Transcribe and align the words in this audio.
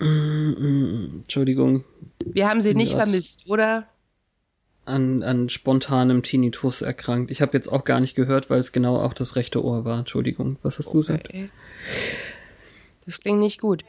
Entschuldigung. 0.00 1.84
Wir 2.24 2.48
haben 2.48 2.60
sie 2.60 2.74
nicht 2.74 2.94
vermisst, 2.94 3.48
oder? 3.48 3.86
An, 4.86 5.22
an 5.22 5.48
spontanem 5.50 6.22
Tinnitus 6.22 6.82
erkrankt. 6.82 7.30
Ich 7.30 7.42
habe 7.42 7.52
jetzt 7.52 7.68
auch 7.68 7.84
gar 7.84 8.00
nicht 8.00 8.16
gehört, 8.16 8.50
weil 8.50 8.58
es 8.58 8.72
genau 8.72 8.96
auch 8.96 9.12
das 9.12 9.36
rechte 9.36 9.62
Ohr 9.62 9.84
war. 9.84 10.00
Entschuldigung, 10.00 10.56
was 10.62 10.78
hast 10.78 10.88
okay. 10.88 10.92
du 10.92 10.98
gesagt? 10.98 11.28
Das 13.04 13.20
klingt 13.20 13.40
nicht 13.40 13.60
gut. 13.60 13.84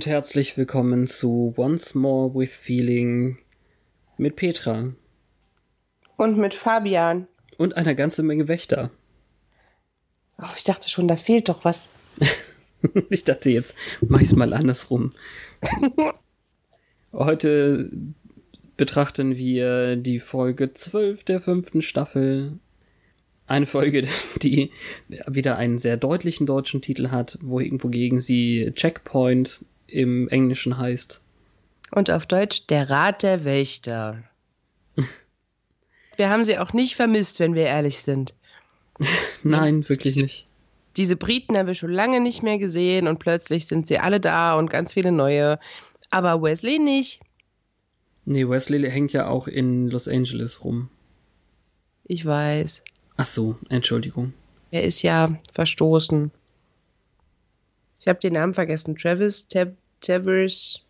Und 0.00 0.06
herzlich 0.06 0.56
willkommen 0.56 1.06
zu 1.06 1.52
Once 1.58 1.94
More 1.94 2.34
with 2.34 2.56
Feeling 2.56 3.36
mit 4.16 4.34
Petra. 4.34 4.94
Und 6.16 6.38
mit 6.38 6.54
Fabian. 6.54 7.26
Und 7.58 7.76
einer 7.76 7.94
ganzen 7.94 8.26
Menge 8.26 8.48
Wächter. 8.48 8.90
Oh, 10.38 10.46
ich 10.56 10.64
dachte 10.64 10.88
schon, 10.88 11.06
da 11.06 11.16
fehlt 11.16 11.50
doch 11.50 11.66
was. 11.66 11.90
ich 13.10 13.24
dachte 13.24 13.50
jetzt, 13.50 13.76
mach 14.00 14.22
ich's 14.22 14.32
mal 14.32 14.54
andersrum. 14.54 15.10
Heute 17.12 17.90
betrachten 18.78 19.36
wir 19.36 19.96
die 19.96 20.18
Folge 20.18 20.72
12 20.72 21.24
der 21.24 21.42
fünften 21.42 21.82
Staffel 21.82 22.58
eine 23.50 23.66
Folge, 23.66 24.06
die 24.42 24.70
wieder 25.08 25.58
einen 25.58 25.76
sehr 25.78 25.96
deutlichen 25.96 26.46
deutschen 26.46 26.80
Titel 26.80 27.10
hat, 27.10 27.36
wogegen 27.42 28.22
sie 28.22 28.72
Checkpoint 28.74 29.66
im 29.92 30.28
Englischen 30.28 30.78
heißt. 30.78 31.22
Und 31.92 32.10
auf 32.10 32.26
Deutsch 32.26 32.66
der 32.68 32.88
Rat 32.90 33.22
der 33.22 33.44
Wächter. 33.44 34.22
wir 36.16 36.30
haben 36.30 36.44
sie 36.44 36.58
auch 36.58 36.72
nicht 36.72 36.96
vermisst, 36.96 37.40
wenn 37.40 37.54
wir 37.54 37.64
ehrlich 37.64 38.02
sind. 38.02 38.34
Nein, 39.42 39.88
wirklich 39.88 40.16
nicht. 40.16 40.46
Diese 40.96 41.16
Briten 41.16 41.56
haben 41.56 41.66
wir 41.66 41.74
schon 41.74 41.92
lange 41.92 42.20
nicht 42.20 42.42
mehr 42.42 42.58
gesehen 42.58 43.06
und 43.06 43.18
plötzlich 43.18 43.66
sind 43.66 43.86
sie 43.86 43.98
alle 43.98 44.20
da 44.20 44.58
und 44.58 44.70
ganz 44.70 44.92
viele 44.92 45.12
neue. 45.12 45.58
Aber 46.10 46.42
Wesley 46.42 46.78
nicht. 46.78 47.20
Nee, 48.24 48.48
Wesley 48.48 48.90
hängt 48.90 49.12
ja 49.12 49.28
auch 49.28 49.48
in 49.48 49.88
Los 49.88 50.08
Angeles 50.08 50.64
rum. 50.64 50.90
Ich 52.04 52.26
weiß. 52.26 52.82
Ach 53.16 53.24
so, 53.24 53.56
Entschuldigung. 53.68 54.34
Er 54.70 54.84
ist 54.84 55.02
ja 55.02 55.38
verstoßen. 55.52 56.30
Ich 58.00 58.08
habe 58.08 58.18
den 58.18 58.32
Namen 58.32 58.54
vergessen. 58.54 58.96
Travis 58.96 59.46
Tab 59.46 59.74
Tavers. 60.00 60.80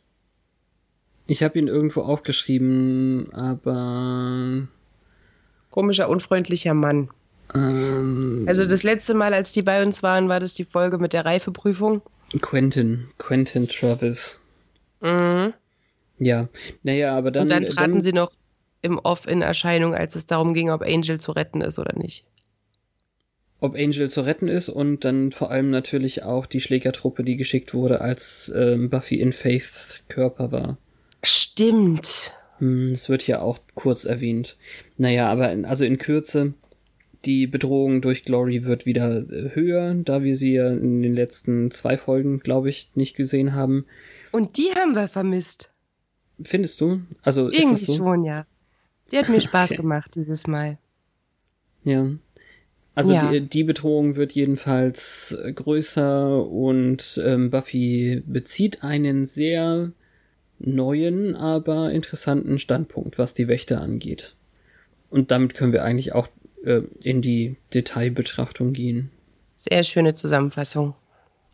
Ich 1.26 1.42
habe 1.42 1.58
ihn 1.58 1.66
irgendwo 1.66 2.02
aufgeschrieben, 2.02 3.32
aber. 3.32 4.68
Komischer, 5.70 6.08
unfreundlicher 6.08 6.74
Mann. 6.74 7.10
Ähm, 7.54 8.44
also 8.48 8.64
das 8.64 8.84
letzte 8.84 9.14
Mal, 9.14 9.34
als 9.34 9.52
die 9.52 9.62
bei 9.62 9.82
uns 9.82 10.02
waren, 10.02 10.28
war 10.28 10.40
das 10.40 10.54
die 10.54 10.64
Folge 10.64 10.98
mit 10.98 11.12
der 11.12 11.24
Reifeprüfung. 11.24 12.02
Quentin. 12.40 13.08
Quentin 13.18 13.68
Travis. 13.68 14.38
Mhm. 15.00 15.52
Ja. 16.18 16.48
Naja, 16.84 17.16
aber 17.16 17.32
dann. 17.32 17.42
Und 17.42 17.50
dann 17.50 17.66
traten 17.66 17.92
dann, 17.92 18.02
sie 18.02 18.12
noch 18.12 18.32
im 18.82 18.98
Off 18.98 19.26
in 19.26 19.42
Erscheinung, 19.42 19.94
als 19.94 20.14
es 20.14 20.26
darum 20.26 20.54
ging, 20.54 20.70
ob 20.70 20.82
Angel 20.82 21.18
zu 21.18 21.32
retten 21.32 21.60
ist 21.60 21.78
oder 21.78 21.98
nicht 21.98 22.24
ob 23.60 23.74
Angel 23.74 24.10
zu 24.10 24.22
retten 24.22 24.48
ist 24.48 24.68
und 24.68 25.04
dann 25.04 25.32
vor 25.32 25.50
allem 25.50 25.70
natürlich 25.70 26.22
auch 26.22 26.46
die 26.46 26.60
Schlägertruppe, 26.60 27.24
die 27.24 27.36
geschickt 27.36 27.74
wurde, 27.74 28.00
als 28.00 28.50
ähm, 28.54 28.90
Buffy 28.90 29.20
in 29.20 29.32
Faiths 29.32 30.04
Körper 30.08 30.50
war. 30.50 30.78
Stimmt. 31.22 32.32
Hm, 32.58 32.92
es 32.92 33.08
wird 33.08 33.22
hier 33.22 33.42
auch 33.42 33.58
kurz 33.74 34.04
erwähnt. 34.04 34.56
Naja, 34.96 35.30
aber 35.30 35.52
in, 35.52 35.64
also 35.64 35.84
in 35.84 35.98
Kürze, 35.98 36.54
die 37.24 37.46
Bedrohung 37.46 38.00
durch 38.00 38.24
Glory 38.24 38.64
wird 38.64 38.86
wieder 38.86 39.18
äh, 39.30 39.54
höher, 39.54 39.94
da 39.94 40.22
wir 40.22 40.36
sie 40.36 40.54
ja 40.54 40.70
in 40.70 41.02
den 41.02 41.14
letzten 41.14 41.70
zwei 41.70 41.98
Folgen, 41.98 42.40
glaube 42.40 42.70
ich, 42.70 42.90
nicht 42.94 43.14
gesehen 43.14 43.54
haben. 43.54 43.84
Und 44.32 44.56
die 44.56 44.70
haben 44.74 44.94
wir 44.94 45.08
vermisst. 45.08 45.70
Findest 46.42 46.80
du? 46.80 47.02
Also 47.22 47.50
Irgendwie 47.50 47.74
ist 47.74 47.88
das 47.88 47.96
so? 47.96 47.96
schon, 47.96 48.24
ja. 48.24 48.46
Die 49.12 49.18
hat 49.18 49.28
mir 49.28 49.40
Spaß 49.40 49.72
okay. 49.72 49.82
gemacht 49.82 50.14
dieses 50.14 50.46
Mal. 50.46 50.78
Ja. 51.84 52.06
Also 52.94 53.14
ja. 53.14 53.30
die, 53.30 53.48
die 53.48 53.64
Bedrohung 53.64 54.16
wird 54.16 54.32
jedenfalls 54.32 55.36
äh, 55.42 55.52
größer 55.52 56.46
und 56.46 57.20
ähm, 57.24 57.50
Buffy 57.50 58.22
bezieht 58.26 58.82
einen 58.82 59.26
sehr 59.26 59.92
neuen, 60.58 61.34
aber 61.34 61.92
interessanten 61.92 62.58
Standpunkt, 62.58 63.18
was 63.18 63.32
die 63.32 63.48
Wächter 63.48 63.80
angeht. 63.80 64.34
Und 65.08 65.30
damit 65.30 65.54
können 65.54 65.72
wir 65.72 65.84
eigentlich 65.84 66.14
auch 66.14 66.28
äh, 66.64 66.82
in 67.02 67.22
die 67.22 67.56
Detailbetrachtung 67.74 68.72
gehen. 68.72 69.10
Sehr 69.56 69.82
schöne 69.84 70.14
Zusammenfassung. 70.14 70.94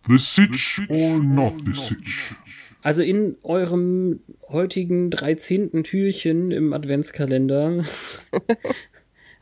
The 0.08 0.18
Sitch 0.18 0.80
or 0.88 1.18
not 1.18 1.54
the 1.64 1.72
Sitch? 1.72 2.34
Also 2.82 3.02
in 3.02 3.36
eurem 3.42 4.20
heutigen 4.48 5.10
13. 5.10 5.82
Türchen 5.82 6.52
im 6.52 6.72
Adventskalender 6.72 7.84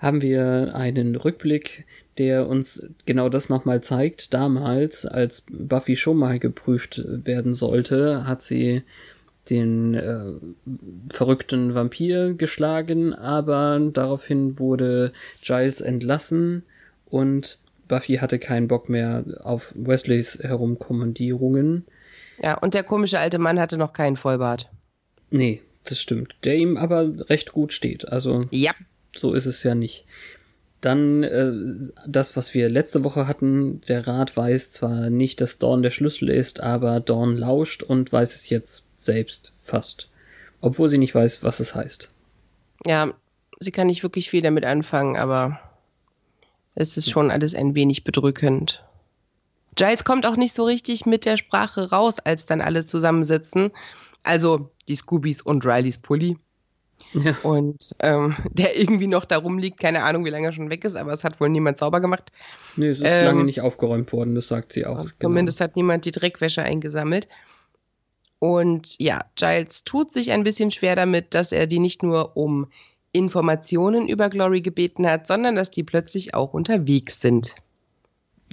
haben 0.04 0.20
wir 0.20 0.75
einen 0.75 1.16
Rückblick, 1.16 1.87
der 2.19 2.47
uns 2.47 2.87
genau 3.06 3.31
das 3.31 3.48
nochmal 3.48 3.82
zeigt. 3.82 4.34
Damals, 4.34 5.06
als 5.06 5.44
Buffy 5.50 5.97
schon 5.97 6.19
mal 6.19 6.38
geprüft 6.38 7.03
werden 7.06 7.54
sollte, 7.54 8.26
hat 8.26 8.43
sie 8.43 8.82
den 9.48 9.94
äh, 9.94 10.32
verrückten 11.09 11.75
Vampir 11.75 12.34
geschlagen, 12.34 13.14
aber 13.14 13.81
daraufhin 13.93 14.59
wurde 14.59 15.12
Giles 15.43 15.81
entlassen 15.81 16.64
und 17.06 17.59
Buffy 17.88 18.16
hatte 18.16 18.38
keinen 18.38 18.69
Bock 18.69 18.91
mehr 18.91 19.25
auf 19.43 19.72
Wesleys 19.75 20.38
Herumkommandierungen. 20.41 21.87
Ja, 22.43 22.59
und 22.59 22.75
der 22.75 22.84
komische 22.84 23.19
alte 23.19 23.38
Mann 23.38 23.59
hatte 23.59 23.78
noch 23.78 23.94
keinen 23.94 24.16
Vollbart. 24.16 24.69
Nee, 25.31 25.62
das 25.84 25.98
stimmt. 25.98 26.34
Der 26.44 26.56
ihm 26.56 26.76
aber 26.76 27.10
recht 27.31 27.53
gut 27.53 27.72
steht. 27.72 28.09
Also. 28.09 28.43
Ja. 28.50 28.72
So 29.16 29.34
ist 29.34 29.47
es 29.47 29.62
ja 29.62 29.75
nicht. 29.75 30.04
Dann 30.80 31.22
äh, 31.22 31.52
das, 32.06 32.36
was 32.36 32.52
wir 32.52 32.69
letzte 32.69 33.04
Woche 33.04 33.26
hatten, 33.26 33.80
der 33.88 34.06
Rat 34.06 34.36
weiß 34.36 34.70
zwar 34.70 35.08
nicht, 35.08 35.41
dass 35.41 35.58
Dawn 35.58 35.82
der 35.82 35.91
Schlüssel 35.91 36.28
ist, 36.28 36.60
aber 36.60 37.00
Dawn 37.00 37.36
lauscht 37.36 37.82
und 37.82 38.12
weiß 38.12 38.34
es 38.34 38.50
jetzt 38.50 38.87
selbst 38.99 39.52
fast. 39.58 40.11
Obwohl 40.61 40.88
sie 40.88 40.99
nicht 40.99 41.14
weiß, 41.14 41.43
was 41.43 41.61
es 41.61 41.75
heißt. 41.75 42.11
Ja, 42.87 43.14
sie 43.61 43.70
kann 43.70 43.87
nicht 43.87 44.02
wirklich 44.02 44.28
viel 44.28 44.43
damit 44.43 44.64
anfangen, 44.64 45.17
aber 45.17 45.58
es 46.75 46.96
ist 46.96 47.10
schon 47.10 47.31
alles 47.31 47.55
ein 47.55 47.75
wenig 47.75 48.05
bedrückend. 48.05 48.84
Giles 49.76 50.05
kommt 50.05 50.26
auch 50.26 50.37
nicht 50.37 50.55
so 50.55 50.64
richtig 50.64 51.06
mit 51.06 51.25
der 51.25 51.37
Sprache 51.37 51.90
raus, 51.90 52.19
als 52.19 52.46
dann 52.46 52.60
alle 52.60 52.84
zusammensitzen. 52.84 53.70
Also 54.22 54.70
die 54.88 54.96
Scoobies 54.96 55.43
und 55.43 55.64
Rileys 55.64 55.99
Pulli. 55.99 56.37
Ja. 57.12 57.37
Und 57.43 57.95
ähm, 58.01 58.37
der 58.53 58.79
irgendwie 58.79 59.06
noch 59.06 59.25
da 59.25 59.39
rumliegt, 59.39 59.79
keine 59.79 60.03
Ahnung, 60.03 60.25
wie 60.25 60.31
lange 60.31 60.47
er 60.47 60.53
schon 60.53 60.71
weg 60.71 60.85
ist, 60.85 60.97
aber 60.97 61.12
es 61.12 61.25
hat 61.25 61.41
wohl 61.41 61.49
niemand 61.49 61.79
sauber 61.79 62.01
gemacht. 62.01 62.33
Nee, 62.77 62.89
es 62.89 63.01
ist 63.01 63.11
ähm, 63.11 63.25
lange 63.25 63.45
nicht 63.45 63.61
aufgeräumt 63.61 64.12
worden, 64.12 64.35
das 64.35 64.49
sagt 64.49 64.73
sie 64.73 64.87
auch. 64.87 64.99
Genau. 64.99 65.15
Zumindest 65.15 65.61
hat 65.61 65.77
niemand 65.77 66.05
die 66.05 66.11
Dreckwäsche 66.11 66.62
eingesammelt. 66.62 67.29
Und 68.39 68.97
ja, 68.99 69.25
Giles 69.37 69.85
tut 69.85 70.12
sich 70.12 70.33
ein 70.33 70.43
bisschen 70.43 70.71
schwer 70.71 70.97
damit, 70.97 71.35
dass 71.35 71.53
er 71.53 71.67
die 71.67 71.79
nicht 71.79 72.03
nur 72.03 72.37
um 72.37 72.67
Informationen 73.12 74.09
über 74.09 74.29
Glory 74.29 74.61
gebeten 74.61 75.06
hat, 75.06 75.27
sondern 75.27 75.55
dass 75.55 75.71
die 75.71 75.85
plötzlich 75.85 76.35
auch 76.35 76.53
unterwegs 76.53 77.21
sind. 77.21 77.55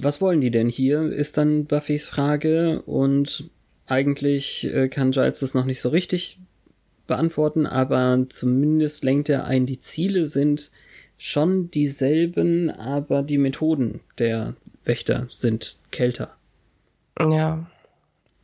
Was 0.00 0.20
wollen 0.20 0.40
die 0.40 0.50
denn 0.50 0.68
hier, 0.68 1.02
ist 1.02 1.36
dann 1.36 1.66
Buffys 1.66 2.06
Frage 2.06 2.82
und 2.82 3.50
Eigentlich 3.86 4.64
äh, 4.72 4.88
kann 4.88 5.10
Giles 5.10 5.40
das 5.40 5.54
noch 5.54 5.64
nicht 5.64 5.80
so 5.80 5.88
richtig 5.88 6.38
beantworten, 7.06 7.66
aber 7.66 8.26
zumindest 8.28 9.04
lenkt 9.04 9.28
er 9.28 9.44
ein, 9.44 9.66
die 9.66 9.78
Ziele 9.78 10.26
sind 10.26 10.70
schon 11.18 11.70
dieselben, 11.70 12.70
aber 12.70 13.22
die 13.22 13.38
Methoden 13.38 14.00
der 14.18 14.54
Wächter 14.84 15.26
sind 15.28 15.78
kälter. 15.90 16.34
Ja. 17.18 17.66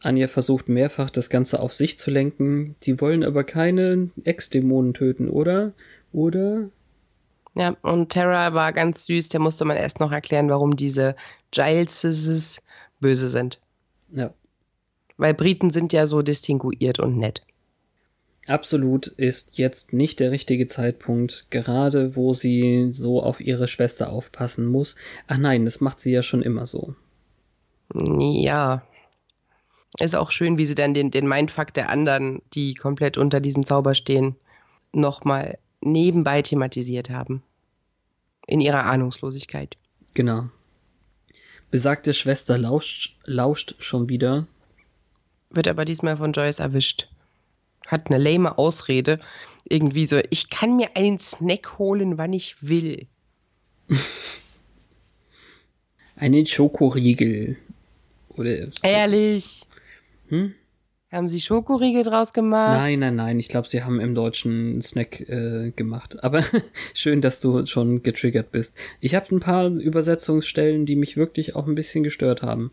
Anja 0.00 0.28
versucht 0.28 0.68
mehrfach, 0.68 1.10
das 1.10 1.30
Ganze 1.30 1.60
auf 1.60 1.72
sich 1.72 1.98
zu 1.98 2.10
lenken. 2.10 2.76
Die 2.84 3.00
wollen 3.00 3.24
aber 3.24 3.42
keine 3.42 4.10
Ex-Dämonen 4.22 4.94
töten, 4.94 5.28
oder? 5.28 5.72
Oder? 6.12 6.68
Ja, 7.56 7.76
und 7.82 8.10
Terra 8.10 8.54
war 8.54 8.72
ganz 8.72 9.06
süß. 9.06 9.30
Der 9.30 9.40
musste 9.40 9.64
man 9.64 9.76
erst 9.76 9.98
noch 9.98 10.12
erklären, 10.12 10.48
warum 10.48 10.76
diese 10.76 11.16
Gileses 11.50 12.62
böse 13.00 13.28
sind. 13.28 13.58
Ja. 14.12 14.32
Weil 15.16 15.34
Briten 15.34 15.70
sind 15.70 15.92
ja 15.92 16.06
so 16.06 16.22
distinguiert 16.22 17.00
und 17.00 17.16
nett. 17.16 17.42
Absolut 18.48 19.08
ist 19.08 19.58
jetzt 19.58 19.92
nicht 19.92 20.20
der 20.20 20.30
richtige 20.30 20.66
Zeitpunkt, 20.66 21.50
gerade 21.50 22.16
wo 22.16 22.32
sie 22.32 22.88
so 22.92 23.22
auf 23.22 23.42
ihre 23.42 23.68
Schwester 23.68 24.10
aufpassen 24.10 24.64
muss. 24.64 24.96
Ach 25.26 25.36
nein, 25.36 25.66
das 25.66 25.82
macht 25.82 26.00
sie 26.00 26.12
ja 26.12 26.22
schon 26.22 26.40
immer 26.40 26.66
so. 26.66 26.94
Ja. 27.94 28.82
Ist 30.00 30.16
auch 30.16 30.30
schön, 30.30 30.56
wie 30.56 30.64
sie 30.64 30.74
dann 30.74 30.94
den, 30.94 31.10
den 31.10 31.28
Mindfuck 31.28 31.74
der 31.74 31.90
anderen, 31.90 32.40
die 32.54 32.72
komplett 32.72 33.18
unter 33.18 33.40
diesem 33.40 33.66
Zauber 33.66 33.94
stehen, 33.94 34.34
nochmal 34.92 35.58
nebenbei 35.82 36.40
thematisiert 36.40 37.10
haben. 37.10 37.42
In 38.46 38.62
ihrer 38.62 38.84
Ahnungslosigkeit. 38.84 39.76
Genau. 40.14 40.48
Besagte 41.70 42.14
Schwester 42.14 42.56
lauscht, 42.56 43.18
lauscht 43.24 43.74
schon 43.78 44.08
wieder. 44.08 44.46
Wird 45.50 45.68
aber 45.68 45.84
diesmal 45.84 46.16
von 46.16 46.32
Joyce 46.32 46.60
erwischt. 46.60 47.08
Hat 47.88 48.10
eine 48.10 48.18
lame 48.22 48.58
Ausrede. 48.58 49.18
Irgendwie 49.64 50.06
so, 50.06 50.20
ich 50.30 50.50
kann 50.50 50.76
mir 50.76 50.90
einen 50.94 51.18
Snack 51.18 51.78
holen, 51.78 52.18
wann 52.18 52.32
ich 52.34 52.56
will. 52.60 53.06
Einen 56.16 56.46
Schokoriegel. 56.46 57.56
Oder. 58.28 58.66
so. 58.66 58.72
Ehrlich. 58.82 59.62
Hm? 60.28 60.52
Haben 61.10 61.28
sie 61.30 61.40
Schokoriegel 61.40 62.02
draus 62.02 62.32
gemacht? 62.32 62.76
Nein, 62.76 62.98
nein, 62.98 63.16
nein. 63.16 63.38
Ich 63.38 63.48
glaube, 63.48 63.66
sie 63.66 63.82
haben 63.82 63.98
im 63.98 64.14
Deutschen 64.14 64.72
einen 64.72 64.82
Snack 64.82 65.20
äh, 65.20 65.70
gemacht. 65.74 66.22
Aber 66.22 66.44
schön, 66.94 67.22
dass 67.22 67.40
du 67.40 67.64
schon 67.66 68.02
getriggert 68.02 68.50
bist. 68.50 68.74
Ich 69.00 69.14
habe 69.14 69.34
ein 69.34 69.40
paar 69.40 69.68
Übersetzungsstellen, 69.68 70.84
die 70.84 70.96
mich 70.96 71.16
wirklich 71.16 71.56
auch 71.56 71.66
ein 71.66 71.74
bisschen 71.74 72.02
gestört 72.02 72.42
haben. 72.42 72.72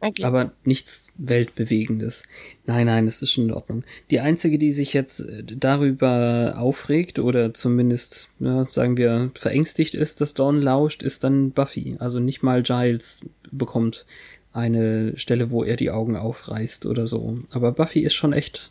Okay. 0.00 0.24
Aber 0.24 0.52
nichts 0.64 1.12
Weltbewegendes. 1.16 2.22
Nein, 2.66 2.86
nein, 2.86 3.06
es 3.06 3.22
ist 3.22 3.32
schon 3.32 3.46
in 3.46 3.52
Ordnung. 3.52 3.82
Die 4.10 4.20
einzige, 4.20 4.58
die 4.58 4.70
sich 4.72 4.92
jetzt 4.92 5.20
äh, 5.20 5.42
darüber 5.42 6.56
aufregt 6.58 7.18
oder 7.18 7.54
zumindest, 7.54 8.28
ja, 8.38 8.66
sagen 8.66 8.98
wir, 8.98 9.30
verängstigt 9.34 9.94
ist, 9.94 10.20
dass 10.20 10.34
Dawn 10.34 10.60
lauscht, 10.60 11.02
ist 11.02 11.24
dann 11.24 11.50
Buffy. 11.50 11.96
Also 11.98 12.20
nicht 12.20 12.42
mal 12.42 12.62
Giles 12.62 13.22
bekommt 13.50 14.04
eine 14.52 15.16
Stelle, 15.16 15.50
wo 15.50 15.64
er 15.64 15.76
die 15.76 15.90
Augen 15.90 16.16
aufreißt 16.16 16.86
oder 16.86 17.06
so. 17.06 17.38
Aber 17.52 17.72
Buffy 17.72 18.00
ist 18.00 18.14
schon 18.14 18.32
echt, 18.34 18.70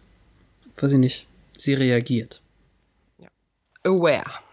weiß 0.78 0.94
ich 0.94 1.00
nicht, 1.00 1.28
sie 1.58 1.74
reagiert. 1.74 2.42
Aware. 3.84 4.45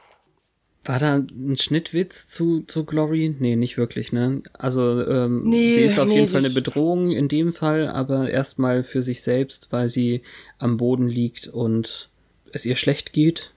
War 0.85 0.99
da 0.99 1.15
ein 1.17 1.57
Schnittwitz 1.57 2.27
zu, 2.27 2.63
zu 2.63 2.85
Glory? 2.85 3.37
Nee, 3.39 3.55
nicht 3.55 3.77
wirklich, 3.77 4.13
ne? 4.13 4.43
Also, 4.53 5.07
ähm, 5.07 5.45
Nee, 5.45 5.73
sie 5.73 5.83
ist 5.83 5.99
auf 5.99 6.09
nee, 6.09 6.17
jeden 6.17 6.29
Fall 6.29 6.45
eine 6.45 6.51
Bedrohung 6.51 7.13
in 7.13 7.29
dem 7.29 7.53
Fall, 7.53 7.89
aber 7.89 8.31
erstmal 8.31 8.83
für 8.83 9.01
sich 9.01 9.23
selbst, 9.23 9.71
weil 9.71 9.89
sie 9.89 10.23
am 10.59 10.79
Boden 10.79 11.09
liegt 11.09 11.47
und 11.47 12.11
es 12.53 12.67
ihr 12.67 12.75
schlecht 12.75 13.13
geht. 13.13 13.53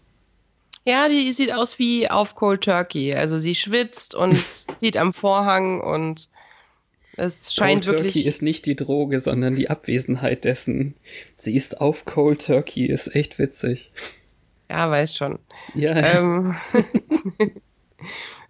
Ja, 0.85 1.09
die 1.09 1.31
sieht 1.31 1.51
aus 1.51 1.79
wie 1.79 2.09
auf 2.09 2.35
Cold 2.35 2.63
Turkey. 2.63 3.15
Also 3.15 3.39
sie 3.39 3.55
schwitzt 3.55 4.13
und 4.13 4.35
sieht 4.79 4.95
am 4.97 5.11
Vorhang 5.11 5.81
und 5.81 6.29
es 7.17 7.55
scheint 7.55 7.85
Cold 7.85 7.95
wirklich. 7.95 8.13
Turkey 8.13 8.27
ist 8.27 8.41
nicht 8.43 8.67
die 8.67 8.75
Droge, 8.75 9.19
sondern 9.19 9.55
die 9.55 9.69
Abwesenheit 9.69 10.43
dessen. 10.43 10.93
Sie 11.37 11.55
ist 11.55 11.81
auf 11.81 12.05
Cold 12.05 12.45
Turkey, 12.45 12.85
ist 12.85 13.15
echt 13.15 13.39
witzig. 13.39 13.91
Ja, 14.69 14.89
weiß 14.89 15.15
schon. 15.15 15.39
Ja, 15.73 15.95
ähm, 15.95 16.55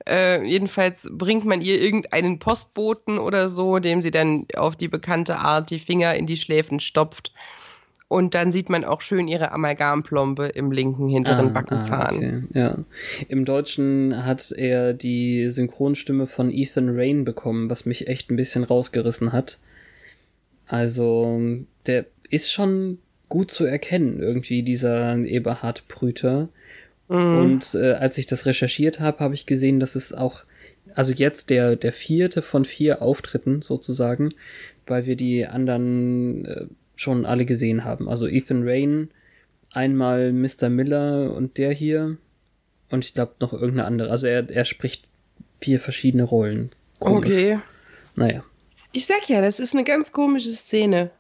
äh, 0.08 0.44
jedenfalls 0.44 1.08
bringt 1.12 1.46
man 1.46 1.62
ihr 1.62 1.82
irgendeinen 1.82 2.40
Postboten 2.40 3.20
oder 3.20 3.50
so, 3.50 3.80
dem 3.80 4.02
sie 4.02 4.12
dann 4.12 4.46
auf 4.56 4.76
die 4.76 4.88
bekannte 4.88 5.38
Art 5.38 5.70
die 5.70 5.80
Finger 5.80 6.16
in 6.16 6.26
die 6.26 6.38
Schläfen 6.38 6.80
stopft. 6.80 7.34
Und 8.08 8.36
dann 8.36 8.52
sieht 8.52 8.70
man 8.70 8.86
auch 8.86 9.02
schön 9.02 9.28
ihre 9.28 9.52
Amalgamplombe 9.52 10.46
im 10.46 10.72
linken 10.72 11.10
hinteren 11.10 11.54
Backenzahn. 11.54 12.16
okay, 12.16 12.44
ja. 12.54 12.78
Im 13.28 13.46
Deutschen 13.46 14.26
hat 14.26 14.52
er 14.52 14.94
die 14.94 15.50
Synchronstimme 15.50 16.28
von 16.28 16.52
Ethan 16.52 16.96
Rain 16.96 17.26
bekommen, 17.26 17.70
was 17.70 17.86
mich 17.86 18.08
echt 18.08 18.30
ein 18.30 18.36
bisschen 18.36 18.64
rausgerissen 18.64 19.34
hat. 19.34 19.60
Also, 20.68 21.42
der 21.88 22.06
ist 22.30 22.52
schon 22.52 23.00
gut 23.30 23.51
zu 23.51 23.66
erkennen, 23.66 24.22
irgendwie, 24.22 24.63
dieser 24.63 25.18
Eberhard 25.18 25.88
Brüter. 25.88 26.50
Und 27.07 27.75
äh, 27.75 27.94
als 27.94 28.18
ich 28.18 28.25
das 28.25 28.45
recherchiert 28.48 29.00
habe, 29.00 29.19
habe 29.19 29.36
ich 29.36 29.45
gesehen, 29.45 29.80
dass 29.80 29.95
es 29.95 30.12
auch, 30.12 30.44
also 30.95 31.13
jetzt 31.13 31.51
der, 31.51 31.75
der 31.75 31.92
vierte 31.92 32.42
von 32.42 32.66
vier 32.66 33.01
Auftritten 33.04 33.62
sozusagen, 33.62 34.33
weil 34.88 35.06
wir 35.06 35.16
die 35.16 35.45
anderen 35.45 36.45
äh, 36.45 36.66
schon 36.95 37.25
alle 37.25 37.45
gesehen 37.45 37.83
haben. 37.83 38.10
Also 38.10 38.27
Ethan 38.27 38.68
Rain, 38.68 39.10
einmal 39.72 40.33
Mr. 40.33 40.69
Miller 40.69 41.33
und 41.36 41.57
der 41.60 41.72
hier 41.72 42.18
und 42.89 43.06
ich 43.06 43.13
glaube 43.13 43.33
noch 43.39 43.54
irgendeine 43.54 43.86
andere. 43.86 44.10
Also 44.10 44.27
er, 44.27 44.50
er 44.50 44.66
spricht 44.66 45.07
vier 45.60 45.80
verschiedene 45.80 46.24
Rollen. 46.24 46.72
Komisch. 47.00 47.30
Okay. 47.30 47.60
Naja. 48.16 48.44
Ich 48.94 49.06
sag 49.06 49.27
ja, 49.27 49.42
das 49.42 49.60
ist 49.60 49.74
eine 49.74 49.83
ganz 49.83 50.12
komische 50.12 50.51
Szene. 50.51 51.12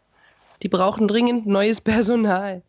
Die 0.63 0.69
brauchen 0.69 1.07
dringend 1.07 1.45
neues 1.47 1.81
Personal. 1.81 2.61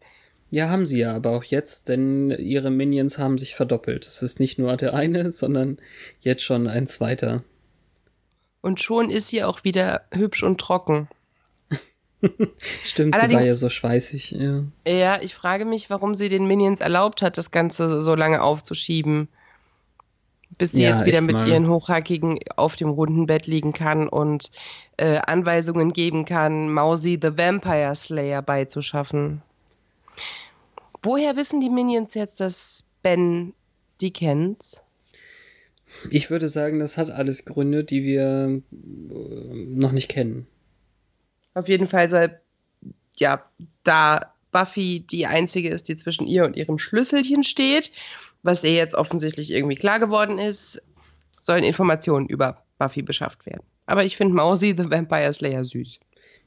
Ja, 0.51 0.69
haben 0.69 0.87
sie 0.87 0.99
ja, 1.01 1.15
aber 1.15 1.31
auch 1.31 1.45
jetzt, 1.45 1.89
denn 1.89 2.31
ihre 2.31 2.71
Minions 2.71 3.19
haben 3.19 3.37
sich 3.39 3.55
verdoppelt. 3.55 4.07
Es 4.07 4.23
ist 4.23 4.39
nicht 4.41 4.59
nur 4.59 4.77
der 4.77 4.95
eine, 4.95 5.31
sondern 5.33 5.79
jetzt 6.21 6.43
schon 6.43 6.69
ein 6.69 6.87
zweiter. 6.87 7.43
Und 8.61 8.81
schon 8.81 9.11
ist 9.11 9.29
sie 9.29 9.45
auch 9.45 9.65
wieder 9.65 10.03
hübsch 10.13 10.43
und 10.43 10.59
trocken. 10.61 11.09
Stimmt, 12.83 13.15
sie 13.15 13.21
Allerdings- 13.21 13.41
war 13.41 13.47
ja 13.47 13.55
so 13.55 13.69
schweißig. 13.69 14.33
Ja. 14.33 14.65
Ja, 14.87 15.21
ich 15.21 15.35
frage 15.35 15.65
mich, 15.65 15.91
warum 15.91 16.15
sie 16.15 16.29
den 16.29 16.47
Minions 16.47 16.81
erlaubt 16.81 17.23
hat, 17.23 17.39
das 17.39 17.51
Ganze 17.51 18.01
so 18.03 18.15
lange 18.15 18.43
aufzuschieben. 18.43 19.29
Bis 20.59 20.73
sie 20.73 20.83
Ja, 20.83 20.91
jetzt 20.91 21.05
wieder 21.05 21.21
mit 21.21 21.37
mal. 21.37 21.49
ihren 21.49 21.69
Hochhackigen 21.69 22.39
auf 22.57 22.77
dem 22.77 22.89
runden 22.89 23.27
Bett 23.27 23.47
liegen 23.47 23.73
kann 23.73 24.09
und 24.09 24.51
äh, 24.97 25.19
Anweisungen 25.19 25.93
geben 25.93 26.25
kann, 26.25 26.71
Mausi 26.73 27.19
the 27.21 27.37
Vampire 27.37 27.95
Slayer 27.95 28.41
beizuschaffen. 28.43 29.43
Woher 31.03 31.37
wissen 31.37 31.61
die 31.61 31.69
Minions 31.71 32.15
jetzt, 32.15 32.41
dass 32.41 32.85
Ben 33.03 33.53
die 34.01 34.13
kennt? 34.13 34.83
Ich 36.11 36.31
würde 36.31 36.49
sagen, 36.49 36.79
das 36.79 36.97
hat 36.97 37.11
alles 37.11 37.45
Gründe, 37.45 37.85
die 37.85 38.03
wir 38.03 38.61
äh, 38.73 39.55
noch 39.55 39.93
nicht 39.93 40.09
kennen. 40.09 40.47
Auf 41.55 41.69
jeden 41.69 41.87
Fall 41.87 42.11
soll, 42.11 42.39
ja, 43.17 43.45
da 43.85 44.33
Buffy 44.53 45.01
die 45.01 45.27
einzige 45.27 45.69
ist, 45.69 45.89
die 45.89 45.97
zwischen 45.97 46.27
ihr 46.27 46.45
und 46.45 46.57
ihrem 46.57 46.79
Schlüsselchen 46.79 47.45
steht, 47.45 47.93
was 48.47 48.65
ihr 48.65 48.73
jetzt 48.73 48.95
offensichtlich 48.95 49.53
irgendwie 49.53 49.77
klar 49.77 49.99
geworden 49.99 50.39
ist, 50.39 50.83
sollen 51.41 51.65
Informationen 51.65 52.27
über 52.27 52.63
Buffy 52.79 53.03
beschafft 53.03 53.45
werden. 53.47 53.63
Aber 53.87 54.05
ich 54.05 54.17
finde 54.17 54.35
Mausi 54.35 54.75
the 54.77 54.91
Vampire 54.91 55.33
Slayer 55.33 55.65
süß. 55.65 55.99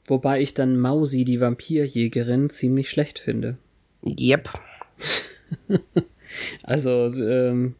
Wobei 0.06 0.40
ich 0.40 0.54
dann 0.54 0.78
Mausi, 0.78 1.24
die 1.24 1.40
Vampirjägerin, 1.40 2.50
ziemlich 2.50 2.90
schlecht 2.90 3.18
finde. 3.18 3.58
Yep. 4.04 4.50
Also, 6.62 7.12
ähm, 7.14 7.74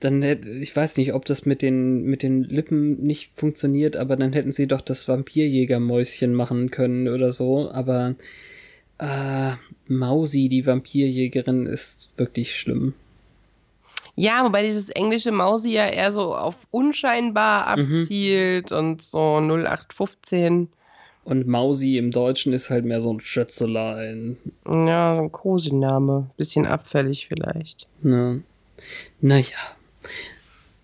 dann 0.00 0.22
hätte, 0.22 0.48
ich 0.48 0.74
weiß 0.74 0.96
nicht, 0.96 1.12
ob 1.12 1.24
das 1.26 1.46
mit 1.46 1.62
den, 1.62 2.04
mit 2.04 2.22
den 2.22 2.42
Lippen 2.42 3.02
nicht 3.02 3.32
funktioniert, 3.34 3.96
aber 3.96 4.16
dann 4.16 4.32
hätten 4.32 4.52
sie 4.52 4.66
doch 4.66 4.80
das 4.80 5.08
Vampirjägermäuschen 5.08 6.34
machen 6.34 6.70
können 6.70 7.08
oder 7.08 7.32
so, 7.32 7.70
aber 7.70 8.14
äh, 8.98 9.52
Mausi, 9.88 10.48
die 10.48 10.66
Vampirjägerin, 10.66 11.66
ist 11.66 12.12
wirklich 12.16 12.56
schlimm. 12.56 12.94
Ja, 14.16 14.44
wobei 14.44 14.62
dieses 14.62 14.88
englische 14.90 15.30
Mausi 15.30 15.72
ja 15.72 15.86
eher 15.86 16.10
so 16.10 16.34
auf 16.34 16.56
unscheinbar 16.70 17.76
Mhm. 17.76 18.00
abzielt 18.00 18.72
und 18.72 19.02
so 19.02 19.40
0815. 19.40 20.68
Und 21.24 21.46
Mausi 21.46 21.98
im 21.98 22.10
Deutschen 22.12 22.52
ist 22.52 22.70
halt 22.70 22.84
mehr 22.84 23.00
so 23.00 23.12
ein 23.12 23.20
Schätzelein. 23.20 24.36
Ja, 24.64 25.16
so 25.16 25.22
ein 25.22 25.32
Kosename. 25.32 26.30
Bisschen 26.36 26.66
abfällig 26.66 27.26
vielleicht. 27.28 27.88
Ne? 28.02 28.42
Naja. 29.20 29.56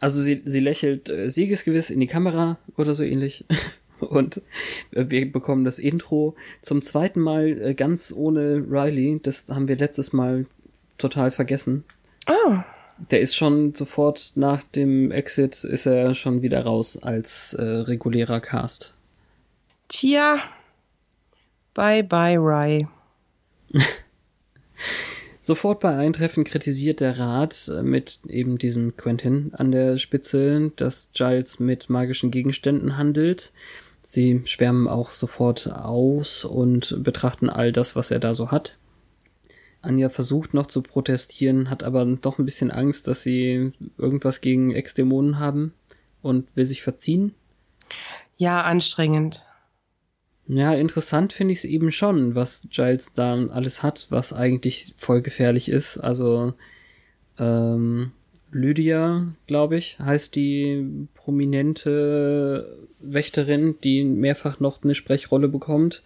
Also 0.00 0.20
sie, 0.20 0.42
sie 0.44 0.58
lächelt 0.60 1.08
äh, 1.10 1.28
siegesgewiss 1.30 1.90
in 1.90 2.00
die 2.00 2.08
Kamera 2.08 2.58
oder 2.76 2.92
so 2.92 3.04
ähnlich. 3.04 3.44
Und 4.00 4.42
wir 4.90 5.30
bekommen 5.30 5.64
das 5.64 5.78
Intro 5.78 6.34
zum 6.60 6.82
zweiten 6.82 7.20
Mal 7.20 7.46
äh, 7.62 7.74
ganz 7.74 8.12
ohne 8.14 8.64
Riley. 8.68 9.20
Das 9.22 9.46
haben 9.48 9.68
wir 9.68 9.76
letztes 9.76 10.12
Mal 10.12 10.46
total 10.98 11.30
vergessen. 11.30 11.84
Oh. 12.28 12.56
Der 13.10 13.20
ist 13.20 13.34
schon 13.34 13.74
sofort 13.74 14.32
nach 14.36 14.62
dem 14.62 15.10
Exit 15.10 15.64
ist 15.64 15.86
er 15.86 16.14
schon 16.14 16.42
wieder 16.42 16.62
raus 16.62 16.96
als 16.96 17.54
äh, 17.54 17.62
regulärer 17.62 18.40
Cast. 18.40 18.94
Tja. 19.88 20.38
Bye 21.74 22.04
bye, 22.04 22.36
Rye. 22.38 22.86
Sofort 25.40 25.80
bei 25.80 25.96
Eintreffen 25.96 26.44
kritisiert 26.44 27.00
der 27.00 27.18
Rat 27.18 27.68
äh, 27.68 27.82
mit 27.82 28.20
eben 28.28 28.58
diesem 28.58 28.96
Quentin 28.96 29.50
an 29.54 29.72
der 29.72 29.98
Spitze, 29.98 30.70
dass 30.76 31.10
Giles 31.12 31.58
mit 31.58 31.90
magischen 31.90 32.30
Gegenständen 32.30 32.96
handelt. 32.96 33.52
Sie 34.02 34.42
schwärmen 34.44 34.86
auch 34.86 35.10
sofort 35.10 35.68
aus 35.68 36.44
und 36.44 37.02
betrachten 37.02 37.50
all 37.50 37.72
das, 37.72 37.96
was 37.96 38.10
er 38.10 38.20
da 38.20 38.34
so 38.34 38.50
hat. 38.50 38.76
Anja 39.82 40.08
versucht 40.08 40.54
noch 40.54 40.66
zu 40.66 40.82
protestieren, 40.82 41.68
hat 41.68 41.82
aber 41.82 42.04
doch 42.06 42.38
ein 42.38 42.44
bisschen 42.44 42.70
Angst, 42.70 43.08
dass 43.08 43.22
sie 43.22 43.72
irgendwas 43.98 44.40
gegen 44.40 44.72
Ex-Dämonen 44.72 45.38
haben 45.38 45.74
und 46.22 46.56
will 46.56 46.64
sich 46.64 46.82
verziehen. 46.82 47.34
Ja, 48.36 48.62
anstrengend. 48.62 49.44
Ja, 50.46 50.74
interessant 50.74 51.32
finde 51.32 51.52
ich 51.52 51.58
es 51.58 51.64
eben 51.64 51.92
schon, 51.92 52.34
was 52.34 52.66
Giles 52.70 53.12
da 53.12 53.34
alles 53.46 53.82
hat, 53.82 54.06
was 54.10 54.32
eigentlich 54.32 54.94
voll 54.96 55.22
gefährlich 55.22 55.68
ist. 55.68 55.98
Also 55.98 56.54
ähm, 57.38 58.12
Lydia, 58.50 59.34
glaube 59.46 59.76
ich, 59.76 59.98
heißt 59.98 60.34
die 60.34 61.08
prominente 61.14 62.86
Wächterin, 63.00 63.76
die 63.82 64.04
mehrfach 64.04 64.60
noch 64.60 64.82
eine 64.82 64.94
Sprechrolle 64.94 65.48
bekommt, 65.48 66.02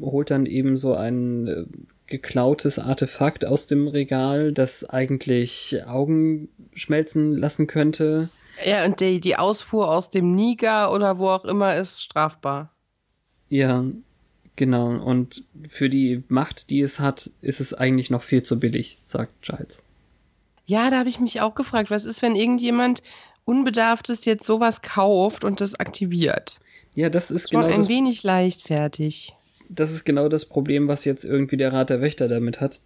holt 0.00 0.30
dann 0.30 0.46
eben 0.46 0.76
so 0.76 0.94
ein 0.94 1.46
äh, 1.46 1.64
geklautes 2.12 2.78
Artefakt 2.78 3.44
aus 3.44 3.66
dem 3.66 3.88
Regal, 3.88 4.52
das 4.52 4.84
eigentlich 4.84 5.82
Augen 5.86 6.48
schmelzen 6.74 7.36
lassen 7.36 7.66
könnte. 7.66 8.28
Ja, 8.64 8.84
und 8.84 9.00
die, 9.00 9.18
die 9.18 9.36
Ausfuhr 9.36 9.90
aus 9.90 10.10
dem 10.10 10.34
Niger 10.34 10.92
oder 10.92 11.18
wo 11.18 11.30
auch 11.30 11.44
immer 11.44 11.74
ist 11.76 12.02
strafbar. 12.02 12.70
Ja, 13.48 13.84
genau. 14.56 14.90
Und 15.02 15.44
für 15.68 15.88
die 15.88 16.22
Macht, 16.28 16.70
die 16.70 16.82
es 16.82 17.00
hat, 17.00 17.30
ist 17.40 17.60
es 17.60 17.72
eigentlich 17.74 18.10
noch 18.10 18.22
viel 18.22 18.42
zu 18.42 18.60
billig, 18.60 18.98
sagt 19.02 19.42
Giles. 19.42 19.82
Ja, 20.66 20.90
da 20.90 20.98
habe 20.98 21.08
ich 21.08 21.18
mich 21.18 21.40
auch 21.40 21.54
gefragt, 21.54 21.90
was 21.90 22.04
ist, 22.04 22.22
wenn 22.22 22.36
irgendjemand 22.36 23.02
Unbedarftes 23.44 24.24
jetzt 24.26 24.44
sowas 24.44 24.82
kauft 24.82 25.44
und 25.44 25.60
das 25.60 25.74
aktiviert? 25.80 26.60
Ja, 26.94 27.08
das 27.08 27.30
ist 27.30 27.50
Schon 27.50 27.62
genau 27.62 27.72
ein 27.72 27.80
das, 27.80 27.88
wenig 27.88 28.22
leichtfertig. 28.22 29.34
Das 29.68 29.92
ist 29.92 30.04
genau 30.04 30.28
das 30.28 30.44
Problem, 30.44 30.88
was 30.88 31.04
jetzt 31.04 31.24
irgendwie 31.24 31.56
der 31.56 31.72
Rat 31.72 31.90
der 31.90 32.00
Wächter 32.00 32.28
damit 32.28 32.60
hat. 32.60 32.80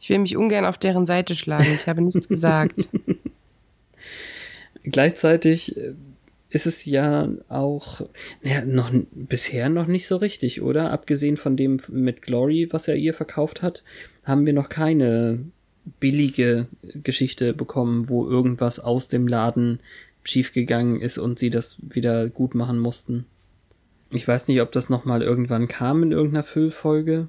Ich 0.00 0.10
will 0.10 0.18
mich 0.18 0.36
ungern 0.36 0.64
auf 0.64 0.78
deren 0.78 1.06
Seite 1.06 1.34
schlagen. 1.34 1.72
Ich 1.74 1.86
habe 1.86 2.02
nichts 2.02 2.28
gesagt. 2.28 2.88
Gleichzeitig 4.82 5.76
äh, 5.76 5.94
ist 6.50 6.66
es 6.66 6.84
ja 6.84 7.28
auch 7.48 8.02
naja, 8.42 8.64
noch 8.64 8.90
bisher 9.12 9.68
noch 9.68 9.86
nicht 9.86 10.06
so 10.06 10.16
richtig, 10.16 10.62
oder? 10.62 10.90
Abgesehen 10.90 11.36
von 11.36 11.56
dem 11.56 11.78
mit 11.88 12.22
Glory, 12.22 12.68
was 12.70 12.86
er 12.86 12.96
ihr 12.96 13.14
verkauft 13.14 13.62
hat, 13.62 13.82
haben 14.24 14.46
wir 14.46 14.52
noch 14.52 14.68
keine 14.68 15.40
billige 16.00 16.68
Geschichte 17.02 17.54
bekommen, 17.54 18.08
wo 18.08 18.28
irgendwas 18.28 18.78
aus 18.80 19.08
dem 19.08 19.26
Laden 19.26 19.80
schiefgegangen 20.22 21.00
ist 21.00 21.18
und 21.18 21.38
sie 21.38 21.50
das 21.50 21.78
wieder 21.82 22.28
gut 22.28 22.54
machen 22.54 22.78
mussten. 22.78 23.26
Ich 24.14 24.28
weiß 24.28 24.46
nicht, 24.46 24.60
ob 24.60 24.70
das 24.70 24.88
noch 24.88 25.04
mal 25.04 25.22
irgendwann 25.22 25.66
kam 25.66 26.04
in 26.04 26.12
irgendeiner 26.12 26.44
Füllfolge. 26.44 27.26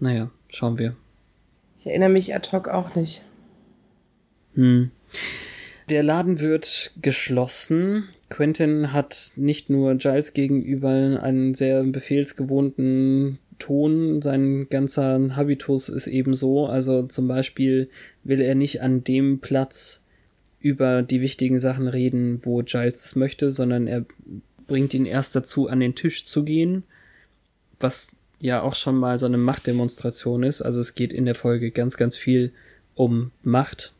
Naja, 0.00 0.30
schauen 0.48 0.76
wir. 0.76 0.96
Ich 1.78 1.86
erinnere 1.86 2.08
mich 2.08 2.34
ad 2.34 2.50
hoc 2.50 2.68
auch 2.68 2.96
nicht. 2.96 3.22
Hm. 4.54 4.90
Der 5.88 6.02
Laden 6.02 6.40
wird 6.40 6.94
geschlossen. 7.00 8.08
Quentin 8.28 8.92
hat 8.92 9.32
nicht 9.36 9.70
nur 9.70 9.94
Giles 9.94 10.32
gegenüber 10.32 11.20
einen 11.22 11.54
sehr 11.54 11.84
befehlsgewohnten 11.84 13.38
Ton, 13.60 14.20
sein 14.20 14.68
ganzer 14.68 15.36
Habitus 15.36 15.88
ist 15.88 16.08
ebenso. 16.08 16.66
Also 16.66 17.04
zum 17.04 17.28
Beispiel 17.28 17.88
will 18.24 18.40
er 18.40 18.56
nicht 18.56 18.82
an 18.82 19.04
dem 19.04 19.38
Platz 19.38 20.02
über 20.58 21.02
die 21.02 21.20
wichtigen 21.20 21.60
Sachen 21.60 21.86
reden, 21.86 22.44
wo 22.44 22.62
Giles 22.62 23.04
es 23.04 23.16
möchte, 23.16 23.50
sondern 23.50 23.86
er 23.86 24.04
bringt 24.70 24.94
ihn 24.94 25.04
erst 25.04 25.34
dazu, 25.34 25.66
an 25.66 25.80
den 25.80 25.96
Tisch 25.96 26.24
zu 26.24 26.44
gehen, 26.44 26.84
was 27.80 28.12
ja 28.38 28.62
auch 28.62 28.76
schon 28.76 28.96
mal 28.96 29.18
so 29.18 29.26
eine 29.26 29.36
Machtdemonstration 29.36 30.44
ist. 30.44 30.62
Also 30.62 30.80
es 30.80 30.94
geht 30.94 31.12
in 31.12 31.24
der 31.24 31.34
Folge 31.34 31.72
ganz, 31.72 31.96
ganz 31.96 32.16
viel 32.16 32.52
um 32.94 33.32
Macht. 33.42 33.92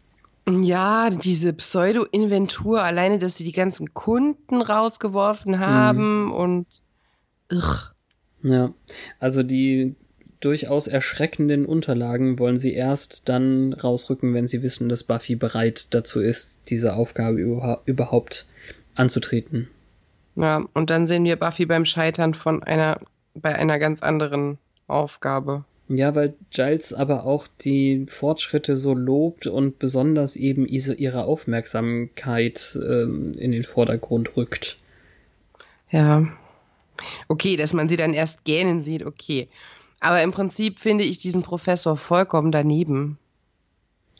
Ja, 0.48 1.10
diese 1.10 1.52
Pseudo-Inventur, 1.52 2.84
alleine, 2.84 3.18
dass 3.18 3.36
sie 3.36 3.42
die 3.42 3.52
ganzen 3.52 3.94
Kunden 3.94 4.62
rausgeworfen 4.62 5.58
haben 5.58 6.32
und. 6.32 6.66
Ugh. 7.52 7.90
Ja, 8.44 8.72
also 9.18 9.42
die 9.42 9.96
durchaus 10.38 10.86
erschreckenden 10.86 11.66
Unterlagen 11.66 12.38
wollen 12.38 12.58
sie 12.58 12.74
erst 12.74 13.28
dann 13.28 13.72
rausrücken, 13.72 14.34
wenn 14.34 14.46
sie 14.46 14.62
wissen, 14.62 14.88
dass 14.88 15.02
Buffy 15.02 15.34
bereit 15.34 15.92
dazu 15.94 16.20
ist, 16.20 16.60
diese 16.70 16.94
Aufgabe 16.94 17.40
überha 17.40 17.82
überhaupt 17.86 18.46
anzutreten. 18.94 19.68
Ja, 20.36 20.64
und 20.74 20.90
dann 20.90 21.06
sehen 21.06 21.24
wir 21.24 21.36
Buffy 21.36 21.66
beim 21.66 21.84
Scheitern 21.84 22.34
von 22.34 22.62
einer, 22.62 23.00
bei 23.34 23.54
einer 23.54 23.78
ganz 23.78 24.02
anderen 24.02 24.58
Aufgabe. 24.86 25.64
Ja, 25.88 26.14
weil 26.14 26.34
Giles 26.50 26.94
aber 26.94 27.26
auch 27.26 27.48
die 27.62 28.06
Fortschritte 28.08 28.76
so 28.76 28.94
lobt 28.94 29.48
und 29.48 29.80
besonders 29.80 30.36
eben 30.36 30.66
ihre 30.66 31.24
Aufmerksamkeit 31.24 32.78
ähm, 32.80 33.32
in 33.36 33.50
den 33.50 33.64
Vordergrund 33.64 34.36
rückt. 34.36 34.78
Ja. 35.90 36.28
Okay, 37.26 37.56
dass 37.56 37.72
man 37.72 37.88
sie 37.88 37.96
dann 37.96 38.14
erst 38.14 38.44
gähnen 38.44 38.84
sieht, 38.84 39.04
okay. 39.04 39.48
Aber 39.98 40.22
im 40.22 40.30
Prinzip 40.30 40.78
finde 40.78 41.02
ich 41.02 41.18
diesen 41.18 41.42
Professor 41.42 41.96
vollkommen 41.96 42.52
daneben. 42.52 43.18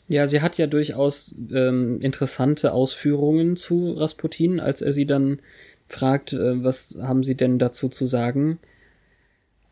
Ja, 0.09 0.27
sie 0.27 0.41
hat 0.41 0.57
ja 0.57 0.67
durchaus 0.67 1.33
ähm, 1.53 2.01
interessante 2.01 2.73
Ausführungen 2.73 3.55
zu 3.55 3.93
Rasputin, 3.93 4.59
als 4.59 4.81
er 4.81 4.91
sie 4.91 5.05
dann 5.05 5.39
fragt, 5.93 6.33
äh, 6.33 6.63
was 6.63 6.95
haben 7.01 7.23
sie 7.23 7.35
denn 7.35 7.59
dazu 7.59 7.89
zu 7.89 8.05
sagen. 8.05 8.59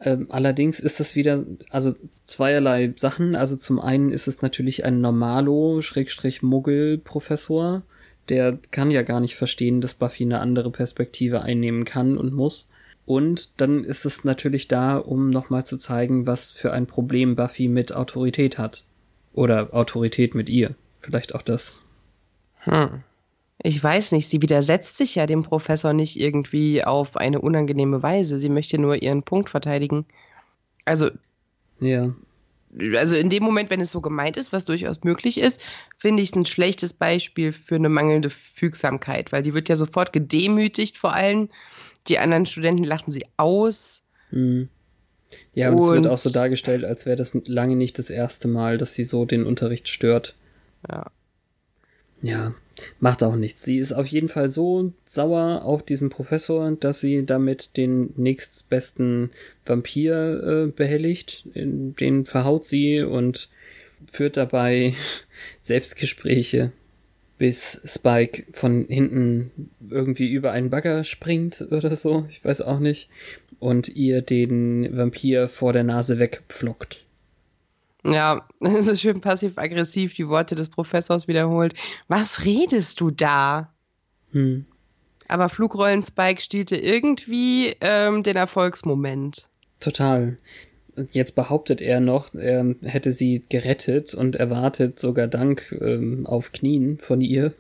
Ähm, 0.02 0.28
allerdings 0.30 0.80
ist 0.80 1.00
das 1.00 1.16
wieder, 1.16 1.46
also 1.70 1.94
zweierlei 2.26 2.94
Sachen. 2.96 3.36
Also 3.36 3.58
zum 3.58 3.80
einen 3.80 4.12
ist 4.12 4.28
es 4.28 4.42
natürlich 4.42 4.86
ein 4.86 5.02
Normalo-Muggel-Professor, 5.02 7.84
der 8.30 8.58
kann 8.72 8.92
ja 8.92 9.02
gar 9.02 9.20
nicht 9.20 9.36
verstehen, 9.36 9.82
dass 9.82 9.96
Buffy 9.96 10.24
eine 10.24 10.40
andere 10.40 10.72
Perspektive 10.72 11.42
einnehmen 11.42 11.84
kann 11.84 12.18
und 12.18 12.34
muss. 12.34 12.70
Und 13.06 13.60
dann 13.60 13.84
ist 13.84 14.06
es 14.06 14.24
natürlich 14.24 14.68
da, 14.68 14.98
um 14.98 15.32
nochmal 15.32 15.66
zu 15.66 15.78
zeigen, 15.78 16.28
was 16.28 16.52
für 16.52 16.72
ein 16.72 16.86
Problem 16.86 17.36
Buffy 17.36 17.68
mit 17.68 17.92
Autorität 17.92 18.60
hat. 18.60 18.84
Oder 19.34 19.74
Autorität 19.74 20.36
mit 20.36 20.48
ihr. 20.48 20.76
Vielleicht 21.00 21.34
auch 21.34 21.42
das. 21.42 21.80
Hm. 22.60 23.04
Ich 23.62 23.84
weiß 23.84 24.14
nicht, 24.14 24.30
sie 24.30 24.42
widersetzt 24.42 24.98
sich 24.98 25.16
ja 25.16 25.26
dem 25.26 25.44
Professor 25.44 25.92
nicht 25.94 26.18
irgendwie 26.20 26.84
auf 26.84 27.18
eine 27.18 27.42
unangenehme 27.42 28.02
Weise. 28.02 28.40
Sie 28.40 28.50
möchte 28.50 28.78
nur 28.80 29.02
ihren 29.02 29.24
Punkt 29.24 29.50
verteidigen. 29.50 30.06
Also, 30.86 31.10
Ja. 31.82 32.14
also 32.96 33.16
in 33.18 33.30
dem 33.30 33.44
Moment, 33.44 33.70
wenn 33.70 33.82
es 33.82 33.92
so 33.92 34.00
gemeint 34.00 34.38
ist, 34.38 34.54
was 34.54 34.64
durchaus 34.64 35.04
möglich 35.04 35.40
ist, 35.40 35.62
finde 35.98 36.24
ich 36.24 36.30
es 36.30 36.36
ein 36.38 36.46
schlechtes 36.46 36.94
Beispiel 36.94 37.52
für 37.52 37.76
eine 37.76 37.90
mangelnde 37.90 38.30
Fügsamkeit, 38.30 39.32
weil 39.34 39.44
die 39.44 39.54
wird 39.54 39.68
ja 39.68 39.76
sofort 39.76 40.14
gedemütigt 40.14 40.98
vor 40.98 41.14
allem. 41.14 41.50
Die 42.08 42.18
anderen 42.18 42.46
Studenten 42.46 42.86
lachen 42.86 43.12
sie 43.12 43.26
aus. 43.36 44.02
Hm. 44.30 44.70
Ja, 45.54 45.70
und, 45.70 45.80
es 45.80 45.88
wird 45.88 45.98
Und- 46.06 46.08
auch 46.08 46.18
so 46.18 46.30
dargestellt, 46.30 46.86
als 46.86 47.06
wäre 47.06 47.18
das 47.18 47.34
lange 47.46 47.76
nicht 47.76 48.00
das 48.00 48.10
erste 48.10 48.48
Mal, 48.48 48.78
dass 48.78 48.94
sie 48.94 49.04
so 49.04 49.26
den 49.26 49.46
Unterricht 49.46 49.90
stört. 49.90 50.36
Ja. 50.90 51.06
Ja, 52.22 52.54
macht 53.00 53.24
auch 53.24 53.36
nichts. 53.36 53.64
Sie 53.64 53.78
ist 53.78 53.94
auf 53.94 54.08
jeden 54.08 54.30
Fall 54.30 54.50
so 54.50 54.94
sauer 55.06 55.64
auf 55.64 55.84
diesen 55.84 56.10
Professor, 56.10 56.72
dass 56.72 57.02
sie 57.02 57.26
damit 57.26 57.78
den 57.78 58.14
nächstbesten 58.16 59.32
Vampir 59.66 60.44
äh, 60.44 60.72
behelligt. 60.72 61.46
Den 61.54 62.26
verhaut 62.26 62.66
sie 62.66 63.02
und 63.02 63.50
führt 64.12 64.38
dabei 64.38 64.94
Selbstgespräche, 65.62 66.72
bis 67.38 67.82
Spike 67.86 68.46
von 68.54 68.86
hinten 68.88 69.52
irgendwie 69.90 70.32
über 70.32 70.52
einen 70.52 70.70
Bagger 70.70 71.04
springt 71.04 71.66
oder 71.72 71.96
so. 71.96 72.26
Ich 72.30 72.44
weiß 72.44 72.62
auch 72.62 72.80
nicht. 72.80 73.10
Und 73.60 73.90
ihr 73.90 74.22
den 74.22 74.96
Vampir 74.96 75.50
vor 75.50 75.74
der 75.74 75.84
Nase 75.84 76.20
wegpflockt. 76.20 77.04
Ja, 78.04 78.48
so 78.60 78.96
schön 78.96 79.22
passiv-aggressiv 79.22 80.14
die 80.14 80.28
Worte 80.28 80.56
des 80.56 80.70
Professors 80.70 81.28
wiederholt. 81.28 81.74
Was 82.08 82.46
redest 82.46 83.00
du 83.02 83.10
da? 83.10 83.72
Hm. 84.32 84.66
Aber 85.28 85.50
Flugrollen-Spike 85.50 86.42
stielte 86.42 86.76
irgendwie 86.76 87.76
ähm, 87.82 88.24
den 88.24 88.36
Erfolgsmoment. 88.36 89.48
Total. 89.80 90.38
Jetzt 91.12 91.36
behauptet 91.36 91.82
er 91.82 92.00
noch, 92.00 92.34
er 92.34 92.76
hätte 92.82 93.12
sie 93.12 93.44
gerettet 93.48 94.14
und 94.14 94.36
erwartet 94.36 95.00
sogar 95.00 95.28
Dank 95.28 95.74
ähm, 95.80 96.26
auf 96.26 96.52
Knien 96.52 96.98
von 96.98 97.22
ihr. 97.22 97.54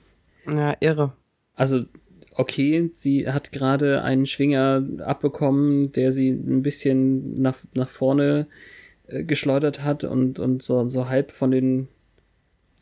Ja, 0.52 0.76
irre. 0.80 1.14
Also, 1.54 1.86
okay, 2.34 2.90
sie 2.94 3.30
hat 3.32 3.52
gerade 3.52 4.02
einen 4.02 4.26
Schwinger 4.26 4.84
abbekommen, 5.00 5.92
der 5.92 6.12
sie 6.12 6.30
ein 6.30 6.64
bisschen 6.64 7.42
nach, 7.42 7.60
nach 7.76 7.88
vorne 7.88 8.48
äh, 8.50 8.79
geschleudert 9.10 9.84
hat 9.84 10.04
und, 10.04 10.40
und 10.40 10.64
so, 10.64 10.88
so 10.88 11.10
halb 11.10 11.32
von 11.32 11.52
den 11.52 11.88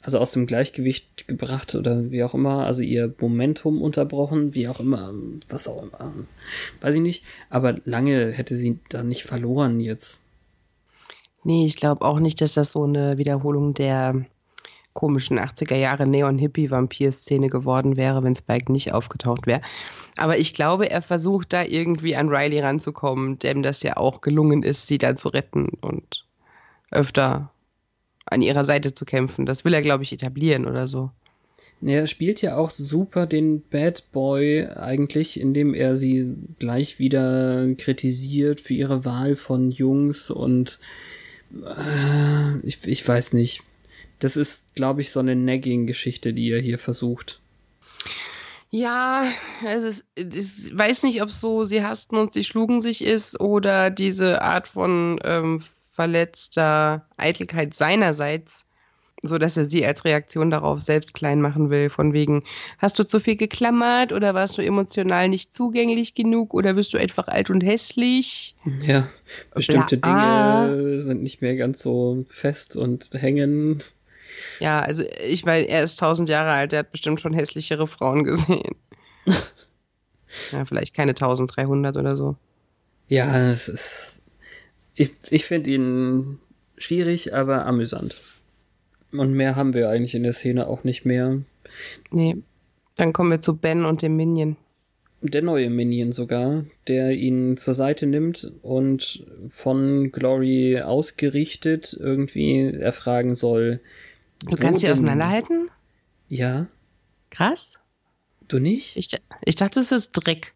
also 0.02 0.20
aus 0.20 0.32
dem 0.32 0.46
Gleichgewicht 0.46 1.28
gebracht 1.28 1.76
oder 1.76 2.12
wie 2.12 2.24
auch 2.24 2.34
immer, 2.34 2.66
also 2.66 2.82
ihr 2.82 3.14
Momentum 3.20 3.82
unterbrochen, 3.82 4.54
wie 4.54 4.68
auch 4.68 4.80
immer, 4.80 5.14
was 5.50 5.68
auch 5.68 5.82
immer, 5.82 6.14
weiß 6.82 6.96
ich 6.96 7.02
nicht, 7.02 7.24
aber 7.50 7.76
lange 7.84 8.32
hätte 8.32 8.58
sie 8.58 8.80
da 8.90 9.04
nicht 9.04 9.24
verloren 9.24 9.80
jetzt. 9.80 10.22
Nee, 11.44 11.66
ich 11.66 11.76
glaube 11.76 12.06
auch 12.06 12.20
nicht, 12.20 12.42
dass 12.42 12.54
das 12.54 12.72
so 12.72 12.84
eine 12.84 13.18
Wiederholung 13.18 13.74
der 13.74 14.26
komischen 14.98 15.40
80er 15.40 15.76
Jahre 15.76 16.08
Neon-Hippie-Vampir-Szene 16.08 17.50
geworden 17.50 17.98
wäre, 17.98 18.24
wenn 18.24 18.36
Spike 18.36 18.72
nicht 18.72 18.94
aufgetaucht 18.94 19.46
wäre. 19.46 19.62
Aber 20.18 20.40
ich 20.40 20.56
glaube, 20.56 20.90
er 20.90 21.04
versucht 21.04 21.54
da 21.54 21.64
irgendwie 21.64 22.16
an 22.16 22.30
Riley 22.30 22.60
ranzukommen, 22.62 23.38
dem 23.38 23.62
das 23.62 23.84
ja 23.84 23.98
auch 23.98 24.22
gelungen 24.22 24.64
ist, 24.64 24.88
sie 24.88 24.98
dann 24.98 25.16
zu 25.16 25.30
retten 25.30 25.70
und 25.82 26.26
öfter 26.90 27.52
an 28.26 28.42
ihrer 28.42 28.66
Seite 28.66 28.92
zu 28.92 29.06
kämpfen. 29.06 29.46
Das 29.46 29.64
will 29.64 29.76
er, 29.76 29.84
glaube 29.84 30.02
ich, 30.02 30.12
etablieren 30.12 30.66
oder 30.66 30.88
so. 30.88 31.12
Er 31.86 32.08
spielt 32.08 32.42
ja 32.42 32.58
auch 32.58 32.72
super 32.72 33.28
den 33.28 33.62
Bad 33.70 34.12
Boy 34.12 34.66
eigentlich, 34.66 35.40
indem 35.40 35.76
er 35.76 35.96
sie 35.96 36.34
gleich 36.58 36.98
wieder 36.98 37.68
kritisiert 37.76 38.62
für 38.62 38.74
ihre 38.74 39.06
Wahl 39.06 39.36
von 39.36 39.70
Jungs 39.70 40.32
und 40.32 40.80
äh, 41.54 42.58
ich, 42.64 42.84
ich 42.88 43.08
weiß 43.08 43.34
nicht. 43.34 43.62
Das 44.20 44.36
ist, 44.36 44.74
glaube 44.76 45.02
ich, 45.02 45.12
so 45.12 45.20
eine 45.20 45.36
Nagging-Geschichte, 45.36 46.34
die 46.34 46.52
er 46.52 46.62
hier 46.62 46.80
versucht. 46.80 47.40
Ja, 48.70 49.24
es 49.66 49.84
ist, 49.84 50.06
ich 50.16 50.78
weiß 50.78 51.04
nicht, 51.04 51.22
ob 51.22 51.32
so 51.32 51.64
sie 51.64 51.84
hassten 51.84 52.18
und 52.18 52.34
sie 52.34 52.44
schlugen 52.44 52.82
sich 52.82 53.04
ist 53.04 53.40
oder 53.40 53.90
diese 53.90 54.42
Art 54.42 54.68
von 54.68 55.20
ähm, 55.24 55.62
verletzter 55.94 57.06
Eitelkeit 57.16 57.74
seinerseits, 57.74 58.66
so 59.24 59.38
dass 59.38 59.56
er 59.56 59.64
sie 59.64 59.86
als 59.86 60.04
Reaktion 60.04 60.52
darauf 60.52 60.82
selbst 60.82 61.14
klein 61.14 61.40
machen 61.40 61.70
will, 61.70 61.90
von 61.90 62.12
wegen, 62.12 62.44
hast 62.78 63.00
du 63.00 63.06
zu 63.06 63.22
viel 63.22 63.38
geklammert 63.38 64.12
oder 64.12 64.34
warst 64.34 64.58
du 64.58 64.62
emotional 64.62 65.30
nicht 65.30 65.56
zugänglich 65.56 66.14
genug 66.14 66.54
oder 66.54 66.76
wirst 66.76 66.94
du 66.94 66.98
einfach 66.98 67.30
alt 67.30 67.50
und 67.50 67.62
hässlich? 67.62 68.56
Ja, 68.82 69.08
bestimmte 69.56 69.98
Bla. 69.98 70.68
Dinge 70.68 71.02
sind 71.02 71.24
nicht 71.24 71.42
mehr 71.42 71.56
ganz 71.56 71.82
so 71.82 72.26
fest 72.28 72.76
und 72.76 73.10
hängen. 73.14 73.82
Ja, 74.60 74.82
also 74.82 75.04
ich 75.26 75.46
meine, 75.46 75.68
er 75.68 75.84
ist 75.84 76.00
tausend 76.00 76.30
Jahre 76.30 76.52
alt, 76.52 76.74
er 76.74 76.80
hat 76.80 76.92
bestimmt 76.92 77.22
schon 77.22 77.34
hässlichere 77.34 77.88
Frauen 77.88 78.24
gesehen. 78.24 78.76
ja, 80.52 80.66
vielleicht 80.66 80.96
keine 80.96 81.12
1300 81.12 81.98
oder 81.98 82.16
so. 82.16 82.36
Ja, 83.08 83.52
es 83.52 83.68
ist 83.68 84.18
ich, 84.98 85.14
ich 85.30 85.46
finde 85.46 85.70
ihn 85.70 86.40
schwierig, 86.76 87.34
aber 87.34 87.66
amüsant. 87.68 88.16
Und 89.12 89.34
mehr 89.34 89.56
haben 89.56 89.74
wir 89.74 89.90
eigentlich 89.90 90.16
in 90.16 90.24
der 90.24 90.34
Szene 90.34 90.68
auch 90.68 90.84
nicht 90.84 91.06
mehr. 91.06 91.42
Nee. 92.12 92.38
Dann 92.96 93.14
kommen 93.14 93.30
wir 93.30 93.42
zu 93.42 93.56
Ben 93.56 93.86
und 93.86 94.02
dem 94.02 94.16
Minion. 94.16 94.58
Der 95.22 95.44
neue 95.44 95.70
Minion 95.70 96.12
sogar, 96.12 96.66
der 96.88 97.12
ihn 97.12 97.58
zur 97.58 97.76
Seite 97.76 98.08
nimmt 98.08 98.52
und 98.64 99.24
von 99.48 100.12
Glory 100.12 100.82
ausgerichtet 100.82 101.96
irgendwie 102.00 102.66
erfragen 102.66 103.36
soll. 103.36 103.80
Du 104.46 104.56
kannst 104.56 104.82
sie 104.82 104.92
auseinanderhalten? 104.92 105.70
Ja. 106.28 106.68
Krass. 107.30 107.80
Du 108.48 108.60
nicht? 108.60 108.96
Ich, 108.96 109.10
ich 109.46 109.56
dachte, 109.56 109.80
es 109.80 109.92
ist 109.92 110.12
Dreck. 110.14 110.54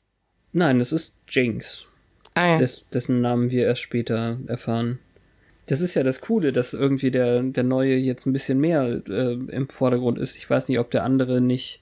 Nein, 0.53 0.79
es 0.79 0.91
ist 0.91 1.13
Jinx. 1.27 1.85
Ah, 2.33 2.53
ja. 2.53 2.57
Des, 2.57 2.85
dessen 2.89 3.21
Namen 3.21 3.49
wir 3.49 3.65
erst 3.65 3.81
später 3.81 4.39
erfahren. 4.47 4.99
Das 5.67 5.81
ist 5.81 5.95
ja 5.95 6.03
das 6.03 6.21
Coole, 6.21 6.51
dass 6.51 6.73
irgendwie 6.73 7.11
der, 7.11 7.43
der 7.43 7.63
Neue 7.63 7.95
jetzt 7.95 8.25
ein 8.25 8.33
bisschen 8.33 8.59
mehr 8.59 9.01
äh, 9.07 9.33
im 9.33 9.69
Vordergrund 9.69 10.17
ist. 10.17 10.35
Ich 10.35 10.49
weiß 10.49 10.69
nicht, 10.69 10.79
ob 10.79 10.91
der 10.91 11.03
andere 11.03 11.41
nicht 11.41 11.81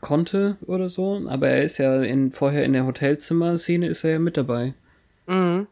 konnte 0.00 0.56
oder 0.66 0.88
so, 0.88 1.22
aber 1.28 1.48
er 1.48 1.62
ist 1.62 1.78
ja 1.78 2.02
in, 2.02 2.32
vorher 2.32 2.64
in 2.64 2.72
der 2.72 2.86
Hotelzimmer-Szene 2.86 3.86
ist 3.86 4.04
er 4.04 4.12
ja 4.12 4.18
mit 4.18 4.36
dabei. 4.36 4.74
Mhm. 5.26 5.66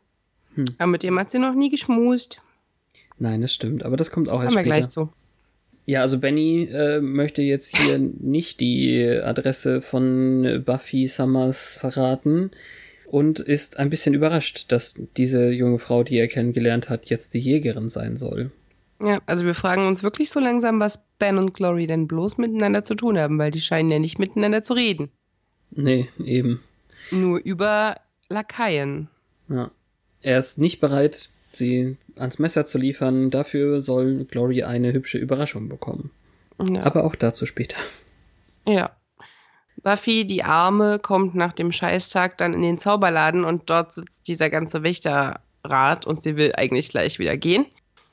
Hm. 0.55 0.65
Aber 0.79 0.87
mit 0.87 1.03
dem 1.03 1.19
hat 1.19 1.31
sie 1.31 1.39
noch 1.39 1.55
nie 1.55 1.71
geschmust. 1.71 2.41
Nein, 3.19 3.41
das 3.41 3.53
stimmt, 3.53 3.85
aber 3.85 3.97
das 3.97 4.11
kommt 4.11 4.29
auch 4.29 4.43
erst 4.43 4.57
Haben 4.57 4.65
später. 4.65 4.77
wir 4.77 4.81
gleich 4.81 4.89
zu. 4.89 5.13
Ja, 5.91 6.03
also 6.03 6.21
Benny 6.21 6.69
äh, 6.73 7.01
möchte 7.01 7.43
jetzt 7.43 7.77
hier 7.77 7.99
nicht 7.99 8.61
die 8.61 9.05
Adresse 9.05 9.83
von 9.83 10.63
Buffy 10.65 11.09
Summers 11.09 11.75
verraten 11.75 12.53
und 13.07 13.41
ist 13.41 13.77
ein 13.77 13.91
bisschen 13.91 14.15
überrascht, 14.15 14.71
dass 14.71 14.95
diese 15.17 15.51
junge 15.51 15.81
Frau, 15.81 16.05
die 16.05 16.17
er 16.17 16.29
kennengelernt 16.29 16.91
hat, 16.91 17.07
jetzt 17.07 17.35
die 17.35 17.41
Jägerin 17.41 17.89
sein 17.89 18.17
soll. 18.17 18.53
Ja, 19.03 19.21
also 19.27 19.45
wir 19.45 19.57
fragen 19.57 19.89
uns 19.89 20.05
wirklich 20.05 20.31
so 20.31 20.39
langsam, 20.39 20.79
was 20.79 21.03
Ben 21.19 21.39
und 21.39 21.55
Glory 21.55 21.89
denn 21.89 22.07
bloß 22.07 22.39
miteinander 22.39 22.85
zu 22.85 22.95
tun 22.95 23.19
haben, 23.19 23.37
weil 23.41 23.51
die 23.51 23.61
scheinen 23.61 23.91
ja 23.91 23.99
nicht 23.99 24.21
miteinander 24.21 24.63
zu 24.63 24.75
reden. 24.75 25.11
Nee, 25.73 26.07
eben. 26.25 26.63
Nur 27.11 27.41
über 27.43 27.97
Lakaien. 28.29 29.09
Ja. 29.49 29.73
Er 30.23 30.39
ist 30.39 30.59
nicht 30.59 30.79
bereit, 30.79 31.31
sie 31.57 31.97
ans 32.17 32.39
Messer 32.39 32.67
zu 32.67 32.79
liefern. 32.79 33.31
Dafür 33.31 33.81
soll 33.81 34.25
Glory 34.25 34.63
eine 34.63 34.93
hübsche 34.93 35.19
Überraschung 35.19 35.69
bekommen. 35.69 36.11
Ja. 36.59 36.83
Aber 36.85 37.05
auch 37.05 37.15
dazu 37.15 37.47
später. 37.47 37.77
Ja. 38.67 38.91
Buffy, 39.83 40.27
die 40.27 40.45
Arme, 40.45 40.99
kommt 40.99 41.35
nach 41.35 41.53
dem 41.53 41.73
Scheißtag 41.73 42.37
dann 42.39 42.53
in 42.53 42.61
den 42.61 42.79
Zauberladen 42.79 43.45
und 43.45 43.71
dort 43.71 43.95
sitzt 43.95 44.29
dieser 44.29 44.51
ganze 44.51 44.83
Wächterrat 44.83 46.07
und 46.07 46.21
sie 46.21 46.37
will 46.37 46.53
eigentlich 46.57 46.91
gleich 46.91 47.19
wieder 47.19 47.37
gehen. 47.39 47.67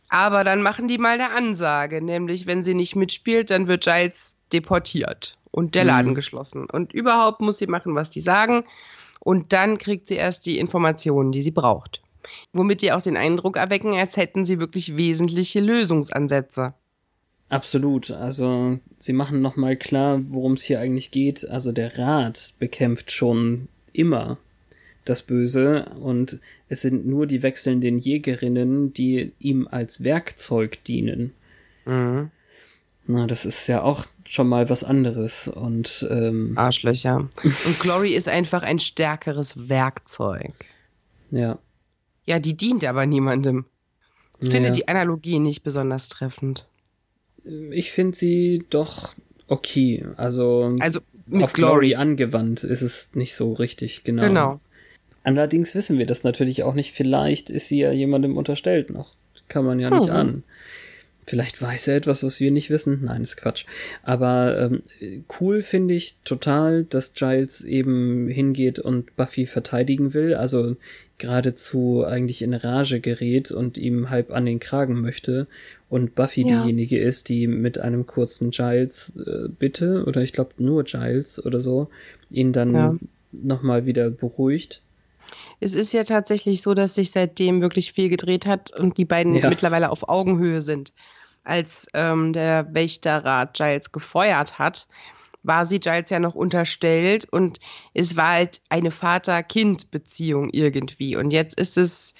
Aber 0.10 0.46
dann 0.46 0.62
machen 0.62 0.88
die 0.88 0.98
mal 0.98 1.20
eine 1.20 1.32
Ansage, 1.32 2.02
nämlich 2.02 2.46
wenn 2.46 2.64
sie 2.64 2.74
nicht 2.74 2.96
mitspielt, 2.96 3.52
dann 3.52 3.68
wird 3.68 3.84
Giles 3.84 4.36
deportiert 4.54 5.38
und 5.52 5.76
der 5.76 5.84
Laden 5.84 6.12
mhm. 6.12 6.16
geschlossen. 6.16 6.70
Und 6.70 6.94
überhaupt 6.94 7.42
muss 7.42 7.58
sie 7.58 7.68
machen, 7.68 7.96
was 7.96 8.10
die 8.10 8.22
sagen. 8.22 8.64
Und 9.20 9.52
dann 9.52 9.78
kriegt 9.78 10.08
sie 10.08 10.16
erst 10.16 10.46
die 10.46 10.60
Informationen, 10.60 11.34
die 11.34 11.42
sie 11.42 11.52
braucht. 11.52 12.02
Womit 12.54 12.82
die 12.82 12.92
auch 12.92 13.02
den 13.02 13.18
Eindruck 13.18 13.58
erwecken, 13.58 13.94
als 13.94 14.18
hätten 14.18 14.46
sie 14.46 14.60
wirklich 14.60 14.98
wesentliche 14.98 15.60
Lösungsansätze. 15.60 16.74
Absolut. 17.50 18.12
Also 18.12 18.80
sie 18.98 19.14
machen 19.14 19.42
nochmal 19.42 19.78
klar, 19.78 20.20
worum 20.24 20.54
es 20.54 20.64
hier 20.64 20.80
eigentlich 20.80 21.12
geht. 21.12 21.48
Also 21.48 21.72
der 21.72 21.98
Rat 21.98 22.54
bekämpft 22.60 23.12
schon 23.12 23.70
immer 23.94 24.38
das 25.06 25.22
Böse 25.22 25.86
und 26.02 26.40
es 26.70 26.82
sind 26.82 27.08
nur 27.08 27.28
die 27.28 27.44
wechselnden 27.44 27.98
Jägerinnen, 27.98 28.94
die 28.94 29.32
ihm 29.40 29.68
als 29.70 30.04
Werkzeug 30.04 30.84
dienen. 30.84 31.34
Mhm. 31.86 32.32
Na, 33.10 33.26
das 33.26 33.46
ist 33.46 33.68
ja 33.68 33.84
auch 33.84 34.06
schon 34.26 34.50
mal 34.50 34.70
was 34.70 34.84
anderes 34.84 35.48
und 35.48 36.06
ähm, 36.10 36.54
Arschlöcher. 36.58 37.30
Und 37.44 37.80
Glory 37.80 38.14
ist 38.14 38.28
einfach 38.28 38.64
ein 38.64 38.80
stärkeres 38.80 39.70
Werkzeug. 39.70 40.54
Ja. 41.32 41.58
Ja, 42.28 42.40
die 42.40 42.56
dient 42.56 42.84
aber 42.84 43.06
niemandem. 43.06 43.66
Ich 44.40 44.50
ja. 44.50 44.56
finde 44.56 44.72
die 44.72 44.88
Analogie 44.88 45.40
nicht 45.40 45.64
besonders 45.64 46.10
treffend 46.10 46.68
ich 47.72 47.92
finde 47.92 48.18
sie 48.18 48.64
doch 48.70 49.14
okay. 49.48 50.06
Also, 50.18 50.76
also 50.80 51.00
auf 51.32 51.54
Glory. 51.54 51.90
Glory 51.92 51.96
angewandt 51.96 52.64
ist 52.64 52.82
es 52.82 53.10
nicht 53.14 53.36
so 53.36 53.54
richtig, 53.54 54.04
genau. 54.04 54.24
Genau. 54.24 54.60
Allerdings 55.24 55.76
wissen 55.76 55.98
wir 55.98 56.06
das 56.06 56.24
natürlich 56.24 56.64
auch 56.64 56.74
nicht. 56.74 56.94
Vielleicht 56.94 57.50
ist 57.50 57.68
sie 57.68 57.80
ja 57.80 57.92
jemandem 57.92 58.38
unterstellt 58.38 58.90
noch. 58.90 59.14
Kann 59.50 59.66
man 59.66 59.80
ja 59.80 59.90
nicht 59.90 60.08
mhm. 60.08 60.14
an. 60.14 60.44
Vielleicht 61.30 61.62
weiß 61.62 61.90
er 61.90 61.98
etwas, 61.98 62.24
was 62.24 62.40
wir 62.40 62.52
nicht 62.52 62.70
wissen. 62.70 63.02
Nein, 63.04 63.22
ist 63.22 63.36
Quatsch. 63.36 63.66
Aber 64.02 64.58
ähm, 64.58 64.82
cool 65.42 65.62
finde 65.62 65.94
ich 65.94 66.16
total, 66.24 66.86
dass 66.86 67.14
Giles 67.16 67.66
eben 67.66 68.30
hingeht 68.30 68.80
und 68.80 69.14
Buffy 69.18 69.46
verteidigen 69.46 70.14
will. 70.14 70.36
Also 70.36 70.78
geradezu 71.18 72.06
eigentlich 72.08 72.42
in 72.42 72.54
Rage 72.54 73.02
gerät 73.02 73.52
und 73.52 73.78
ihm 73.78 74.10
halb 74.10 74.32
an 74.32 74.46
den 74.46 74.62
Kragen 74.62 75.02
möchte. 75.02 75.48
Und 75.90 76.16
Buffy 76.16 76.48
ja. 76.48 76.62
diejenige 76.62 76.98
ist, 76.98 77.28
die 77.28 77.48
mit 77.48 77.78
einem 77.78 78.06
kurzen 78.06 78.52
Giles 78.52 79.14
äh, 79.18 79.50
bitte, 79.50 80.06
oder 80.06 80.22
ich 80.22 80.32
glaube 80.32 80.52
nur 80.60 80.86
Giles 80.86 81.46
oder 81.46 81.60
so, 81.60 81.90
ihn 82.32 82.54
dann 82.54 82.74
ja. 82.74 82.96
nochmal 83.34 83.86
wieder 83.86 84.10
beruhigt. 84.12 84.82
Es 85.60 85.76
ist 85.76 85.92
ja 85.92 86.06
tatsächlich 86.06 86.62
so, 86.62 86.74
dass 86.74 86.96
sich 86.96 87.12
seitdem 87.12 87.60
wirklich 87.60 87.92
viel 87.92 88.08
gedreht 88.08 88.46
hat 88.46 88.72
und 88.80 88.98
die 88.98 89.04
beiden 89.04 89.34
ja. 89.34 89.50
mittlerweile 89.50 89.90
auf 89.90 90.08
Augenhöhe 90.08 90.62
sind 90.62 90.94
als 91.48 91.88
ähm, 91.94 92.34
der 92.34 92.68
Wächterrat 92.74 93.56
Giles 93.56 93.92
gefeuert 93.92 94.60
hat, 94.60 94.88
war 95.44 95.66
sie 95.66 95.80
Giles 95.80 96.10
ja 96.10 96.20
noch 96.20 96.36
unterstellt 96.36 97.26
und 97.32 97.60
es 97.94 98.18
war 98.18 98.34
halt 98.34 98.62
eine 98.70 98.92
Vater-Kind-Beziehung 98.92 100.50
irgendwie. 100.52 101.16
Und 101.16 101.32
jetzt 101.32 101.58
ist 101.58 101.78
es 101.78 102.14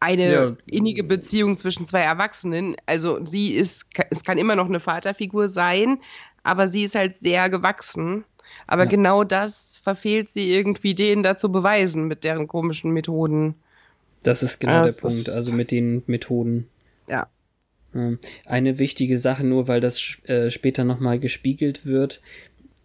eine 0.00 0.32
ja. 0.32 0.56
innige 0.66 1.04
Beziehung 1.04 1.58
zwischen 1.58 1.86
zwei 1.86 2.00
Erwachsenen. 2.00 2.76
Also 2.86 3.24
sie 3.24 3.54
ist, 3.54 3.86
es 4.10 4.24
kann 4.24 4.38
immer 4.38 4.56
noch 4.56 4.66
eine 4.66 4.80
Vaterfigur 4.80 5.48
sein, 5.48 6.00
aber 6.42 6.68
sie 6.68 6.84
ist 6.84 6.94
halt 6.94 7.16
sehr 7.16 7.50
gewachsen. 7.50 8.24
Aber 8.66 8.84
ja. 8.84 8.88
genau 8.88 9.24
das 9.24 9.78
verfehlt 9.82 10.30
sie 10.30 10.50
irgendwie, 10.50 10.94
denen 10.94 11.22
da 11.22 11.36
zu 11.36 11.52
beweisen 11.52 12.06
mit 12.06 12.24
deren 12.24 12.48
komischen 12.48 12.92
Methoden. 12.92 13.56
Das 14.22 14.42
ist 14.42 14.58
genau 14.58 14.84
das 14.84 14.96
der 14.96 15.08
Punkt, 15.08 15.28
also 15.28 15.52
mit 15.52 15.70
den 15.70 16.02
Methoden. 16.06 16.68
Ja. 17.08 17.26
Eine 18.44 18.78
wichtige 18.78 19.18
Sache, 19.18 19.46
nur 19.46 19.68
weil 19.68 19.80
das 19.80 20.18
äh, 20.24 20.50
später 20.50 20.84
nochmal 20.84 21.18
gespiegelt 21.18 21.86
wird, 21.86 22.20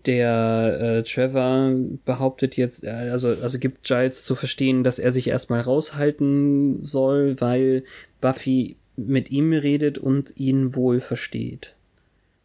der 0.05 0.79
äh, 0.81 1.03
Trevor 1.03 1.75
behauptet 2.05 2.57
jetzt, 2.57 2.83
äh, 2.83 2.89
also, 2.89 3.29
also 3.29 3.59
gibt 3.59 3.83
Giles 3.83 4.25
zu 4.25 4.35
verstehen, 4.35 4.83
dass 4.83 4.99
er 4.99 5.11
sich 5.11 5.27
erstmal 5.27 5.61
raushalten 5.61 6.81
soll, 6.81 7.39
weil 7.39 7.83
Buffy 8.21 8.75
mit 8.95 9.31
ihm 9.31 9.53
redet 9.53 9.97
und 9.97 10.37
ihn 10.37 10.75
wohl 10.75 10.99
versteht. 10.99 11.75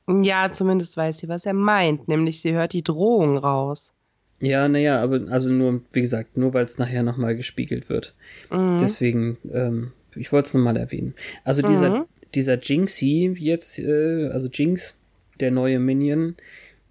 Ja, 0.08 0.50
zumindest 0.52 0.96
weiß 0.96 1.18
sie, 1.18 1.28
was 1.28 1.44
er 1.44 1.54
meint, 1.54 2.08
nämlich 2.08 2.40
sie 2.40 2.54
hört 2.54 2.72
die 2.72 2.82
Drohung 2.82 3.36
raus. 3.36 3.92
Ja, 4.40 4.68
naja, 4.68 5.02
aber 5.02 5.22
also 5.30 5.52
nur, 5.52 5.82
wie 5.92 6.00
gesagt, 6.00 6.36
nur 6.36 6.54
weil 6.54 6.64
es 6.64 6.78
nachher 6.78 7.02
nochmal 7.02 7.36
gespiegelt 7.36 7.88
wird. 7.88 8.14
Mhm. 8.50 8.78
Deswegen, 8.80 9.36
ähm, 9.52 9.92
ich 10.14 10.32
wollte 10.32 10.48
es 10.48 10.54
nochmal 10.54 10.76
erwähnen. 10.76 11.14
Also 11.44 11.62
dieser, 11.62 11.90
mhm. 11.90 12.04
Dieser 12.34 12.58
Jinxie 12.60 13.34
jetzt, 13.38 13.78
äh, 13.78 14.28
also 14.28 14.48
Jinx, 14.48 14.94
der 15.40 15.50
neue 15.50 15.78
Minion, 15.78 16.36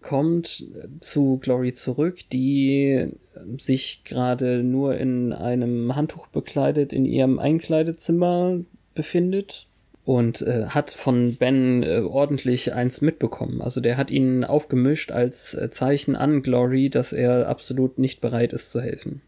kommt 0.01 0.65
zu 0.99 1.37
Glory 1.37 1.73
zurück, 1.73 2.19
die 2.31 3.09
sich 3.57 4.03
gerade 4.05 4.63
nur 4.63 4.97
in 4.97 5.33
einem 5.33 5.95
Handtuch 5.95 6.27
bekleidet 6.27 6.93
in 6.93 7.05
ihrem 7.05 7.39
Einkleidezimmer 7.39 8.59
befindet 8.95 9.67
und 10.05 10.41
äh, 10.41 10.67
hat 10.67 10.91
von 10.91 11.35
Ben 11.35 11.83
äh, 11.83 11.99
ordentlich 11.99 12.73
eins 12.73 13.01
mitbekommen. 13.01 13.61
Also 13.61 13.81
der 13.81 13.97
hat 13.97 14.09
ihn 14.09 14.45
aufgemischt 14.45 15.11
als 15.11 15.53
äh, 15.53 15.69
Zeichen 15.69 16.15
an 16.15 16.41
Glory, 16.41 16.89
dass 16.89 17.11
er 17.11 17.49
absolut 17.49 17.99
nicht 17.99 18.21
bereit 18.21 18.53
ist 18.53 18.71
zu 18.71 18.79
helfen. 18.79 19.21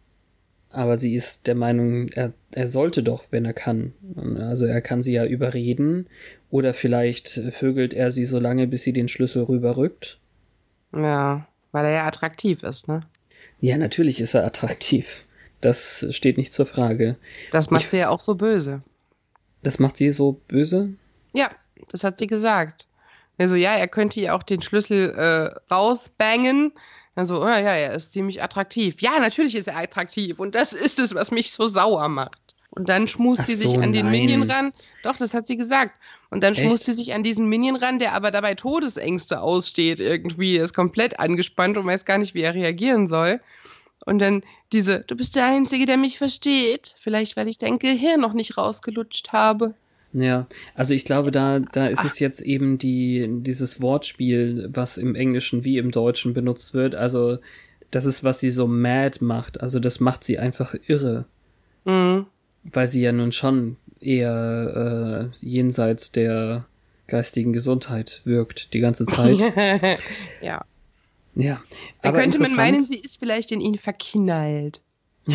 Aber 0.72 0.98
sie 0.98 1.16
ist 1.16 1.48
der 1.48 1.56
Meinung, 1.56 2.10
er, 2.10 2.34
er 2.52 2.68
sollte 2.68 3.02
doch, 3.02 3.26
wenn 3.32 3.46
er 3.46 3.54
kann. 3.54 3.94
Also 4.38 4.66
er 4.66 4.82
kann 4.82 5.02
sie 5.02 5.14
ja 5.14 5.26
überreden 5.26 6.08
oder 6.52 6.74
vielleicht 6.74 7.42
vögelt 7.52 7.94
er 7.94 8.12
sie 8.12 8.26
so 8.26 8.40
lange, 8.40 8.68
bis 8.68 8.84
sie 8.84 8.94
den 8.94 9.08
Schlüssel 9.08 9.44
rüberrückt. 9.44 10.20
Ja, 10.94 11.48
weil 11.72 11.86
er 11.86 11.92
ja 11.92 12.06
attraktiv 12.06 12.64
ist, 12.64 12.88
ne? 12.88 13.02
Ja, 13.60 13.78
natürlich 13.78 14.22
ist 14.22 14.36
er 14.36 14.46
attraktiv. 14.46 15.26
Das 15.62 16.06
steht 16.12 16.38
nicht 16.38 16.54
zur 16.54 16.66
Frage. 16.66 17.18
Das 17.52 17.70
macht 17.70 17.84
ich, 17.84 17.90
sie 17.90 17.98
ja 17.98 18.10
auch 18.10 18.20
so 18.20 18.36
böse. 18.36 18.82
Das 19.64 19.80
macht 19.80 19.98
sie 19.98 20.12
so 20.12 20.40
böse? 20.48 20.94
Ja, 21.34 21.50
das 21.92 22.04
hat 22.04 22.20
sie 22.20 22.28
gesagt. 22.28 22.88
Also 23.38 23.56
ja, 23.56 23.74
er 23.74 23.88
könnte 23.88 24.20
ihr 24.20 24.36
auch 24.36 24.44
den 24.44 24.62
Schlüssel 24.62 25.12
äh, 25.12 25.74
rausbangen. 25.74 26.74
Also, 27.20 27.44
oh, 27.44 27.48
ja, 27.50 27.58
er 27.58 27.96
ist 27.96 28.14
ziemlich 28.14 28.42
attraktiv. 28.42 29.02
Ja, 29.02 29.20
natürlich 29.20 29.54
ist 29.54 29.68
er 29.68 29.78
attraktiv. 29.78 30.40
Und 30.40 30.56
das 30.56 30.72
ist 30.72 31.00
es, 31.00 31.14
was 31.14 31.32
mich 31.32 31.52
so 31.52 31.68
sauer 31.68 32.08
macht. 32.08 32.40
Und 32.70 32.88
dann 32.88 33.10
schmust 33.10 33.46
sie 33.46 33.56
sich 33.56 33.78
an 33.78 33.92
den 33.92 34.06
nein. 34.06 34.12
Minion 34.12 34.50
ran. 34.50 34.72
Doch, 35.04 35.18
das 35.18 35.34
hat 35.34 35.48
sie 35.48 35.58
gesagt. 35.58 36.00
Und 36.30 36.42
dann 36.46 36.54
Echt? 36.54 36.62
schmust 36.62 36.86
sie 36.86 36.94
sich 36.94 37.14
an 37.14 37.22
diesen 37.22 37.50
Minion 37.50 37.76
ran, 37.76 38.00
der 38.00 38.14
aber 38.14 38.32
dabei 38.32 38.56
Todesängste 38.56 39.42
aussteht 39.42 40.00
irgendwie. 40.00 40.56
Er 40.56 40.64
ist 40.64 40.74
komplett 40.74 41.20
angespannt 41.20 41.78
und 41.78 41.86
weiß 41.86 42.06
gar 42.06 42.20
nicht, 42.20 42.36
wie 42.36 42.42
er 42.42 42.56
reagieren 42.56 43.06
soll. 43.06 43.42
Und 44.06 44.20
dann 44.20 44.42
diese, 44.72 45.02
du 45.02 45.18
bist 45.18 45.36
der 45.36 45.48
Einzige, 45.48 45.86
der 45.86 45.98
mich 45.98 46.18
versteht. 46.18 46.96
Vielleicht, 47.00 47.36
weil 47.36 47.50
ich 47.50 47.58
dein 47.58 47.80
Gehirn 47.80 48.22
noch 48.22 48.34
nicht 48.34 48.58
rausgelutscht 48.58 49.34
habe. 49.34 49.74
Ja, 50.12 50.48
also 50.74 50.93
ich 50.93 51.06
glaube, 51.06 51.32
da, 51.32 51.60
da 51.60 51.86
ist 51.86 52.00
Ach. 52.00 52.06
es 52.06 52.19
jetzt 52.19 52.41
eben 52.41 52.78
die, 52.78 53.28
dieses 53.41 53.82
Wortspiel, 53.82 54.69
was 54.74 54.98
im 54.98 55.13
Englischen 55.13 55.63
wie 55.63 55.78
im 55.78 55.91
Deutschen 55.91 56.34
benutzt 56.34 56.74
wird. 56.74 56.95
Also, 56.95 57.38
das 57.91 58.06
ist, 58.06 58.24
was 58.24 58.39
sie 58.39 58.50
so 58.50 58.67
mad 58.67 59.24
macht. 59.24 59.62
Also, 59.62 59.80
das 59.80 60.00
macht 60.00 60.24
sie 60.24 60.39
einfach 60.39 60.76
irre. 60.88 61.26
Mhm. 61.86 62.26
Weil 62.63 62.88
sie 62.88 63.02
ja 63.02 63.12
nun 63.12 63.32
schon 63.32 63.78
eher 64.00 65.32
äh, 65.32 65.45
jenseits 65.45 66.12
der 66.12 66.65
geistigen 67.08 67.54
Gesundheit 67.54 68.22
wirkt 68.24 68.74
die 68.74 68.80
ganze 68.80 69.06
Zeit. 69.06 69.41
ja. 70.41 70.63
Ja. 71.36 71.62
Da 72.02 72.12
könnte 72.12 72.39
man 72.39 72.56
meinen, 72.56 72.84
sie 72.84 72.98
ist 72.98 73.19
vielleicht 73.19 73.52
in 73.52 73.62
ihn 73.62 73.78
verknallt. 73.78 74.82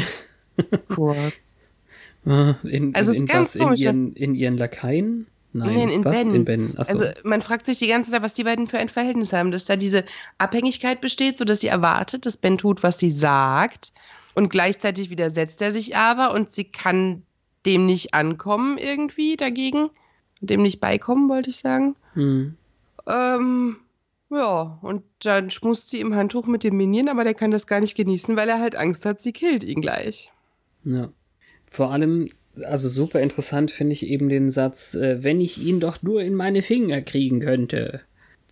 Kurz. 0.89 1.54
Ah, 2.27 2.55
in, 2.65 2.95
also 2.95 3.13
in, 3.13 3.27
in 3.27 3.29
was? 3.29 3.55
In 3.55 3.73
ihren, 3.75 4.13
in 4.15 4.35
ihren 4.35 4.57
Lakaien? 4.57 5.27
Nein, 5.53 5.75
Nein 5.75 5.89
in 5.89 6.05
was? 6.05 6.15
Ben. 6.15 6.35
In 6.35 6.45
Ben. 6.45 6.75
Also 6.79 7.05
man 7.23 7.41
fragt 7.41 7.67
sich 7.67 7.79
die 7.79 7.87
ganze 7.87 8.11
Zeit, 8.11 8.23
was 8.23 8.35
die 8.35 8.45
beiden 8.45 8.67
für 8.67 8.79
ein 8.79 8.89
Verhältnis 8.89 9.33
haben, 9.33 9.51
dass 9.51 9.65
da 9.65 9.77
diese 9.77 10.05
Abhängigkeit 10.39 11.01
besteht, 11.01 11.39
so 11.39 11.45
dass 11.45 11.61
sie 11.61 11.69
erwartet, 11.69 12.27
dass 12.27 12.37
Ben 12.37 12.59
tut, 12.59 12.83
was 12.83 12.99
sie 12.99 13.11
sagt 13.11 13.93
und 14.35 14.49
gleichzeitig 14.49 15.11
widersetzt 15.11 15.63
er 15.63 15.71
sich 15.71 15.97
aber 15.97 16.35
und 16.35 16.51
sie 16.53 16.65
kann 16.65 17.23
dem 17.67 17.87
nicht 17.87 18.15
ankommen 18.15 18.79
irgendwie 18.79 19.37
dagegen, 19.37 19.91
dem 20.41 20.63
nicht 20.63 20.81
beikommen, 20.81 21.29
wollte 21.29 21.51
ich 21.51 21.57
sagen. 21.57 21.95
Hm. 22.15 22.57
Ähm, 23.07 23.77
ja, 24.31 24.79
und 24.83 25.03
dann 25.23 25.51
schmust 25.51 25.91
sie 25.91 26.01
im 26.01 26.15
Handtuch 26.15 26.47
mit 26.47 26.65
dem 26.65 26.77
Minion, 26.77 27.09
aber 27.09 27.25
der 27.25 27.35
kann 27.35 27.51
das 27.51 27.67
gar 27.67 27.81
nicht 27.81 27.97
genießen, 27.97 28.37
weil 28.37 28.49
er 28.49 28.59
halt 28.59 28.77
Angst 28.77 29.07
hat, 29.07 29.21
sie 29.21 29.33
killt 29.33 29.63
ihn 29.63 29.81
gleich. 29.81 30.33
Ja. 30.85 31.09
Vor 31.75 31.91
allem, 31.91 32.29
also 32.63 32.89
super 32.89 33.21
interessant 33.21 33.73
finde 33.73 33.95
ich 33.95 34.07
eben 34.07 34.29
den 34.29 34.49
Satz, 34.49 34.95
äh, 34.95 35.25
wenn 35.25 35.41
ich 35.41 35.61
ihn 35.61 35.81
doch 35.81 36.03
nur 36.03 36.23
in 36.23 36.37
meine 36.37 36.63
Finger 36.63 37.03
kriegen 37.03 37.41
könnte. 37.41 38.03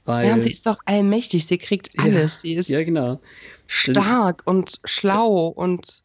Weil, 0.05 0.27
ja, 0.27 0.35
und 0.35 0.41
sie 0.41 0.51
ist 0.51 0.67
doch 0.67 0.81
allmächtig, 0.87 1.47
sie 1.47 1.57
kriegt 1.57 1.91
alles. 1.99 2.43
Ja, 2.43 2.49
sie 2.49 2.55
ist 2.55 2.69
ja, 2.69 2.83
genau. 2.83 3.21
stark 3.69 4.43
und 4.45 4.81
schlau 4.83 5.47
und. 5.47 6.03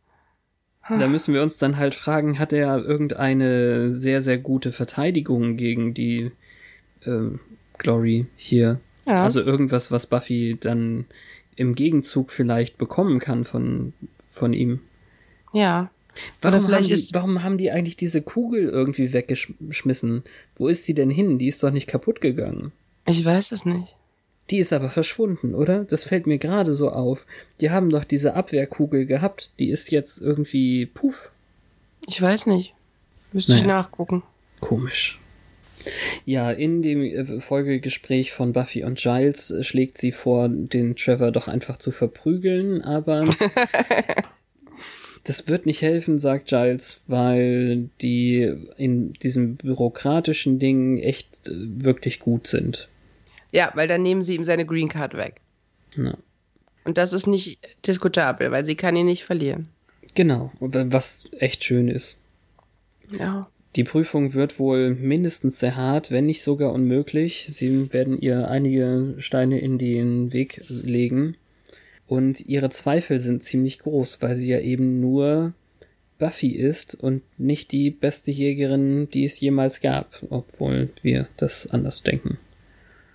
Da 0.88 1.08
müssen 1.08 1.34
wir 1.34 1.42
uns 1.42 1.58
dann 1.58 1.78
halt 1.78 1.96
fragen, 1.96 2.38
hat 2.38 2.54
er 2.54 2.78
irgendeine 2.86 3.92
sehr, 3.92 4.22
sehr 4.22 4.38
gute 4.38 4.72
Verteidigung 4.72 5.58
gegen 5.58 5.96
die 5.96 6.32
äh, 7.02 7.32
Glory 7.80 8.28
hier? 8.36 8.80
Ja. 9.08 9.24
Also 9.24 9.42
irgendwas, 9.42 9.90
was 9.90 10.06
Buffy 10.06 10.56
dann 10.62 11.06
im 11.56 11.74
Gegenzug 11.74 12.32
vielleicht 12.32 12.78
bekommen 12.78 13.18
kann 13.18 13.44
von, 13.44 13.94
von 14.28 14.54
ihm. 14.54 14.82
Ja. 15.52 15.90
Warum 16.42 16.72
haben, 16.72 16.84
die, 16.86 17.08
warum 17.14 17.44
haben 17.44 17.58
die 17.58 17.72
eigentlich 17.72 17.98
diese 17.98 18.22
Kugel 18.22 18.68
irgendwie 18.70 19.14
weggeschmissen? 19.14 20.24
Wo 20.56 20.68
ist 20.68 20.88
die 20.88 20.94
denn 20.94 21.10
hin? 21.10 21.38
Die 21.38 21.48
ist 21.48 21.64
doch 21.64 21.72
nicht 21.72 21.88
kaputt 21.88 22.22
gegangen. 22.22 22.72
Ich 23.06 23.24
weiß 23.24 23.52
es 23.52 23.66
nicht. 23.66 23.96
Die 24.50 24.60
ist 24.60 24.72
aber 24.72 24.90
verschwunden, 24.90 25.54
oder? 25.54 25.84
Das 25.84 26.06
fällt 26.06 26.26
mir 26.26 26.38
gerade 26.38 26.74
so 26.74 26.90
auf. 26.90 27.26
Die 27.60 27.70
haben 27.70 27.90
doch 27.90 28.06
diese 28.06 28.34
Abwehrkugel 28.34 29.06
gehabt. 29.06 29.52
Die 29.60 29.70
ist 29.70 29.92
jetzt 29.92 30.20
irgendwie 30.20 30.86
puff. 30.86 31.34
Ich 32.08 32.22
weiß 32.22 32.46
nicht. 32.48 32.74
Müsste 33.34 33.52
naja. 33.52 33.62
ich 33.62 33.68
nachgucken. 33.68 34.24
Komisch. 34.62 35.20
Ja, 36.26 36.52
in 36.52 36.82
dem 36.82 37.04
äh, 37.04 37.40
Folgegespräch 37.40 38.32
von 38.32 38.54
Buffy 38.54 38.84
und 38.84 38.98
Giles 38.98 39.52
äh, 39.52 39.64
schlägt 39.64 39.98
sie 39.98 40.12
vor, 40.12 40.50
den 40.50 40.96
Trevor 40.96 41.32
doch 41.32 41.48
einfach 41.48 41.78
zu 41.78 41.92
verprügeln, 41.92 42.82
aber 42.82 43.26
das 45.28 45.50
wird 45.50 45.66
nicht 45.66 45.82
helfen, 45.82 46.20
sagt 46.20 46.48
Giles, 46.48 47.02
weil 47.08 47.90
die 48.02 48.50
in 48.78 49.12
diesem 49.14 49.58
bürokratischen 49.58 50.58
Ding 50.58 50.98
echt 51.00 51.50
äh, 51.50 51.52
wirklich 51.52 52.22
gut 52.22 52.48
sind. 52.48 52.88
Ja, 53.52 53.72
weil 53.76 53.90
dann 53.90 54.04
nehmen 54.04 54.22
sie 54.22 54.36
ihm 54.36 54.46
seine 54.46 54.66
Green 54.66 54.88
Card 54.88 55.16
weg. 55.16 55.42
Ja. 55.98 56.18
Und 56.86 56.98
das 56.98 57.12
ist 57.12 57.28
nicht 57.28 57.60
diskutabel, 57.86 58.52
weil 58.52 58.64
sie 58.64 58.76
kann 58.76 58.96
ihn 58.96 59.08
nicht 59.08 59.26
verlieren. 59.26 59.68
Genau, 60.16 60.52
was 60.60 61.30
echt 61.38 61.66
schön 61.66 61.90
ist. 61.90 62.18
Ja. 63.12 63.50
Die 63.76 63.84
Prüfung 63.84 64.34
wird 64.34 64.60
wohl 64.60 64.96
mindestens 64.96 65.60
sehr 65.60 65.76
hart, 65.76 66.10
wenn 66.10 66.26
nicht 66.26 66.42
sogar 66.42 66.72
unmöglich. 66.72 67.50
Sie 67.52 67.92
werden 67.92 68.20
ihr 68.20 68.50
einige 68.50 69.16
Steine 69.18 69.60
in 69.60 69.78
den 69.78 70.32
Weg 70.32 70.64
legen. 70.70 71.36
Und 72.08 72.42
ihre 72.42 72.70
Zweifel 72.70 73.20
sind 73.20 73.44
ziemlich 73.44 73.80
groß, 73.80 74.22
weil 74.22 74.36
sie 74.36 74.50
ja 74.50 74.60
eben 74.60 75.00
nur 75.00 75.54
Buffy 76.18 76.50
ist 76.50 76.96
und 76.96 77.22
nicht 77.38 77.72
die 77.72 77.92
beste 77.92 78.32
Jägerin, 78.32 79.10
die 79.10 79.26
es 79.26 79.40
jemals 79.40 79.82
gab, 79.82 80.24
obwohl 80.30 80.90
wir 81.02 81.28
das 81.38 81.68
anders 81.68 82.04
denken. 82.04 82.38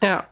Ja. 0.02 0.28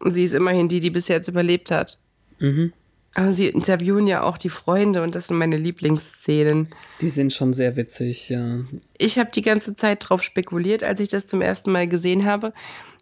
Und 0.00 0.12
sie 0.12 0.24
ist 0.24 0.34
immerhin 0.34 0.68
die, 0.68 0.80
die 0.80 0.90
bis 0.90 1.08
jetzt 1.08 1.28
überlebt 1.28 1.72
hat. 1.72 1.98
Mhm. 2.38 2.72
Aber 3.14 3.32
sie 3.32 3.48
interviewen 3.48 4.06
ja 4.06 4.22
auch 4.22 4.38
die 4.38 4.48
Freunde 4.48 5.02
und 5.02 5.14
das 5.14 5.26
sind 5.26 5.38
meine 5.38 5.56
Lieblingsszenen. 5.56 6.68
Die 7.00 7.08
sind 7.08 7.32
schon 7.32 7.52
sehr 7.52 7.74
witzig, 7.74 8.28
ja. 8.28 8.60
Ich 8.96 9.18
habe 9.18 9.30
die 9.34 9.42
ganze 9.42 9.74
Zeit 9.74 10.08
drauf 10.08 10.22
spekuliert, 10.22 10.84
als 10.84 11.00
ich 11.00 11.08
das 11.08 11.26
zum 11.26 11.40
ersten 11.40 11.72
Mal 11.72 11.88
gesehen 11.88 12.26
habe, 12.26 12.52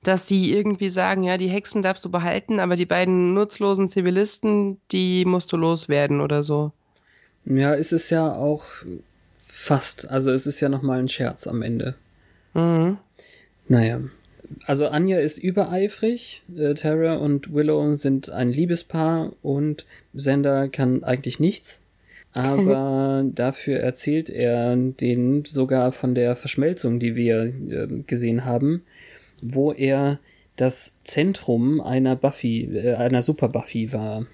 dass 0.07 0.25
die 0.25 0.53
irgendwie 0.53 0.88
sagen, 0.90 1.23
ja, 1.23 1.37
die 1.37 1.49
Hexen 1.49 1.83
darfst 1.83 2.05
du 2.05 2.11
behalten, 2.11 2.61
aber 2.61 2.77
die 2.77 2.87
beiden 2.87 3.35
nutzlosen 3.35 3.88
Zivilisten, 3.88 4.79
die 4.92 5.25
musst 5.25 5.53
du 5.53 5.57
loswerden 5.57 6.21
oder 6.21 6.42
so. 6.42 6.73
Ja, 7.45 7.75
es 7.75 7.92
ist 7.92 8.11
ja 8.11 8.33
auch 8.33 8.64
fast, 9.38 10.09
also 10.11 10.31
es 10.31 10.47
ist 10.47 10.61
ja 10.61 10.69
nochmal 10.69 11.01
ein 11.01 11.09
Scherz 11.09 11.47
am 11.47 11.62
Ende. 11.62 11.95
Mhm. 12.55 12.99
Naja. 13.69 14.01
Also 14.64 14.87
Anja 14.87 15.19
ist 15.19 15.38
übereifrig, 15.38 16.45
äh, 16.57 16.75
Tara 16.75 17.14
und 17.14 17.53
Willow 17.53 17.97
sind 17.97 18.31
ein 18.31 18.51
Liebespaar 18.51 19.33
und 19.42 19.87
Xander 20.14 20.69
kann 20.69 21.03
eigentlich 21.03 21.40
nichts. 21.40 21.81
Aber 22.33 23.25
dafür 23.35 23.81
erzählt 23.81 24.29
er 24.29 24.77
denen 24.77 25.45
sogar 25.47 25.90
von 25.90 26.14
der 26.14 26.37
Verschmelzung, 26.37 27.01
die 27.01 27.16
wir 27.16 27.45
äh, 27.45 27.88
gesehen 28.07 28.45
haben, 28.45 28.83
wo 29.40 29.72
er 29.72 30.18
das 30.57 30.92
Zentrum 31.05 31.81
einer 31.81 32.16
Buffy, 32.16 32.64
äh, 32.77 32.94
einer 32.94 33.22
Super 33.22 33.49
Buffy 33.49 33.92
war. 33.92 34.27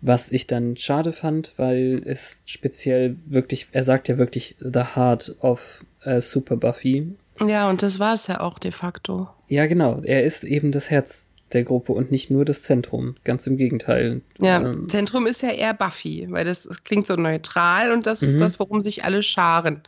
Was 0.00 0.30
ich 0.30 0.46
dann 0.46 0.76
schade 0.76 1.12
fand, 1.12 1.54
weil 1.56 2.02
es 2.04 2.42
speziell 2.46 3.16
wirklich, 3.26 3.68
er 3.72 3.82
sagt 3.82 4.08
ja 4.08 4.16
wirklich 4.18 4.54
The 4.60 4.82
Heart 4.94 5.36
of 5.40 5.84
äh, 6.02 6.20
Super 6.20 6.56
Buffy. 6.56 7.08
Ja, 7.44 7.68
und 7.68 7.82
das 7.82 7.98
war 7.98 8.14
es 8.14 8.26
ja 8.28 8.40
auch 8.40 8.58
de 8.58 8.70
facto. 8.72 9.28
Ja, 9.48 9.66
genau. 9.66 10.00
Er 10.02 10.24
ist 10.24 10.44
eben 10.44 10.70
das 10.72 10.90
Herz 10.90 11.26
der 11.52 11.64
Gruppe 11.64 11.92
und 11.92 12.10
nicht 12.12 12.30
nur 12.30 12.44
das 12.44 12.62
Zentrum. 12.62 13.14
Ganz 13.24 13.46
im 13.46 13.56
Gegenteil. 13.56 14.20
Ja, 14.38 14.60
Ähm, 14.60 14.88
Zentrum 14.88 15.26
ist 15.26 15.42
ja 15.42 15.50
eher 15.50 15.72
Buffy, 15.74 16.26
weil 16.30 16.44
das, 16.44 16.64
das 16.64 16.84
klingt 16.84 17.06
so 17.06 17.16
neutral 17.16 17.90
und 17.92 18.06
das 18.06 18.22
ist 18.22 18.34
Mhm. 18.34 18.38
das, 18.38 18.60
worum 18.60 18.80
sich 18.80 19.04
alle 19.04 19.22
scharen. 19.22 19.82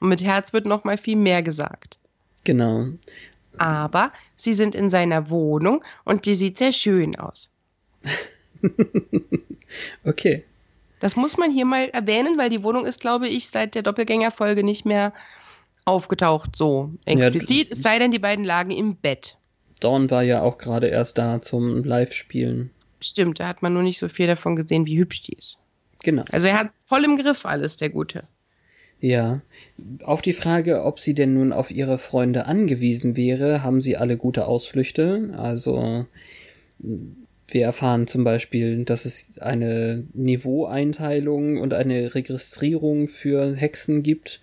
Und 0.00 0.08
mit 0.08 0.24
Herz 0.24 0.52
wird 0.52 0.64
noch 0.66 0.84
mal 0.84 0.96
viel 0.98 1.16
mehr 1.16 1.42
gesagt. 1.42 1.98
genau. 2.44 2.86
Aber 3.58 4.12
sie 4.36 4.52
sind 4.52 4.74
in 4.74 4.90
seiner 4.90 5.30
Wohnung 5.30 5.84
und 6.04 6.26
die 6.26 6.34
sieht 6.34 6.58
sehr 6.58 6.72
schön 6.72 7.16
aus. 7.16 7.48
Okay. 10.04 10.44
Das 11.00 11.16
muss 11.16 11.36
man 11.36 11.50
hier 11.50 11.64
mal 11.64 11.88
erwähnen, 11.88 12.38
weil 12.38 12.50
die 12.50 12.62
Wohnung 12.62 12.84
ist, 12.86 13.00
glaube 13.00 13.28
ich, 13.28 13.48
seit 13.48 13.74
der 13.74 13.82
Doppelgängerfolge 13.82 14.62
nicht 14.62 14.84
mehr 14.84 15.12
aufgetaucht 15.84 16.54
so 16.56 16.92
explizit. 17.06 17.68
d- 17.68 17.72
es 17.72 17.82
sei 17.82 17.98
denn, 17.98 18.10
die 18.12 18.18
beiden 18.20 18.44
lagen 18.44 18.70
im 18.70 18.96
Bett. 18.96 19.36
Dawn 19.80 20.10
war 20.10 20.22
ja 20.22 20.42
auch 20.42 20.58
gerade 20.58 20.86
erst 20.88 21.18
da 21.18 21.42
zum 21.42 21.82
Live-Spielen. 21.82 22.70
Stimmt, 23.00 23.40
da 23.40 23.48
hat 23.48 23.62
man 23.62 23.72
nur 23.72 23.82
nicht 23.82 23.98
so 23.98 24.08
viel 24.08 24.28
davon 24.28 24.54
gesehen, 24.54 24.86
wie 24.86 24.98
hübsch 24.98 25.22
die 25.22 25.32
ist. 25.32 25.58
Genau. 26.04 26.24
Also 26.30 26.46
er 26.46 26.58
hat 26.58 26.70
es 26.70 26.84
voll 26.86 27.02
im 27.04 27.16
Griff 27.16 27.44
alles, 27.46 27.78
der 27.78 27.90
Gute. 27.90 28.24
Ja. 29.02 29.40
Auf 30.04 30.22
die 30.22 30.32
Frage, 30.32 30.84
ob 30.84 31.00
sie 31.00 31.12
denn 31.12 31.34
nun 31.34 31.52
auf 31.52 31.72
ihre 31.72 31.98
Freunde 31.98 32.46
angewiesen 32.46 33.16
wäre, 33.16 33.64
haben 33.64 33.80
sie 33.80 33.96
alle 33.96 34.16
gute 34.16 34.46
Ausflüchte. 34.46 35.34
Also 35.36 36.06
wir 37.48 37.64
erfahren 37.64 38.06
zum 38.06 38.22
Beispiel, 38.22 38.84
dass 38.84 39.04
es 39.04 39.40
eine 39.40 40.04
Niveaueinteilung 40.14 41.58
und 41.58 41.74
eine 41.74 42.14
Registrierung 42.14 43.08
für 43.08 43.56
Hexen 43.56 44.04
gibt. 44.04 44.40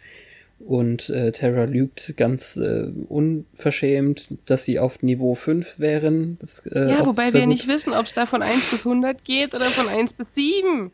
Und 0.60 1.10
äh, 1.10 1.32
Terra 1.32 1.64
lügt 1.64 2.16
ganz 2.18 2.58
äh, 2.58 2.88
unverschämt, 3.08 4.28
dass 4.46 4.66
sie 4.66 4.78
auf 4.78 5.02
Niveau 5.02 5.36
5 5.36 5.80
wären. 5.80 6.38
Das, 6.42 6.66
äh, 6.66 6.90
Ja, 6.90 7.06
wobei 7.06 7.32
wir 7.32 7.40
gut. 7.40 7.50
nicht 7.50 7.70
wissen, 7.70 7.94
ob 7.94 8.08
es 8.08 8.14
da 8.14 8.26
von 8.26 8.42
1 8.42 8.72
bis 8.72 8.86
100 8.86 9.24
geht 9.24 9.56
oder 9.56 9.64
von 9.66 9.88
1 9.88 10.12
bis 10.16 10.36
7. 10.36 10.92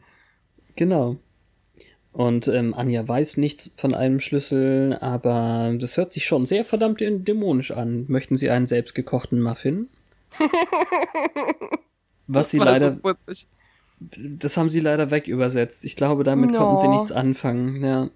Genau. 0.76 1.18
Und 2.16 2.48
ähm, 2.48 2.74
Anja 2.74 3.06
weiß 3.06 3.36
nichts 3.36 3.72
von 3.76 3.94
einem 3.94 4.22
Schlüssel, 4.22 4.98
aber 5.02 5.76
das 5.78 5.98
hört 5.98 6.14
sich 6.14 6.26
schon 6.26 6.46
sehr 6.46 6.64
verdammt 6.64 7.02
dämonisch 7.02 7.72
an. 7.72 8.06
Möchten 8.08 8.38
Sie 8.38 8.50
einen 8.50 8.68
selbstgekochten 8.68 9.42
Muffin? 9.42 9.90
Was 12.28 12.52
sie 12.52 12.60
leider, 12.60 12.98
So 13.04 13.14
das 14.00 14.56
haben 14.56 14.70
sie 14.70 14.80
leider 14.80 15.12
wegübersetzt. 15.12 15.84
Ich 15.84 15.98
glaube, 15.98 16.24
damit 16.24 16.52
No. 16.52 16.58
konnten 16.60 16.78
sie 16.78 16.88
nichts 16.88 17.12
anfangen. 17.12 17.84
Ja, 17.84 18.10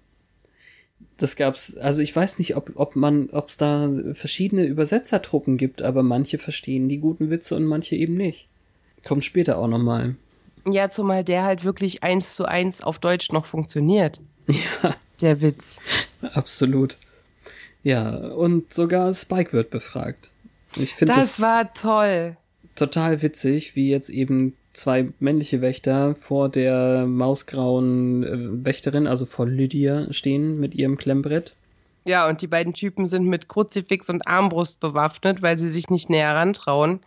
das 1.18 1.36
gab's. 1.36 1.76
Also 1.76 2.00
ich 2.00 2.16
weiß 2.16 2.38
nicht, 2.38 2.56
ob 2.56 2.72
ob 2.76 2.96
man, 2.96 3.28
ob 3.30 3.50
es 3.50 3.58
da 3.58 3.90
verschiedene 4.14 4.64
Übersetzertruppen 4.64 5.58
gibt, 5.58 5.82
aber 5.82 6.02
manche 6.02 6.38
verstehen 6.38 6.88
die 6.88 6.98
guten 6.98 7.28
Witze 7.30 7.54
und 7.54 7.64
manche 7.66 7.96
eben 7.96 8.14
nicht. 8.14 8.48
Kommt 9.04 9.24
später 9.24 9.58
auch 9.58 9.68
noch 9.68 9.78
mal. 9.78 10.16
Ja, 10.66 10.88
zumal 10.88 11.24
der 11.24 11.44
halt 11.44 11.64
wirklich 11.64 12.02
1 12.02 12.34
zu 12.34 12.44
1 12.46 12.82
auf 12.82 12.98
Deutsch 12.98 13.30
noch 13.32 13.46
funktioniert. 13.46 14.20
Ja. 14.48 14.94
Der 15.20 15.40
Witz. 15.42 15.78
Absolut. 16.34 16.96
Ja, 17.82 18.10
und 18.10 18.72
sogar 18.72 19.12
Spike 19.12 19.52
wird 19.52 19.70
befragt. 19.70 20.32
Ich 20.76 20.94
finde 20.94 21.14
Das 21.14 21.36
das, 21.36 21.40
war 21.40 21.72
toll. 21.74 22.36
total 22.74 23.22
witzig, 23.22 23.76
wie 23.76 23.90
jetzt 23.90 24.08
eben 24.10 24.54
zwei 24.72 25.08
männliche 25.18 25.60
Wächter 25.60 26.14
vor 26.14 26.48
der 26.48 27.06
mausgrauen 27.06 28.22
äh, 28.24 28.64
Wächterin, 28.64 29.06
also 29.06 29.26
vor 29.26 29.46
Lydia, 29.46 30.12
stehen 30.12 30.58
mit 30.60 30.74
ihrem 30.74 30.96
Klemmbrett. 30.96 31.54
Ja, 32.06 32.28
und 32.28 32.40
die 32.40 32.46
beiden 32.46 32.72
Typen 32.72 33.04
sind 33.06 33.26
mit 33.26 33.48
Kruzifix 33.48 34.08
und 34.08 34.26
Armbrust 34.26 34.80
bewaffnet, 34.80 35.42
weil 35.42 35.58
sie 35.58 35.68
sich 35.68 35.90
nicht 35.90 36.08
näher 36.08 36.34
rantrauen. 36.34 37.00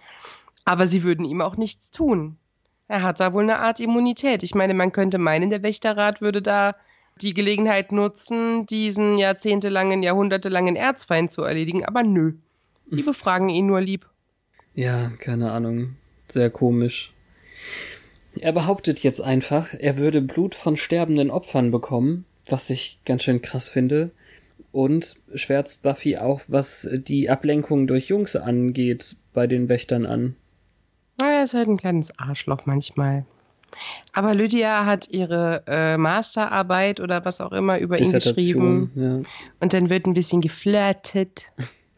Aber 0.65 0.85
sie 0.87 1.03
würden 1.03 1.25
ihm 1.25 1.41
auch 1.41 1.57
nichts 1.57 1.89
tun. 1.91 2.37
Er 2.87 3.01
hat 3.01 3.19
da 3.19 3.33
wohl 3.33 3.43
eine 3.43 3.59
Art 3.59 3.79
Immunität. 3.79 4.43
Ich 4.43 4.55
meine, 4.55 4.73
man 4.73 4.91
könnte 4.91 5.17
meinen, 5.17 5.49
der 5.49 5.63
Wächterrat 5.63 6.21
würde 6.21 6.41
da 6.41 6.75
die 7.21 7.33
Gelegenheit 7.33 7.91
nutzen, 7.91 8.65
diesen 8.65 9.17
jahrzehntelangen, 9.17 10.03
jahrhundertelangen 10.03 10.75
Erzfeind 10.75 11.31
zu 11.31 11.43
erledigen, 11.43 11.85
aber 11.85 12.03
nö. 12.03 12.33
Die 12.91 13.03
befragen 13.03 13.49
ihn 13.49 13.67
nur 13.67 13.81
lieb. 13.81 14.07
Ja, 14.75 15.11
keine 15.19 15.51
Ahnung. 15.51 15.95
Sehr 16.27 16.49
komisch. 16.49 17.13
Er 18.39 18.51
behauptet 18.51 19.03
jetzt 19.03 19.21
einfach, 19.21 19.73
er 19.77 19.97
würde 19.97 20.21
Blut 20.21 20.55
von 20.55 20.75
sterbenden 20.75 21.29
Opfern 21.29 21.71
bekommen, 21.71 22.25
was 22.49 22.69
ich 22.69 22.99
ganz 23.05 23.23
schön 23.23 23.41
krass 23.41 23.69
finde. 23.69 24.11
Und 24.71 25.17
schwärzt 25.35 25.83
Buffy 25.83 26.17
auch, 26.17 26.41
was 26.47 26.89
die 26.91 27.29
Ablenkung 27.29 27.85
durch 27.85 28.07
Jungs 28.07 28.35
angeht, 28.35 29.15
bei 29.33 29.45
den 29.45 29.69
Wächtern 29.69 30.07
an. 30.07 30.35
Er 31.21 31.43
ist 31.43 31.53
halt 31.53 31.67
ein 31.67 31.77
kleines 31.77 32.17
Arschloch 32.17 32.65
manchmal. 32.65 33.25
Aber 34.11 34.35
Lydia 34.35 34.85
hat 34.85 35.09
ihre 35.09 35.63
äh, 35.67 35.97
Masterarbeit 35.97 36.99
oder 36.99 37.25
was 37.25 37.41
auch 37.41 37.51
immer 37.51 37.79
über 37.79 37.99
ihn 37.99 38.11
geschrieben. 38.11 38.91
ja. 38.95 39.21
Und 39.59 39.73
dann 39.73 39.89
wird 39.89 40.05
ein 40.05 40.13
bisschen 40.13 40.41
geflirtet. 40.41 41.45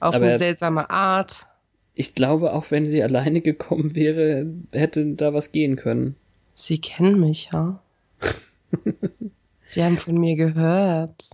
Auf 0.00 0.14
Aber 0.14 0.26
eine 0.26 0.38
seltsame 0.38 0.90
Art. 0.90 1.46
Ich 1.94 2.14
glaube, 2.14 2.52
auch 2.52 2.70
wenn 2.70 2.86
sie 2.86 3.02
alleine 3.02 3.40
gekommen 3.40 3.94
wäre, 3.94 4.46
hätte 4.72 5.04
da 5.14 5.32
was 5.32 5.52
gehen 5.52 5.76
können. 5.76 6.16
Sie 6.54 6.78
kennen 6.78 7.20
mich, 7.20 7.50
ja? 7.52 7.80
Sie 9.68 9.82
haben 9.82 9.98
von 9.98 10.18
mir 10.18 10.36
gehört. 10.36 11.30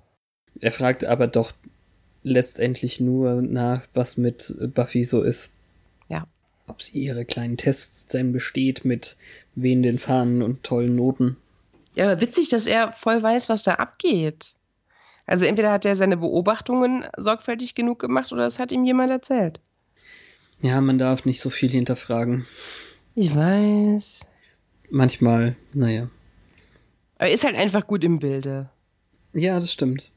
Er 0.61 0.73
fragt 0.73 1.05
aber 1.05 1.27
doch 1.27 1.53
letztendlich 2.23 3.01
nur 3.01 3.43
nach, 3.43 3.83
was 3.95 4.17
mit 4.17 4.55
Buffy 4.75 5.05
so 5.05 5.23
ist. 5.23 5.53
Ob 6.71 6.83
sie 6.83 7.01
ihre 7.01 7.25
kleinen 7.25 7.57
Tests 7.57 8.07
denn 8.07 8.33
besteht 8.33 8.85
mit 8.85 9.17
wehenden 9.57 9.99
Fahnen 9.99 10.41
und 10.41 10.63
tollen 10.63 10.95
Noten. 10.95 11.37
Ja, 11.97 12.05
aber 12.05 12.21
witzig, 12.21 12.49
dass 12.49 12.67
er 12.67 12.93
voll 12.93 13.21
weiß, 13.21 13.49
was 13.49 13.65
da 13.65 13.73
abgeht. 13.73 14.55
Also 15.27 15.47
entweder 15.47 15.73
hat 15.73 15.85
er 15.85 15.97
seine 15.97 16.17
Beobachtungen 16.17 17.07
sorgfältig 17.17 17.75
genug 17.75 17.99
gemacht 17.99 18.33
oder 18.33 18.47
es 18.47 18.61
hat 18.61 18.71
ihm 18.71 18.85
jemand 18.85 19.11
erzählt. 19.11 19.61
Ja, 20.61 20.81
man 20.81 20.97
darf 20.97 21.25
nicht 21.25 21.41
so 21.41 21.51
viel 21.51 21.71
hinterfragen. 21.71 22.47
Ich 23.17 23.35
weiß. 23.35 24.21
Manchmal, 24.91 25.57
naja. 25.75 26.09
Aber 27.17 27.29
er 27.29 27.35
ist 27.35 27.43
halt 27.43 27.57
einfach 27.57 27.89
gut 27.89 28.05
im 28.05 28.21
Bilde. 28.21 28.71
Ja, 29.33 29.59
das 29.59 29.73
stimmt. 29.73 30.13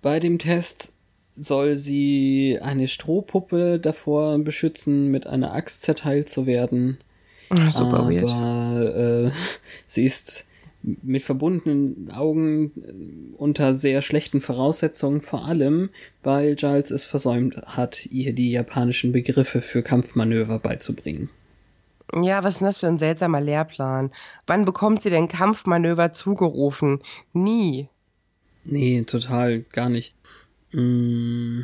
Bei 0.00 0.18
dem 0.18 0.38
Test 0.38 0.94
soll 1.38 1.76
sie 1.76 2.58
eine 2.60 2.88
Strohpuppe 2.88 3.78
davor 3.78 4.38
beschützen, 4.38 5.08
mit 5.08 5.26
einer 5.26 5.54
Axt 5.54 5.82
zerteilt 5.82 6.28
zu 6.28 6.46
werden. 6.46 6.98
Ah, 7.50 7.70
Super 7.70 8.00
aber 8.00 8.10
weird. 8.10 9.30
äh, 9.30 9.30
sie 9.86 10.04
ist 10.04 10.44
mit 10.82 11.22
verbundenen 11.22 12.10
Augen 12.12 12.72
äh, 12.76 13.36
unter 13.36 13.74
sehr 13.74 14.02
schlechten 14.02 14.40
Voraussetzungen, 14.40 15.20
vor 15.20 15.46
allem, 15.46 15.90
weil 16.22 16.56
Giles 16.56 16.90
es 16.90 17.04
versäumt 17.04 17.56
hat, 17.56 18.06
ihr 18.06 18.32
die 18.32 18.52
japanischen 18.52 19.12
Begriffe 19.12 19.60
für 19.60 19.82
Kampfmanöver 19.82 20.58
beizubringen. 20.58 21.30
Ja, 22.22 22.42
was 22.42 22.54
ist 22.54 22.60
denn 22.60 22.66
das 22.66 22.78
für 22.78 22.86
ein 22.86 22.98
seltsamer 22.98 23.40
Lehrplan? 23.40 24.12
Wann 24.46 24.64
bekommt 24.64 25.02
sie 25.02 25.10
denn 25.10 25.28
Kampfmanöver 25.28 26.12
zugerufen? 26.12 27.02
Nie. 27.32 27.88
Nee, 28.64 29.02
total, 29.02 29.60
gar 29.72 29.88
nicht. 29.90 30.16
Mm. 30.72 31.62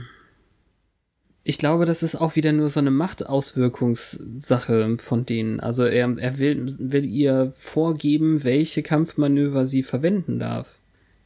Ich 1.46 1.58
glaube, 1.58 1.84
das 1.84 2.02
ist 2.02 2.14
auch 2.14 2.36
wieder 2.36 2.52
nur 2.52 2.70
so 2.70 2.80
eine 2.80 2.90
Machtauswirkungssache 2.90 4.96
von 4.98 5.26
denen. 5.26 5.60
Also 5.60 5.84
er, 5.84 6.16
er 6.18 6.38
will, 6.38 6.64
will 6.78 7.04
ihr 7.04 7.52
vorgeben, 7.54 8.44
welche 8.44 8.82
Kampfmanöver 8.82 9.66
sie 9.66 9.82
verwenden 9.82 10.38
darf, 10.38 10.78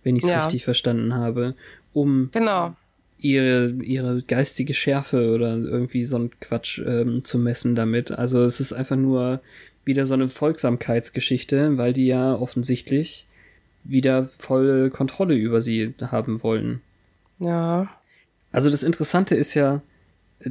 wenn 0.03 0.17
ich 0.17 0.25
es 0.25 0.31
Ja. 0.31 0.43
richtig 0.43 0.64
verstanden 0.64 1.14
habe, 1.14 1.55
um 1.93 2.31
Genau. 2.33 2.75
ihre, 3.19 3.69
ihre 3.83 4.23
geistige 4.23 4.75
Schärfe 4.75 5.33
oder 5.33 5.57
irgendwie 5.57 6.05
so 6.05 6.19
ein 6.19 6.31
Quatsch 6.41 6.81
ähm, 6.85 7.25
zu 7.25 7.38
messen 7.38 7.77
damit. 7.77 8.11
Also 8.11 8.43
es 8.43 8.59
ist 8.59 8.73
einfach 8.73 8.97
nur 8.97 9.41
wieder 9.85 10.05
so 10.05 10.14
eine 10.14 10.27
Folgsamkeitsgeschichte, 10.29 11.79
weil 11.79 11.93
die 11.93 12.09
ja 12.09 12.35
offensichtlich 12.35 13.29
wieder 13.85 14.31
volle 14.37 14.91
Kontrolle 14.91 15.37
über 15.37 15.61
sie 15.62 15.95
haben 16.01 16.43
wollen. 16.43 16.81
Ja. 17.38 17.88
Also 18.53 18.70
das 18.70 18.83
Interessante 18.83 19.35
ist 19.35 19.55
ja, 19.55 19.83
äh, 20.40 20.51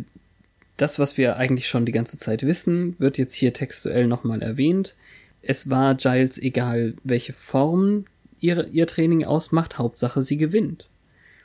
das, 0.77 0.99
was 0.99 1.17
wir 1.17 1.37
eigentlich 1.37 1.67
schon 1.67 1.85
die 1.85 1.91
ganze 1.91 2.19
Zeit 2.19 2.43
wissen, 2.43 2.95
wird 2.99 3.17
jetzt 3.17 3.33
hier 3.33 3.53
textuell 3.53 4.07
nochmal 4.07 4.41
erwähnt. 4.41 4.95
Es 5.41 5.69
war 5.69 5.95
Giles 5.95 6.37
egal, 6.37 6.93
welche 7.03 7.33
Form 7.33 8.05
ihr, 8.39 8.67
ihr 8.67 8.85
Training 8.87 9.25
ausmacht, 9.25 9.77
Hauptsache 9.77 10.21
sie 10.21 10.37
gewinnt. 10.37 10.89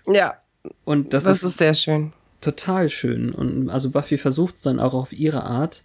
Ja, 0.07 0.39
Und 0.85 1.13
das, 1.15 1.25
das, 1.25 1.39
ist, 1.39 1.51
ist 1.51 1.59
sehr 1.59 1.75
schön. 1.75 2.13
total 2.41 2.91
schön. 2.91 3.33
Und 3.33 3.71
also 3.71 3.91
Buffy 3.91 4.19
versucht 4.19 4.57
es 4.57 4.63
dann 4.63 4.81
auch 4.81 4.95
auf 4.95 5.13
ihre 5.13 5.45
Art. 5.45 5.83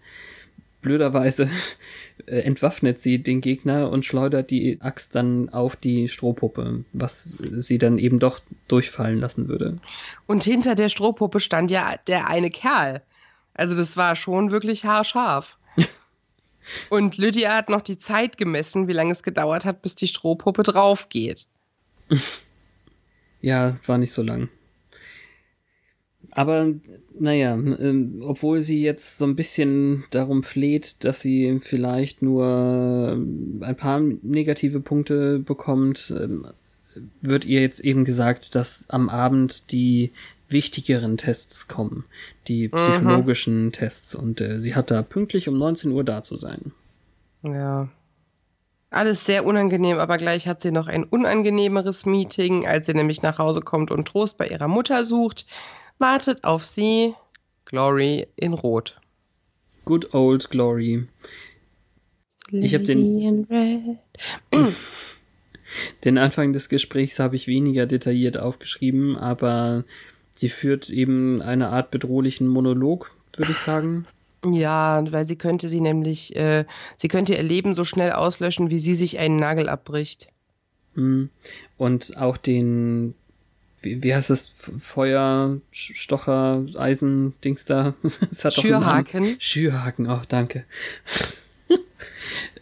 Blöderweise 0.81 1.49
äh, 2.25 2.39
entwaffnet 2.39 2.99
sie 2.99 3.21
den 3.21 3.41
Gegner 3.41 3.89
und 3.89 4.05
schleudert 4.05 4.51
die 4.51 4.81
Axt 4.81 5.15
dann 5.15 5.49
auf 5.49 5.75
die 5.75 6.07
Strohpuppe, 6.07 6.85
was 6.93 7.37
sie 7.51 7.77
dann 7.77 7.97
eben 7.97 8.19
doch 8.19 8.39
durchfallen 8.67 9.19
lassen 9.19 9.47
würde. 9.47 9.77
Und 10.25 10.43
hinter 10.43 10.75
der 10.75 10.89
Strohpuppe 10.89 11.39
stand 11.39 11.71
ja 11.71 11.97
der 12.07 12.27
eine 12.27 12.49
Kerl. 12.49 13.01
Also 13.53 13.75
das 13.75 13.97
war 13.97 14.15
schon 14.15 14.51
wirklich 14.51 14.85
haarscharf. 14.85 15.57
Und 16.89 17.17
Lydia 17.17 17.55
hat 17.55 17.69
noch 17.69 17.81
die 17.81 17.97
Zeit 17.97 18.37
gemessen, 18.37 18.87
wie 18.87 18.93
lange 18.93 19.11
es 19.11 19.23
gedauert 19.23 19.65
hat, 19.65 19.81
bis 19.81 19.95
die 19.95 20.07
Strohpuppe 20.07 20.63
drauf 20.63 21.09
geht. 21.09 21.47
Ja, 23.39 23.77
war 23.85 23.99
nicht 23.99 24.13
so 24.13 24.23
lang. 24.23 24.49
Aber 26.31 26.73
naja, 27.19 27.53
ähm, 27.53 28.21
obwohl 28.21 28.61
sie 28.61 28.81
jetzt 28.81 29.17
so 29.17 29.25
ein 29.25 29.35
bisschen 29.35 30.03
darum 30.11 30.43
fleht, 30.43 31.03
dass 31.03 31.19
sie 31.19 31.59
vielleicht 31.61 32.21
nur 32.21 33.13
ähm, 33.13 33.61
ein 33.63 33.75
paar 33.75 33.99
negative 33.99 34.79
Punkte 34.79 35.39
bekommt, 35.39 36.13
ähm, 36.17 36.47
wird 37.21 37.45
ihr 37.45 37.61
jetzt 37.61 37.79
eben 37.79 38.05
gesagt, 38.05 38.55
dass 38.55 38.85
am 38.89 39.09
Abend 39.09 39.71
die 39.71 40.11
wichtigeren 40.49 41.17
Tests 41.17 41.67
kommen, 41.67 42.05
die 42.47 42.69
psychologischen 42.69 43.71
Tests 43.71 44.15
und 44.15 44.39
äh, 44.39 44.59
sie 44.59 44.75
hat 44.75 44.91
da 44.91 45.01
pünktlich 45.01 45.49
um 45.49 45.57
19 45.57 45.91
Uhr 45.91 46.03
da 46.03 46.23
zu 46.23 46.35
sein. 46.35 46.71
Ja. 47.43 47.89
Alles 48.89 49.25
sehr 49.25 49.45
unangenehm, 49.45 49.99
aber 49.99 50.17
gleich 50.17 50.47
hat 50.47 50.61
sie 50.61 50.71
noch 50.71 50.87
ein 50.87 51.03
unangenehmeres 51.03 52.05
Meeting, 52.05 52.65
als 52.65 52.87
sie 52.87 52.93
nämlich 52.93 53.21
nach 53.21 53.37
Hause 53.37 53.59
kommt 53.59 53.91
und 53.91 54.07
Trost 54.07 54.37
bei 54.37 54.47
ihrer 54.47 54.69
Mutter 54.69 55.03
sucht. 55.03 55.45
Wartet 55.99 56.43
auf 56.43 56.65
sie 56.65 57.13
Glory 57.65 58.27
in 58.35 58.53
Rot. 58.53 58.99
Good 59.85 60.13
old 60.13 60.49
Glory. 60.49 61.07
Ich 62.51 62.75
hab 62.75 62.85
den-. 62.85 63.47
Den 66.03 66.17
Anfang 66.17 66.53
des 66.53 66.69
Gesprächs 66.69 67.19
habe 67.19 67.35
ich 67.35 67.47
weniger 67.47 67.85
detailliert 67.85 68.39
aufgeschrieben, 68.39 69.17
aber 69.17 69.83
sie 70.33 70.49
führt 70.49 70.89
eben 70.89 71.41
eine 71.41 71.69
Art 71.69 71.91
bedrohlichen 71.91 72.47
Monolog, 72.47 73.11
würde 73.35 73.51
ich 73.51 73.57
sagen. 73.57 74.07
Ja, 74.45 75.03
weil 75.11 75.25
sie 75.25 75.35
könnte 75.35 75.67
sie 75.67 75.81
nämlich, 75.81 76.35
äh, 76.35 76.65
sie 76.95 77.07
könnte 77.07 77.33
ihr 77.33 77.43
Leben 77.43 77.73
so 77.73 77.83
schnell 77.83 78.11
auslöschen, 78.11 78.69
wie 78.69 78.77
sie 78.77 78.95
sich 78.95 79.19
einen 79.19 79.35
Nagel 79.35 79.67
abbricht. 79.67 80.27
Hm. 80.93 81.29
Und 81.75 82.15
auch 82.17 82.37
den, 82.37 83.15
wie, 83.87 84.03
wie 84.03 84.13
heißt 84.13 84.29
das, 84.29 84.51
Feuer, 84.79 85.59
Stocher, 85.71 86.65
Eisen, 86.77 87.33
Dings 87.43 87.65
da. 87.65 87.93
Schürhaken. 88.49 89.35
Schürhaken, 89.39 90.09
oh, 90.09 90.21
danke. 90.27 90.65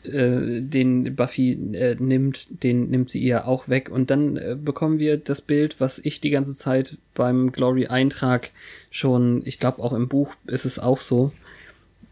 Äh, 0.03 0.61
den 0.61 1.15
Buffy 1.15 1.53
äh, 1.73 1.95
nimmt, 1.97 2.47
den 2.63 2.91
nimmt 2.91 3.09
sie 3.09 3.19
ihr 3.19 3.47
auch 3.47 3.67
weg. 3.67 3.89
Und 3.89 4.11
dann 4.11 4.37
äh, 4.37 4.55
bekommen 4.55 4.99
wir 4.99 5.17
das 5.17 5.41
Bild, 5.41 5.79
was 5.79 5.97
ich 5.97 6.21
die 6.21 6.29
ganze 6.29 6.53
Zeit 6.53 6.99
beim 7.15 7.51
Glory-Eintrag 7.51 8.51
schon, 8.91 9.41
ich 9.45 9.59
glaube 9.59 9.81
auch 9.81 9.93
im 9.93 10.07
Buch 10.07 10.35
ist 10.45 10.65
es 10.65 10.77
auch 10.77 10.99
so, 10.99 11.31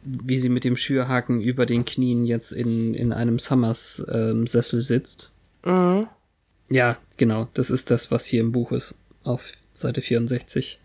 wie 0.03 0.39
sie 0.39 0.49
mit 0.49 0.63
dem 0.63 0.75
Schürhaken 0.75 1.39
über 1.39 1.67
den 1.67 1.85
Knien 1.85 2.23
jetzt 2.23 2.51
in, 2.51 2.95
in 2.95 3.13
einem 3.13 3.37
Summers-Sessel 3.37 4.81
sitzt. 4.81 5.31
Mhm. 5.63 6.07
Ja, 6.69 6.97
genau, 7.17 7.47
das 7.53 7.69
ist 7.69 7.91
das, 7.91 8.09
was 8.09 8.25
hier 8.25 8.41
im 8.41 8.51
Buch 8.51 8.71
ist, 8.71 8.95
auf 9.23 9.53
Seite 9.73 10.01
64. 10.01 10.79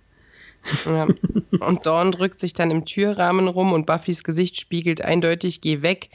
Ja. 0.86 1.06
Und 1.60 1.86
Dawn 1.86 2.12
drückt 2.12 2.40
sich 2.40 2.52
dann 2.52 2.70
im 2.70 2.84
Türrahmen 2.84 3.48
rum 3.48 3.72
und 3.72 3.86
Buffys 3.86 4.22
Gesicht 4.22 4.60
spiegelt 4.60 5.02
eindeutig, 5.02 5.60
geh 5.60 5.82
weg. 5.82 6.10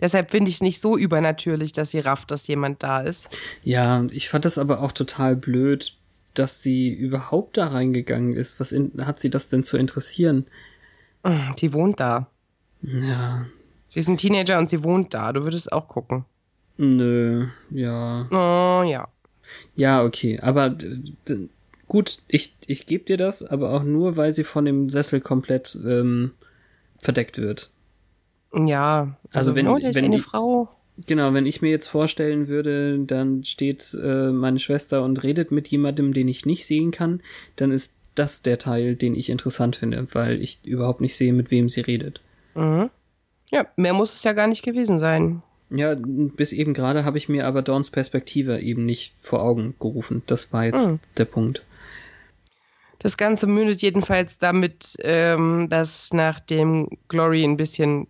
Deshalb 0.00 0.30
finde 0.30 0.48
ich 0.48 0.56
es 0.56 0.60
nicht 0.62 0.80
so 0.80 0.96
übernatürlich, 0.96 1.72
dass 1.72 1.90
sie 1.90 1.98
rafft, 1.98 2.30
dass 2.30 2.46
jemand 2.46 2.82
da 2.82 3.00
ist. 3.00 3.36
Ja, 3.64 4.04
ich 4.10 4.28
fand 4.28 4.44
das 4.44 4.56
aber 4.56 4.80
auch 4.80 4.92
total 4.92 5.36
blöd, 5.36 5.94
dass 6.34 6.62
sie 6.62 6.88
überhaupt 6.88 7.56
da 7.56 7.68
reingegangen 7.68 8.34
ist. 8.34 8.60
Was 8.60 8.72
in, 8.72 8.92
hat 9.04 9.18
sie 9.18 9.30
das 9.30 9.48
denn 9.48 9.62
zu 9.64 9.76
interessieren? 9.76 10.46
Die 11.60 11.72
wohnt 11.72 12.00
da. 12.00 12.28
Ja, 12.82 13.46
Sie 13.88 14.00
ist 14.00 14.08
ein 14.08 14.18
Teenager 14.18 14.58
und 14.58 14.68
sie 14.68 14.84
wohnt 14.84 15.14
da. 15.14 15.32
Du 15.32 15.42
würdest 15.42 15.72
auch 15.72 15.88
gucken. 15.88 16.24
nö, 16.76 17.48
ja. 17.70 18.28
Oh 18.30 18.82
ja. 18.82 19.08
Ja, 19.74 20.04
okay, 20.04 20.38
aber 20.40 20.76
gut, 21.88 22.18
ich, 22.28 22.54
ich 22.66 22.86
gebe 22.86 23.04
dir 23.04 23.16
das, 23.16 23.42
aber 23.42 23.72
auch 23.72 23.82
nur, 23.82 24.16
weil 24.16 24.32
sie 24.32 24.44
von 24.44 24.64
dem 24.64 24.88
Sessel 24.90 25.20
komplett 25.20 25.78
ähm, 25.84 26.32
verdeckt 26.98 27.38
wird. 27.38 27.70
Ja. 28.54 29.16
Also 29.32 29.54
wenn- 29.54 29.68
oh, 29.68 29.76
wenn 29.80 30.04
eine 30.04 30.18
Frau. 30.20 30.68
Genau, 31.06 31.32
wenn 31.32 31.46
ich 31.46 31.62
mir 31.62 31.70
jetzt 31.70 31.86
vorstellen 31.86 32.48
würde, 32.48 32.98
dann 32.98 33.44
steht 33.44 33.96
äh, 34.02 34.30
meine 34.32 34.58
Schwester 34.58 35.04
und 35.04 35.22
redet 35.22 35.52
mit 35.52 35.68
jemandem, 35.68 36.12
den 36.12 36.26
ich 36.26 36.44
nicht 36.44 36.66
sehen 36.66 36.90
kann, 36.90 37.20
dann 37.54 37.70
ist 37.70 37.94
das 38.16 38.42
der 38.42 38.58
Teil, 38.58 38.96
den 38.96 39.14
ich 39.14 39.30
interessant 39.30 39.76
finde, 39.76 40.04
weil 40.12 40.42
ich 40.42 40.58
überhaupt 40.64 41.00
nicht 41.00 41.14
sehe, 41.16 41.32
mit 41.32 41.52
wem 41.52 41.68
sie 41.68 41.82
redet. 41.82 42.20
Mhm. 42.56 42.90
Ja, 43.52 43.66
mehr 43.76 43.94
muss 43.94 44.12
es 44.12 44.24
ja 44.24 44.32
gar 44.32 44.48
nicht 44.48 44.64
gewesen 44.64 44.98
sein. 44.98 45.42
Ja, 45.70 45.94
bis 45.96 46.52
eben 46.52 46.74
gerade 46.74 47.04
habe 47.04 47.16
ich 47.18 47.28
mir 47.28 47.46
aber 47.46 47.62
Dawns 47.62 47.90
Perspektive 47.90 48.58
eben 48.60 48.84
nicht 48.84 49.14
vor 49.22 49.42
Augen 49.42 49.76
gerufen. 49.78 50.22
Das 50.26 50.52
war 50.52 50.64
jetzt 50.64 50.88
Mhm. 50.88 50.98
der 51.16 51.26
Punkt. 51.26 51.62
Das 52.98 53.16
Ganze 53.16 53.46
mündet 53.46 53.80
jedenfalls 53.82 54.38
damit, 54.38 54.96
ähm, 55.00 55.68
dass 55.70 56.12
nachdem 56.12 56.88
Glory 57.08 57.44
ein 57.44 57.56
bisschen 57.56 58.08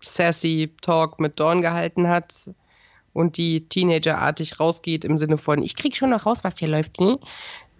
sassy 0.00 0.72
Talk 0.82 1.20
mit 1.20 1.38
Dawn 1.38 1.62
gehalten 1.62 2.08
hat 2.08 2.50
und 3.12 3.36
die 3.36 3.68
Teenagerartig 3.68 4.58
rausgeht 4.58 5.04
im 5.04 5.18
Sinne 5.18 5.38
von, 5.38 5.62
ich 5.62 5.76
krieg 5.76 5.96
schon 5.96 6.10
noch 6.10 6.26
raus, 6.26 6.42
was 6.42 6.58
hier 6.58 6.68
läuft, 6.68 7.00
ne? 7.00 7.18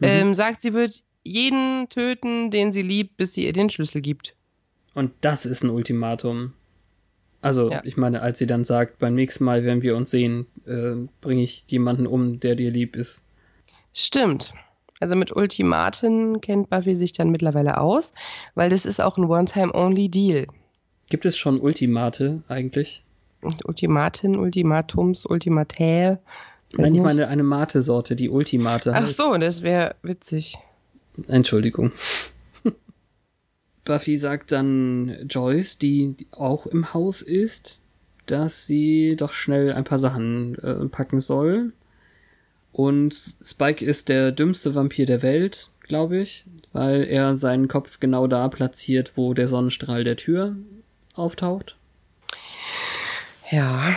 ähm, 0.01 0.35
sagt, 0.35 0.63
sie 0.63 0.73
wird 0.73 1.03
jeden 1.25 1.89
töten, 1.89 2.51
den 2.51 2.73
sie 2.73 2.83
liebt, 2.83 3.17
bis 3.17 3.35
sie 3.35 3.47
ihr 3.47 3.53
den 3.53 3.71
Schlüssel 3.71 4.01
gibt. 4.01 4.37
Und 4.95 5.13
das 5.23 5.47
ist 5.47 5.65
ein 5.65 5.71
Ultimatum. 5.71 6.53
Also, 7.41 7.71
Ja. 7.71 7.83
ich 7.85 7.97
meine, 7.97 8.23
als 8.23 8.39
sie 8.39 8.47
dann 8.47 8.65
sagt, 8.65 8.99
beim 8.99 9.15
nächsten 9.15 9.45
Mal, 9.45 9.65
wenn 9.65 9.83
wir 9.83 9.97
uns 9.97 10.11
sehen, 10.11 10.47
äh, 10.67 10.95
bringe 11.21 11.43
ich 11.43 11.65
jemanden 11.67 12.07
um, 12.07 12.41
der 12.41 12.55
dir 12.55 12.71
lieb 12.71 12.97
ist. 12.97 13.25
Stimmt. 13.93 14.55
Also 15.05 15.17
mit 15.17 15.37
Ultimaten 15.37 16.41
kennt 16.41 16.71
Buffy 16.71 16.97
sich 16.97 17.13
dann 17.13 17.29
mittlerweile 17.29 17.77
aus, 17.77 18.15
weil 18.55 18.71
das 18.71 18.87
ist 18.87 19.03
auch 19.03 19.19
ein 19.19 19.25
One-Time-Only-Deal. 19.25 20.47
Gibt 21.11 21.27
es 21.27 21.37
schon 21.37 21.61
Ultimate 21.61 22.43
eigentlich? 22.49 23.05
Ultimaten, 23.65 24.39
Ultimatums, 24.39 25.27
Ultimatäe. 25.27 26.21
weiß 26.73 26.87
Nein, 26.87 26.95
ich 26.95 27.03
meine 27.03 27.29
eine 27.29 27.43
Mate-Sorte, 27.43 28.17
die 28.17 28.31
Ultimate 28.31 28.95
Ach 28.95 29.03
heißt. 29.03 29.19
so, 29.19 29.37
das 29.37 29.61
wäre 29.61 29.95
witzig. 30.01 30.57
Entschuldigung. 31.29 31.93
Buffy 33.85 34.17
sagt 34.17 34.53
dann 34.53 35.15
Joyce, 35.29 35.77
die 35.77 36.17
auch 36.31 36.67
im 36.67 36.95
Haus 36.95 37.21
ist, 37.21 37.83
dass 38.25 38.67
sie 38.67 39.17
doch 39.19 39.35
schnell 39.35 39.75
ein 39.75 39.85
paar 39.85 39.99
Sachen 39.99 40.55
äh, 40.61 40.87
packen 40.87 41.21
soll. 41.21 41.75
Und 42.75 43.15
Spike 43.41 43.85
ist 43.85 44.09
der 44.09 44.33
dümmste 44.33 44.75
Vampir 44.75 45.07
der 45.07 45.23
Welt, 45.23 45.71
glaube 45.83 46.19
ich, 46.19 46.45
weil 46.73 47.05
er 47.05 47.37
seinen 47.37 47.69
Kopf 47.69 48.01
genau 48.01 48.27
da 48.27 48.49
platziert, 48.49 49.13
wo 49.15 49.33
der 49.33 49.47
Sonnenstrahl 49.47 50.03
der 50.03 50.17
Tür 50.17 50.57
auftaucht. 51.15 51.77
Ja. 53.49 53.97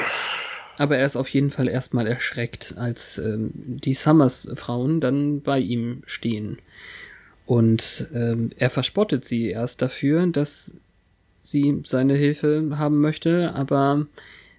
Aber 0.78 0.96
er 0.96 1.08
ist 1.08 1.16
auf 1.16 1.28
jeden 1.30 1.50
Fall 1.50 1.68
erstmal 1.68 2.06
erschreckt, 2.06 2.76
als 2.78 3.18
ähm, 3.18 3.50
die 3.56 3.96
Summers-Frauen 3.96 5.02
dann 5.02 5.42
bei 5.42 5.58
ihm 5.58 6.04
stehen. 6.06 6.60
Und 7.48 8.06
ähm, 8.14 8.52
er 8.58 8.70
verspottet 8.70 9.26
sie 9.26 9.50
erst 9.50 9.82
dafür, 9.82 10.28
dass 10.28 10.76
sie 11.42 11.82
seine 11.84 12.14
Hilfe 12.14 12.74
haben 12.78 13.02
möchte, 13.02 13.56
aber 13.56 14.06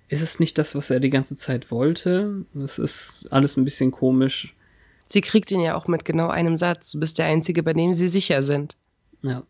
ist 0.09 0.23
es 0.23 0.41
nicht 0.41 0.59
das, 0.59 0.75
was 0.75 0.91
er 0.91 1.01
die 1.01 1.11
ganze 1.11 1.37
Zeit 1.37 1.71
wollte? 1.71 2.45
Das 2.55 2.79
ist 2.79 3.27
alles 3.31 3.57
ein 3.57 3.65
bisschen 3.65 3.91
komisch. 3.91 4.55
Sie 5.07 5.21
kriegt 5.21 5.51
ihn 5.51 5.61
ja 5.61 5.75
auch 5.75 5.87
mit 5.87 6.05
genau 6.05 6.29
einem 6.29 6.57
Satz. 6.57 6.93
Du 6.93 7.01
bist 7.01 7.19
der 7.19 7.27
Einzige, 7.27 7.63
bei 7.63 7.73
dem 7.73 7.93
sie 7.93 8.09
sicher 8.09 8.43
sind. 8.43 8.77
Ja. 9.23 9.43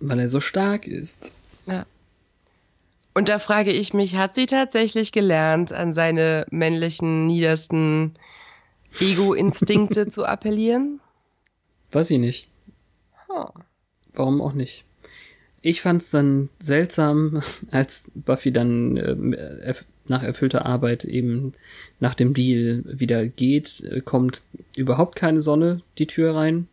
Weil 0.00 0.20
er 0.20 0.28
so 0.28 0.40
stark 0.40 0.86
ist. 0.86 1.32
Ja. 1.66 1.86
Und 3.14 3.28
da 3.28 3.38
frage 3.38 3.72
ich 3.72 3.94
mich, 3.94 4.16
hat 4.16 4.34
sie 4.34 4.46
tatsächlich 4.46 5.12
gelernt, 5.12 5.72
an 5.72 5.92
seine 5.92 6.46
männlichen, 6.50 7.26
niedersten 7.26 8.14
Ego-Instinkte 9.00 10.08
zu 10.10 10.24
appellieren? 10.24 11.00
Weiß 11.92 12.10
ich 12.10 12.18
nicht. 12.18 12.48
Huh. 13.28 13.50
Warum 14.12 14.40
auch 14.40 14.52
nicht? 14.52 14.84
Ich 15.66 15.80
fand 15.80 16.02
es 16.02 16.10
dann 16.10 16.50
seltsam, 16.58 17.42
als 17.70 18.12
Buffy 18.14 18.52
dann 18.52 18.98
äh, 18.98 19.74
nach 20.06 20.22
erfüllter 20.22 20.66
Arbeit 20.66 21.06
eben 21.06 21.54
nach 22.00 22.14
dem 22.14 22.34
Deal 22.34 22.84
wieder 22.84 23.26
geht, 23.26 23.80
äh, 23.80 24.02
kommt 24.02 24.42
überhaupt 24.76 25.16
keine 25.16 25.40
Sonne 25.40 25.80
die 25.96 26.06
Tür 26.06 26.34
rein. 26.34 26.68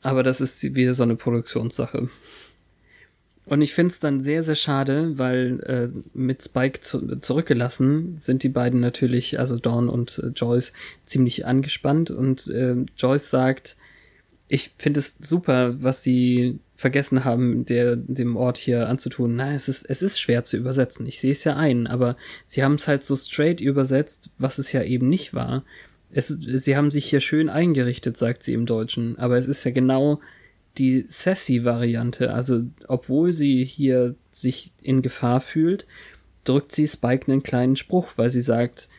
Aber 0.00 0.22
das 0.22 0.40
ist 0.40 0.62
wieder 0.76 0.94
so 0.94 1.02
eine 1.02 1.16
Produktionssache. 1.16 2.08
Und 3.46 3.62
ich 3.62 3.74
finde 3.74 3.90
es 3.90 3.98
dann 3.98 4.20
sehr, 4.20 4.44
sehr 4.44 4.54
schade, 4.54 5.18
weil 5.18 5.60
äh, 5.64 5.88
mit 6.14 6.40
Spike 6.40 6.82
zu, 6.82 7.16
zurückgelassen 7.16 8.16
sind 8.16 8.44
die 8.44 8.48
beiden 8.48 8.78
natürlich, 8.78 9.40
also 9.40 9.58
Dawn 9.58 9.88
und 9.88 10.20
äh, 10.20 10.28
Joyce, 10.28 10.72
ziemlich 11.04 11.46
angespannt. 11.46 12.12
Und 12.12 12.46
äh, 12.46 12.76
Joyce 12.96 13.28
sagt, 13.28 13.76
ich 14.52 14.74
finde 14.76 15.00
es 15.00 15.16
super, 15.18 15.82
was 15.82 16.02
sie 16.02 16.58
vergessen 16.76 17.24
haben, 17.24 17.64
der, 17.64 17.96
dem 17.96 18.36
Ort 18.36 18.58
hier 18.58 18.86
anzutun. 18.86 19.34
Na, 19.34 19.54
es 19.54 19.66
ist, 19.66 19.88
es 19.88 20.02
ist 20.02 20.20
schwer 20.20 20.44
zu 20.44 20.58
übersetzen. 20.58 21.06
Ich 21.06 21.20
sehe 21.20 21.32
es 21.32 21.44
ja 21.44 21.56
ein, 21.56 21.86
aber 21.86 22.18
sie 22.46 22.62
haben 22.62 22.74
es 22.74 22.86
halt 22.86 23.02
so 23.02 23.16
straight 23.16 23.62
übersetzt, 23.62 24.30
was 24.36 24.58
es 24.58 24.70
ja 24.72 24.82
eben 24.82 25.08
nicht 25.08 25.32
war. 25.32 25.64
Es, 26.10 26.28
sie 26.28 26.76
haben 26.76 26.90
sich 26.90 27.06
hier 27.06 27.20
schön 27.20 27.48
eingerichtet, 27.48 28.18
sagt 28.18 28.42
sie 28.42 28.52
im 28.52 28.66
Deutschen, 28.66 29.18
aber 29.18 29.38
es 29.38 29.46
ist 29.46 29.64
ja 29.64 29.70
genau 29.70 30.20
die 30.76 31.06
Sassy-Variante. 31.06 32.34
Also, 32.34 32.64
obwohl 32.88 33.32
sie 33.32 33.64
hier 33.64 34.16
sich 34.30 34.72
in 34.82 35.00
Gefahr 35.00 35.40
fühlt, 35.40 35.86
drückt 36.44 36.72
sie 36.72 36.86
Spike 36.86 37.32
einen 37.32 37.42
kleinen 37.42 37.76
Spruch, 37.76 38.10
weil 38.16 38.28
sie 38.28 38.42
sagt, 38.42 38.90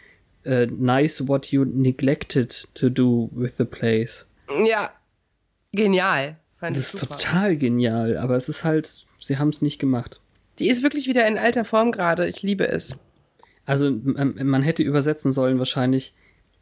uh, 0.48 0.66
nice 0.66 1.28
what 1.28 1.52
you 1.52 1.64
neglected 1.64 2.68
to 2.74 2.90
do 2.90 3.30
with 3.34 3.58
the 3.60 3.66
place. 3.66 4.28
Ja, 4.66 4.90
genial. 5.74 6.38
Fand 6.58 6.76
das 6.78 6.94
ist 6.94 7.00
super. 7.00 7.18
total 7.18 7.58
genial, 7.58 8.18
aber 8.18 8.36
es 8.36 8.48
ist 8.48 8.64
halt, 8.64 8.90
sie 9.20 9.38
haben 9.38 9.50
es 9.50 9.62
nicht 9.62 9.80
gemacht. 9.80 10.22
Die 10.60 10.70
ist 10.70 10.84
wirklich 10.84 11.08
wieder 11.08 11.28
in 11.28 11.38
alter 11.38 11.66
Form 11.66 11.92
gerade. 11.92 12.28
Ich 12.28 12.42
liebe 12.42 12.68
es. 12.68 12.98
Also 13.66 13.92
man 13.92 14.62
hätte 14.62 14.84
übersetzen 14.84 15.32
sollen 15.32 15.58
wahrscheinlich, 15.58 16.14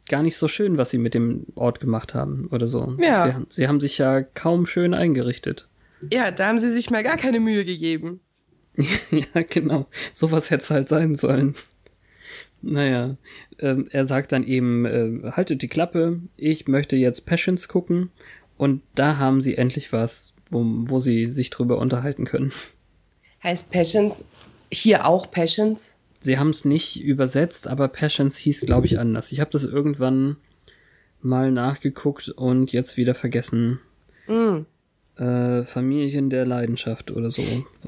gar 0.10 0.24
nicht 0.24 0.38
so 0.38 0.48
schön, 0.48 0.78
was 0.78 0.90
sie 0.90 0.98
mit 0.98 1.14
dem 1.14 1.46
Ort 1.56 1.80
gemacht 1.80 2.14
haben 2.14 2.48
oder 2.52 2.68
so. 2.68 2.96
Ja. 3.00 3.28
Sie, 3.50 3.62
sie 3.62 3.68
haben 3.68 3.80
sich 3.80 3.98
ja 3.98 4.22
kaum 4.22 4.66
schön 4.66 4.94
eingerichtet. 4.94 5.68
Ja, 6.12 6.32
da 6.32 6.48
haben 6.48 6.60
sie 6.60 6.70
sich 6.70 6.90
mal 6.90 7.04
gar 7.04 7.18
keine 7.18 7.40
Mühe 7.40 7.66
gegeben. 7.66 8.20
ja, 9.12 9.44
genau. 9.48 9.88
Sowas 10.14 10.50
hätte 10.50 10.64
es 10.64 10.70
halt 10.70 10.88
sein 10.88 11.16
sollen. 11.16 11.56
Naja, 12.62 13.18
ähm, 13.60 13.88
er 13.92 14.06
sagt 14.06 14.32
dann 14.32 14.44
eben, 14.44 14.86
äh, 14.86 15.32
haltet 15.32 15.62
die 15.62 15.68
Klappe, 15.68 16.20
ich 16.38 16.68
möchte 16.68 16.96
jetzt 16.96 17.26
Passions 17.26 17.68
gucken. 17.68 18.12
Und 18.62 18.84
da 18.94 19.18
haben 19.18 19.42
sie 19.42 19.58
endlich 19.58 19.92
was, 19.92 20.36
wo, 20.52 20.64
wo 20.64 21.00
sie 21.00 21.26
sich 21.26 21.50
drüber 21.50 21.80
unterhalten 21.80 22.26
können. 22.26 22.52
Heißt 23.42 23.72
Passions 23.72 24.24
hier 24.72 25.08
auch 25.08 25.32
Passions? 25.32 25.96
Sie 26.20 26.38
haben 26.38 26.52
es 26.52 26.64
nicht 26.64 27.02
übersetzt, 27.02 27.68
aber 27.68 27.88
Passions 27.88 28.38
hieß, 28.38 28.68
glaube 28.68 28.86
ich, 28.86 29.00
anders. 29.00 29.32
Ich 29.32 29.40
habe 29.40 29.50
das 29.50 29.64
irgendwann 29.64 30.38
mal 31.22 31.52
nachgeguckt 31.52 32.30
und 32.30 32.72
jetzt 32.72 32.98
wieder 32.98 33.16
vergessen. 33.16 33.80
Mm. 34.28 34.60
Äh, 35.20 35.64
Familien 35.64 36.30
der 36.30 36.46
Leidenschaft 36.46 37.10
oder 37.10 37.32
so. 37.32 37.42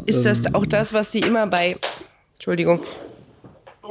Ist 0.08 0.26
das 0.26 0.44
ähm, 0.48 0.56
auch 0.56 0.66
das, 0.66 0.92
was 0.92 1.12
sie 1.12 1.20
immer 1.20 1.46
bei. 1.46 1.78
Entschuldigung. 2.34 2.82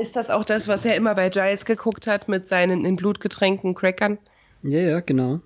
Ist 0.00 0.16
das 0.16 0.30
auch 0.30 0.44
das, 0.44 0.66
was 0.66 0.84
er 0.84 0.96
immer 0.96 1.14
bei 1.14 1.28
Giles 1.28 1.64
geguckt 1.64 2.08
hat 2.08 2.26
mit 2.26 2.48
seinen 2.48 2.84
in 2.84 2.96
Blut 2.96 3.20
getränkten 3.20 3.76
Crackern? 3.76 4.18
Ja, 4.64 4.80
ja, 4.80 4.98
genau. 4.98 5.42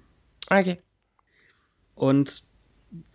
Okay. 0.49 0.79
Und 1.97 2.45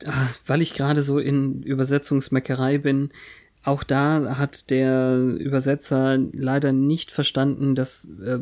ach, 0.05 0.37
weil 0.47 0.61
ich 0.61 0.73
gerade 0.73 1.01
so 1.01 1.19
in 1.19 1.63
Übersetzungsmeckerei 1.63 2.77
bin, 2.79 3.11
auch 3.63 3.83
da 3.83 4.37
hat 4.37 4.69
der 4.69 5.15
Übersetzer 5.17 6.17
leider 6.33 6.73
nicht 6.73 7.11
verstanden, 7.11 7.75
dass 7.75 8.09
äh, 8.23 8.39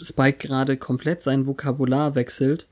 Spike 0.00 0.46
gerade 0.46 0.76
komplett 0.76 1.20
sein 1.20 1.46
Vokabular 1.46 2.14
wechselt, 2.14 2.66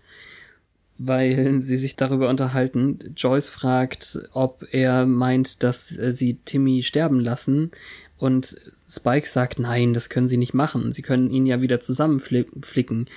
weil 0.97 1.61
sie 1.61 1.76
sich 1.76 1.97
darüber 1.97 2.30
unterhalten. 2.30 2.99
Joyce 3.14 3.51
fragt, 3.51 4.18
ob 4.32 4.66
er 4.72 5.05
meint, 5.05 5.62
dass 5.62 5.97
äh, 5.99 6.12
sie 6.12 6.38
Timmy 6.44 6.82
sterben 6.82 7.20
lassen. 7.20 7.70
Und 8.16 8.57
Spike 8.88 9.28
sagt, 9.28 9.59
nein, 9.59 9.92
das 9.92 10.09
können 10.09 10.28
sie 10.28 10.38
nicht 10.38 10.55
machen. 10.55 10.92
Sie 10.92 11.03
können 11.03 11.28
ihn 11.28 11.44
ja 11.44 11.61
wieder 11.61 11.80
zusammenflicken. 11.80 13.09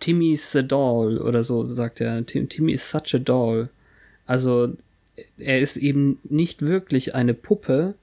Timmy's 0.00 0.54
a 0.54 0.62
doll 0.62 1.18
oder 1.18 1.44
so, 1.44 1.68
sagt 1.68 2.00
er. 2.00 2.24
Timmy 2.24 2.72
is 2.72 2.88
such 2.88 3.14
a 3.14 3.18
doll. 3.18 3.68
Also 4.26 4.76
er 5.36 5.60
ist 5.60 5.76
eben 5.76 6.20
nicht 6.24 6.62
wirklich 6.62 7.14
eine 7.14 7.34
Puppe, 7.34 7.94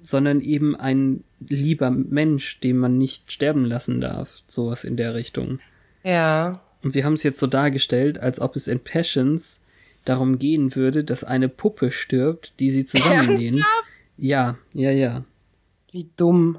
sondern 0.00 0.40
eben 0.40 0.74
ein 0.74 1.22
lieber 1.40 1.90
Mensch, 1.90 2.60
den 2.60 2.78
man 2.78 2.98
nicht 2.98 3.32
sterben 3.32 3.64
lassen 3.64 4.00
darf. 4.00 4.42
Sowas 4.46 4.84
in 4.84 4.96
der 4.96 5.14
Richtung. 5.14 5.60
Ja. 6.02 6.62
Und 6.82 6.90
sie 6.90 7.04
haben 7.04 7.14
es 7.14 7.22
jetzt 7.22 7.38
so 7.38 7.46
dargestellt, 7.46 8.18
als 8.18 8.40
ob 8.40 8.56
es 8.56 8.66
in 8.66 8.80
Passions 8.80 9.60
darum 10.04 10.38
gehen 10.38 10.74
würde, 10.74 11.04
dass 11.04 11.22
eine 11.22 11.48
Puppe 11.48 11.92
stirbt, 11.92 12.58
die 12.58 12.70
sie 12.70 12.84
zusammennähen. 12.84 13.62
Ja, 14.16 14.58
ja, 14.72 14.90
ja. 14.90 15.24
Wie 15.90 16.08
dumm. 16.16 16.58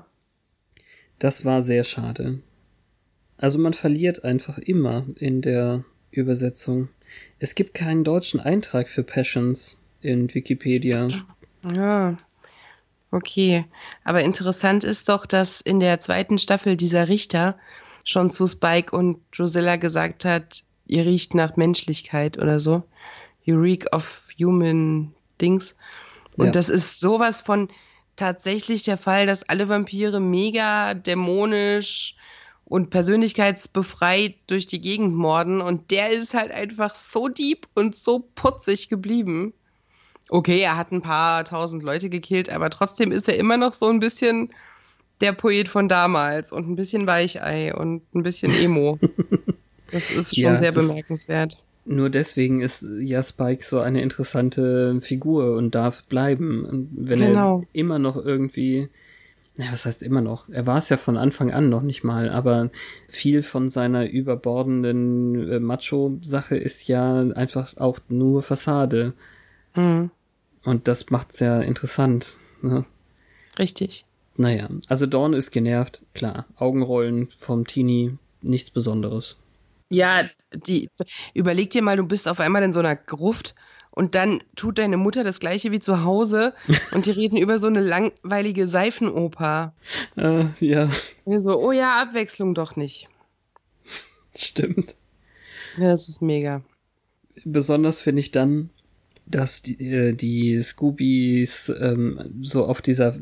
Das 1.20 1.46
war 1.46 1.62
sehr 1.62 1.84
schade. 1.84 2.40
Also 3.38 3.60
man 3.60 3.74
verliert 3.74 4.24
einfach 4.24 4.58
immer 4.58 5.06
in 5.16 5.42
der 5.42 5.84
Übersetzung. 6.12 6.90
Es 7.40 7.56
gibt 7.56 7.74
keinen 7.74 8.04
deutschen 8.04 8.40
Eintrag 8.40 8.88
für 8.88 9.04
Passions 9.04 9.80
in 10.02 10.34
Wikipedia. 10.34 11.10
Ja. 11.76 12.18
Okay. 13.12 13.66
Aber 14.04 14.22
interessant 14.22 14.84
ist 14.84 15.10
doch, 15.10 15.26
dass 15.26 15.62
in 15.62 15.80
der 15.80 16.02
zweiten 16.02 16.38
Staffel 16.38 16.78
dieser 16.78 17.08
Richter 17.08 17.58
schon 18.04 18.32
zu 18.32 18.48
Spike 18.48 18.96
und 18.96 19.20
Drusilla 19.36 19.78
gesagt 19.78 20.26
hat, 20.26 20.64
ihr 20.88 21.06
riecht 21.06 21.36
nach 21.36 21.56
Menschlichkeit 21.56 22.38
oder 22.38 22.60
so. 22.60 22.84
You 23.44 23.60
reek 23.60 23.86
of 23.94 24.30
human 24.40 25.14
things. 25.38 25.76
Und 26.38 26.48
ja. 26.48 26.52
das 26.52 26.70
ist 26.70 27.00
sowas 27.00 27.42
von 27.42 27.70
tatsächlich 28.16 28.84
der 28.84 28.98
Fall, 28.98 29.26
dass 29.26 29.44
alle 29.44 29.70
Vampire 29.70 30.20
mega 30.20 30.94
dämonisch 30.94 32.16
und 32.66 32.90
persönlichkeitsbefreit 32.90 34.36
durch 34.48 34.68
die 34.68 34.82
Gegend 34.82 35.16
morden 35.16 35.62
und 35.62 35.92
der 35.92 36.12
ist 36.12 36.34
halt 36.34 36.52
einfach 36.52 36.96
so 36.96 37.28
deep 37.28 37.68
und 37.76 37.96
so 37.96 38.28
putzig 38.36 38.90
geblieben. 38.90 39.54
Okay, 40.30 40.62
er 40.62 40.78
hat 40.78 40.92
ein 40.92 41.02
paar 41.02 41.44
tausend 41.44 41.84
Leute 41.84 42.10
gekillt, 42.10 42.50
aber 42.50 42.70
trotzdem 42.70 43.12
ist 43.12 43.28
er 43.28 43.38
immer 43.38 43.58
noch 43.58 43.74
so 43.74 43.90
ein 43.90 44.00
bisschen 44.00 44.50
der 45.22 45.34
Poet 45.34 45.68
von 45.68 45.88
damals 45.88 46.52
und 46.52 46.70
ein 46.70 46.76
bisschen 46.76 47.08
Weichei 47.08 47.74
und 47.76 48.02
ein 48.16 48.24
bisschen 48.24 48.52
Emo. 48.52 49.00
das 49.92 50.12
ist 50.12 50.36
schon 50.36 50.44
ja, 50.44 50.58
sehr 50.58 50.72
bemerkenswert. 50.72 51.58
Nur 51.86 52.10
deswegen 52.10 52.62
ist 52.62 52.86
ja 53.00 53.22
Spike 53.22 53.64
so 53.64 53.80
eine 53.80 54.02
interessante 54.02 55.00
Figur 55.02 55.58
und 55.58 55.76
darf 55.76 56.04
bleiben. 56.06 56.64
Und 56.64 56.90
wenn 56.96 57.20
genau. 57.20 57.60
er 57.60 57.68
immer 57.74 58.00
noch 58.00 58.16
irgendwie 58.16 58.88
ja, 59.58 59.72
was 59.72 59.86
heißt 59.86 60.02
immer 60.02 60.22
noch? 60.22 60.50
Er 60.50 60.66
war 60.66 60.80
es 60.80 60.90
ja 60.90 60.98
von 60.98 61.16
Anfang 61.16 61.52
an 61.52 61.70
noch 61.70 61.84
nicht 61.84 62.04
mal, 62.04 62.30
aber 62.30 62.72
viel 63.08 63.44
von 63.44 63.70
seiner 63.70 64.10
überbordenden 64.10 65.50
äh, 65.50 65.60
Macho-Sache 65.60 66.56
ist 66.56 66.88
ja 66.88 67.22
einfach 67.22 67.78
auch 67.78 68.00
nur 68.10 68.42
Fassade. 68.42 69.14
Mhm. 69.76 70.10
Und 70.64 70.88
das 70.88 71.10
macht's 71.12 71.40
ja 71.40 71.62
interessant. 71.62 72.38
Ne? 72.62 72.86
Richtig. 73.60 74.06
Naja, 74.36 74.70
also 74.88 75.06
Dawn 75.06 75.34
ist 75.34 75.52
genervt, 75.52 76.06
klar. 76.16 76.48
Augenrollen 76.56 77.30
vom 77.30 77.68
Teenie, 77.68 78.18
nichts 78.42 78.72
Besonderes. 78.72 79.38
Ja, 79.90 80.24
die, 80.52 80.90
überleg 81.36 81.70
dir 81.70 81.84
mal, 81.84 81.98
du 81.98 82.04
bist 82.04 82.28
auf 82.28 82.40
einmal 82.40 82.64
in 82.64 82.74
so 82.74 82.80
einer 82.80 82.96
Gruft 82.96 83.54
und 83.94 84.16
dann 84.16 84.44
tut 84.56 84.80
deine 84.80 84.98
Mutter 84.98 85.24
das 85.24 85.40
gleiche 85.40 85.72
wie 85.72 85.80
zu 85.80 86.04
Hause 86.04 86.54
und 86.92 87.06
die 87.06 87.12
reden 87.12 87.38
über 87.38 87.58
so 87.58 87.68
eine 87.68 87.82
langweilige 87.82 88.68
Seifenoper. 88.68 89.74
Äh, 90.18 90.46
ja. 90.60 90.90
So, 91.26 91.60
oh 91.60 91.72
ja, 91.72 92.02
Abwechslung 92.02 92.56
doch 92.56 92.76
nicht. 92.76 93.08
Stimmt. 94.36 94.96
Ja, 95.78 95.90
das 95.90 96.10
ist 96.10 96.22
mega. 96.22 96.62
besonders 97.46 98.00
finde 98.00 98.20
ich 98.22 98.32
dann, 98.32 98.70
dass 99.26 99.62
die, 99.62 99.80
äh, 99.80 100.14
die 100.14 100.62
Scoobies 100.62 101.72
ähm, 101.80 102.20
so 102.42 102.66
auf 102.66 102.82
dieser 102.82 103.18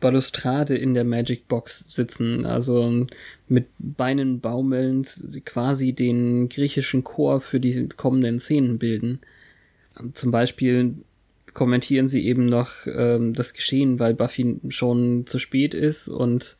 Balustrade 0.00 0.76
in 0.76 0.94
der 0.94 1.04
Magic 1.04 1.46
Box 1.46 1.84
sitzen, 1.88 2.44
also 2.44 3.06
mit 3.48 3.66
Beinen 3.78 4.40
baumelnd 4.40 5.08
quasi 5.44 5.92
den 5.92 6.48
griechischen 6.48 7.04
Chor 7.04 7.40
für 7.40 7.60
die 7.60 7.88
kommenden 7.88 8.38
Szenen 8.38 8.78
bilden. 8.78 9.20
Zum 10.14 10.30
Beispiel 10.30 10.94
kommentieren 11.54 12.06
sie 12.06 12.26
eben 12.26 12.46
noch 12.46 12.86
ähm, 12.86 13.32
das 13.32 13.54
Geschehen, 13.54 13.98
weil 13.98 14.14
Buffy 14.14 14.60
schon 14.68 15.26
zu 15.26 15.38
spät 15.38 15.74
ist 15.74 16.08
und 16.08 16.58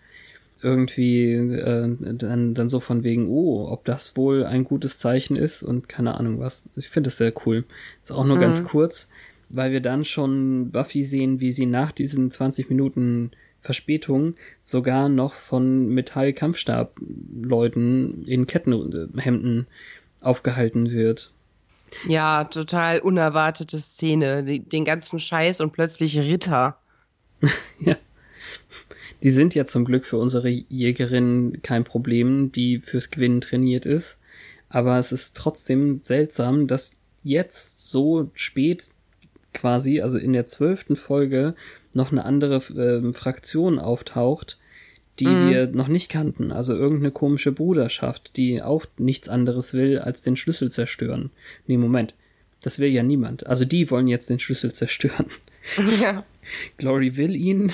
irgendwie 0.62 1.32
äh, 1.32 1.95
dann, 2.01 2.55
dann 2.55 2.68
so 2.68 2.78
von 2.80 3.05
wegen, 3.05 3.28
oh, 3.28 3.68
ob 3.70 3.84
das 3.84 4.16
wohl 4.16 4.45
ein 4.45 4.64
gutes 4.64 4.99
Zeichen 4.99 5.37
ist 5.37 5.62
und 5.62 5.89
keine 5.89 6.18
Ahnung 6.18 6.41
was. 6.41 6.64
Ich 6.76 6.89
finde 6.89 7.07
das 7.09 7.18
sehr 7.18 7.32
cool. 7.45 7.64
Ist 8.03 8.11
auch 8.11 8.24
nur 8.24 8.34
mhm. 8.37 8.41
ganz 8.41 8.64
kurz, 8.64 9.09
weil 9.51 9.70
wir 9.70 9.80
dann 9.80 10.05
schon 10.05 10.70
Buffy 10.70 11.05
sehen, 11.05 11.39
wie 11.41 11.53
sie 11.53 11.66
nach 11.66 11.93
diesen 11.93 12.30
20 12.30 12.70
Minuten 12.70 13.32
Verspätung 13.61 14.34
sogar 14.62 15.11
noch 15.11 15.34
von 15.34 15.91
Metall-Kampfstab-Leuten 15.91 18.24
in 18.24 18.47
Kettenhemden 18.47 19.66
aufgehalten 20.20 20.91
wird. 20.91 21.34
Ja, 22.07 22.45
total 22.45 23.01
unerwartete 23.01 23.78
Szene. 23.78 24.45
Den 24.45 24.84
ganzen 24.84 25.18
Scheiß 25.18 25.61
und 25.61 25.72
plötzlich 25.72 26.18
Ritter. 26.18 26.78
ja. 27.80 27.97
Die 29.22 29.30
sind 29.30 29.55
ja 29.55 29.64
zum 29.66 29.84
Glück 29.84 30.05
für 30.05 30.18
unsere 30.18 30.49
Jägerin 30.49 31.61
kein 31.62 31.84
Problem, 31.84 32.53
die 32.53 32.80
fürs 32.80 33.11
Gewinnen 33.11 33.41
trainiert 33.41 33.87
ist. 33.87 34.18
Aber 34.68 34.99
es 34.99 35.12
ist 35.12 35.37
trotzdem 35.37 36.01
seltsam, 36.03 36.66
dass 36.66 36.93
jetzt 37.22 37.89
so 37.89 38.30
spät 38.34 38.89
quasi, 39.55 40.01
also 40.01 40.18
in 40.18 40.32
der 40.32 40.47
zwölften 40.47 40.97
Folge, 40.97 41.55
noch 41.95 42.12
eine 42.12 42.24
andere 42.24 42.57
äh, 42.57 43.12
Fraktion 43.12 43.78
auftaucht, 43.78 44.59
die 45.19 45.27
mhm. 45.27 45.51
wir 45.51 45.67
noch 45.69 45.89
nicht 45.89 46.11
kannten. 46.11 46.53
Also 46.53 46.75
irgendeine 46.75 47.11
komische 47.11 47.53
Bruderschaft, 47.53 48.37
die 48.37 48.62
auch 48.62 48.87
nichts 48.99 49.29
anderes 49.29 49.75
will, 49.75 49.99
als 49.99 50.23
den 50.23 50.37
Schlüssel 50.37 50.71
zerstören. 50.71 51.31
Nee, 51.67 51.77
Moment. 51.77 52.14
Das 52.62 52.79
will 52.79 52.89
ja 52.89 53.03
niemand. 53.03 53.47
Also 53.47 53.64
die 53.64 53.91
wollen 53.91 54.09
jetzt 54.09 54.31
den 54.31 54.39
Schlüssel 54.39 54.73
zerstören. 54.73 55.27
Ja. 56.01 56.25
Glory 56.77 57.17
will 57.17 57.35
ihn, 57.35 57.73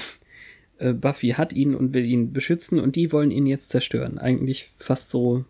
äh, 0.78 0.94
Buffy 0.94 1.30
hat 1.30 1.52
ihn 1.52 1.74
und 1.74 1.92
will 1.92 2.06
ihn 2.06 2.32
beschützen 2.32 2.80
und 2.80 2.96
die 2.96 3.12
wollen 3.12 3.30
ihn 3.30 3.44
jetzt 3.44 3.68
zerstören. 3.68 4.16
Eigentlich 4.16 4.70
fast 4.78 5.10
so. 5.10 5.44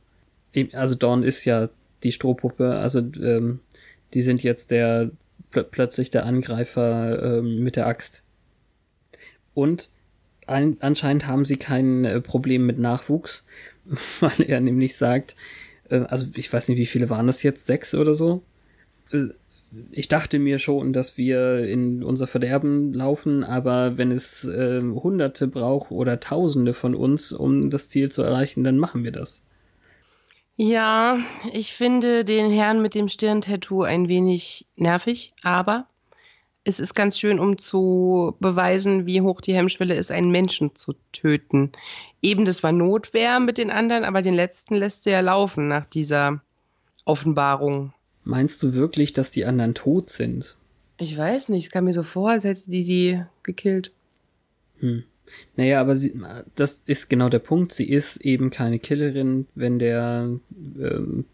Also 0.72 0.96
Dawn 0.96 1.22
ist 1.22 1.44
ja 1.44 1.68
die 2.02 2.10
Strohpuppe, 2.10 2.74
also 2.74 2.98
ähm, 2.98 3.60
die 4.12 4.22
sind 4.22 4.42
jetzt 4.42 4.72
der 4.72 5.12
pl 5.52 5.62
plötzlich 5.62 6.10
der 6.10 6.26
Angreifer 6.26 7.38
ähm, 7.38 7.62
mit 7.62 7.76
der 7.76 7.86
Axt. 7.86 8.24
Und 9.54 9.91
ein, 10.46 10.76
anscheinend 10.80 11.26
haben 11.26 11.44
sie 11.44 11.56
kein 11.56 12.04
äh, 12.04 12.20
Problem 12.20 12.66
mit 12.66 12.78
Nachwuchs, 12.78 13.44
weil 14.20 14.42
er 14.46 14.60
nämlich 14.60 14.96
sagt, 14.96 15.36
äh, 15.88 16.00
also 16.08 16.26
ich 16.34 16.52
weiß 16.52 16.68
nicht, 16.68 16.78
wie 16.78 16.86
viele 16.86 17.10
waren 17.10 17.26
das 17.26 17.42
jetzt, 17.42 17.66
sechs 17.66 17.94
oder 17.94 18.14
so? 18.14 18.42
Äh, 19.12 19.28
ich 19.90 20.08
dachte 20.08 20.38
mir 20.38 20.58
schon, 20.58 20.92
dass 20.92 21.16
wir 21.16 21.66
in 21.66 22.04
unser 22.04 22.26
Verderben 22.26 22.92
laufen, 22.92 23.42
aber 23.42 23.96
wenn 23.96 24.10
es 24.10 24.44
äh, 24.44 24.82
Hunderte 24.82 25.48
braucht 25.48 25.90
oder 25.90 26.20
Tausende 26.20 26.74
von 26.74 26.94
uns, 26.94 27.32
um 27.32 27.70
das 27.70 27.88
Ziel 27.88 28.10
zu 28.10 28.22
erreichen, 28.22 28.64
dann 28.64 28.76
machen 28.76 29.02
wir 29.02 29.12
das. 29.12 29.42
Ja, 30.56 31.18
ich 31.52 31.72
finde 31.72 32.24
den 32.24 32.50
Herrn 32.50 32.82
mit 32.82 32.94
dem 32.94 33.08
Stirntattoo 33.08 33.82
ein 33.82 34.08
wenig 34.08 34.66
nervig, 34.76 35.32
aber 35.42 35.86
es 36.64 36.80
ist 36.80 36.94
ganz 36.94 37.18
schön, 37.18 37.38
um 37.38 37.58
zu 37.58 38.36
beweisen, 38.38 39.06
wie 39.06 39.20
hoch 39.20 39.40
die 39.40 39.54
Hemmschwelle 39.54 39.96
ist, 39.96 40.10
einen 40.10 40.30
Menschen 40.30 40.74
zu 40.76 40.94
töten. 41.12 41.72
Eben, 42.20 42.44
das 42.44 42.62
war 42.62 42.72
Notwehr 42.72 43.40
mit 43.40 43.58
den 43.58 43.70
anderen, 43.70 44.04
aber 44.04 44.22
den 44.22 44.34
letzten 44.34 44.76
lässt 44.76 45.06
er 45.06 45.14
ja 45.14 45.20
laufen 45.20 45.68
nach 45.68 45.86
dieser 45.86 46.40
Offenbarung. 47.04 47.92
Meinst 48.24 48.62
du 48.62 48.74
wirklich, 48.74 49.12
dass 49.12 49.32
die 49.32 49.44
anderen 49.44 49.74
tot 49.74 50.08
sind? 50.08 50.56
Ich 50.98 51.16
weiß 51.16 51.48
nicht, 51.48 51.66
es 51.66 51.70
kam 51.72 51.84
mir 51.84 51.92
so 51.92 52.04
vor, 52.04 52.30
als 52.30 52.44
hätte 52.44 52.70
die 52.70 52.82
sie 52.82 53.22
gekillt. 53.42 53.90
Hm. 54.78 55.02
Naja, 55.56 55.80
aber 55.80 55.96
sie, 55.96 56.20
das 56.54 56.84
ist 56.86 57.08
genau 57.08 57.28
der 57.28 57.38
Punkt. 57.38 57.72
Sie 57.72 57.88
ist 57.88 58.18
eben 58.18 58.50
keine 58.50 58.78
Killerin, 58.78 59.46
wenn 59.54 59.78
der 59.78 60.38
ähm, 60.78 61.24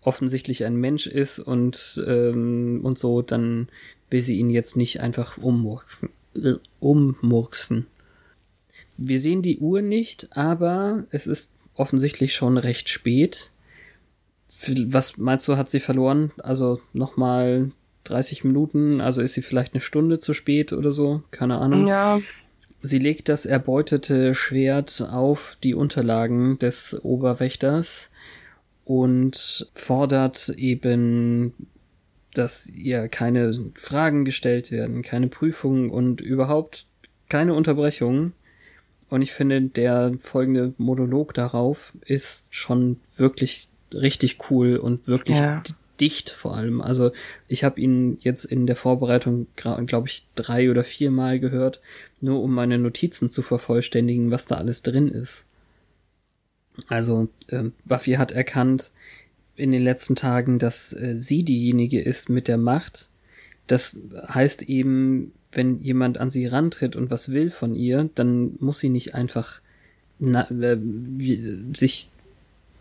offensichtlich 0.00 0.64
ein 0.64 0.76
Mensch 0.76 1.06
ist 1.06 1.40
und, 1.40 2.02
ähm, 2.06 2.80
und 2.84 2.98
so, 2.98 3.22
dann 3.22 3.68
will 4.10 4.22
sie 4.22 4.38
ihn 4.38 4.50
jetzt 4.50 4.76
nicht 4.76 5.00
einfach 5.00 5.38
ummurksen. 5.38 6.10
Äh, 6.34 6.54
ummurksen. 6.80 7.86
Wir 8.96 9.20
sehen 9.20 9.42
die 9.42 9.58
Uhr 9.58 9.82
nicht, 9.82 10.28
aber 10.36 11.04
es 11.10 11.26
ist 11.26 11.50
offensichtlich 11.74 12.34
schon 12.34 12.56
recht 12.56 12.88
spät 12.88 13.50
was 14.88 15.16
meinst 15.18 15.46
du, 15.48 15.56
hat 15.56 15.70
sie 15.70 15.80
verloren? 15.80 16.32
Also 16.38 16.80
nochmal 16.92 17.70
30 18.04 18.44
Minuten, 18.44 19.00
also 19.00 19.20
ist 19.20 19.34
sie 19.34 19.42
vielleicht 19.42 19.74
eine 19.74 19.80
Stunde 19.80 20.20
zu 20.20 20.32
spät 20.32 20.72
oder 20.72 20.92
so? 20.92 21.22
Keine 21.30 21.58
Ahnung. 21.58 21.86
Ja. 21.86 22.20
Sie 22.80 22.98
legt 22.98 23.28
das 23.28 23.46
erbeutete 23.46 24.34
Schwert 24.34 25.06
auf 25.10 25.58
die 25.62 25.74
Unterlagen 25.74 26.58
des 26.58 26.96
Oberwächters 27.02 28.10
und 28.84 29.68
fordert 29.74 30.50
eben, 30.50 31.52
dass 32.36 32.68
ihr 32.68 33.08
keine 33.08 33.52
Fragen 33.74 34.24
gestellt 34.24 34.70
werden, 34.70 35.02
keine 35.02 35.28
Prüfungen 35.28 35.90
und 35.90 36.20
überhaupt 36.20 36.86
keine 37.28 37.54
Unterbrechungen. 37.54 38.32
Und 39.08 39.22
ich 39.22 39.32
finde, 39.32 39.62
der 39.62 40.14
folgende 40.18 40.74
Monolog 40.78 41.32
darauf 41.34 41.92
ist 42.04 42.54
schon 42.54 43.00
wirklich 43.16 43.68
richtig 43.94 44.50
cool 44.50 44.76
und 44.76 45.06
wirklich 45.06 45.38
ja. 45.38 45.62
dicht 46.00 46.28
vor 46.28 46.56
allem. 46.56 46.80
Also 46.80 47.12
ich 47.46 47.64
habe 47.64 47.80
ihn 47.80 48.18
jetzt 48.20 48.44
in 48.44 48.66
der 48.66 48.76
Vorbereitung, 48.76 49.46
glaube 49.54 50.08
ich, 50.08 50.26
drei 50.34 50.70
oder 50.70 50.82
vier 50.84 51.10
Mal 51.10 51.38
gehört, 51.38 51.80
nur 52.20 52.42
um 52.42 52.52
meine 52.52 52.78
Notizen 52.78 53.30
zu 53.30 53.42
vervollständigen, 53.42 54.30
was 54.30 54.46
da 54.46 54.56
alles 54.56 54.82
drin 54.82 55.08
ist. 55.08 55.44
Also 56.88 57.28
äh, 57.48 57.64
Buffy 57.84 58.14
hat 58.14 58.32
erkannt 58.32 58.92
in 59.56 59.72
den 59.72 59.82
letzten 59.82 60.14
Tagen, 60.14 60.58
dass 60.58 60.92
äh, 60.92 61.14
sie 61.16 61.42
diejenige 61.42 62.00
ist 62.00 62.28
mit 62.28 62.48
der 62.48 62.58
Macht. 62.58 63.08
Das 63.66 63.96
heißt 64.28 64.62
eben, 64.62 65.32
wenn 65.52 65.78
jemand 65.78 66.18
an 66.18 66.30
sie 66.30 66.46
rantritt 66.46 66.96
und 66.96 67.10
was 67.10 67.30
will 67.30 67.50
von 67.50 67.74
ihr, 67.74 68.10
dann 68.14 68.56
muss 68.60 68.78
sie 68.78 68.90
nicht 68.90 69.14
einfach 69.14 69.60
na, 70.18 70.50
äh, 70.50 70.78
sich 71.74 72.10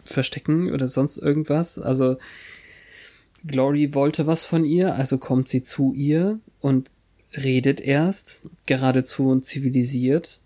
verstecken 0.03 0.71
oder 0.71 0.87
sonst 0.87 1.17
irgendwas. 1.17 1.79
Also 1.79 2.17
Glory 3.45 3.93
wollte 3.93 4.27
was 4.27 4.45
von 4.45 4.65
ihr, 4.65 4.95
also 4.95 5.17
kommt 5.17 5.49
sie 5.49 5.63
zu 5.63 5.93
ihr 5.93 6.39
und 6.61 6.91
redet 7.35 7.81
erst, 7.81 8.43
geradezu 8.65 9.39
zivilisiert. 9.39 10.39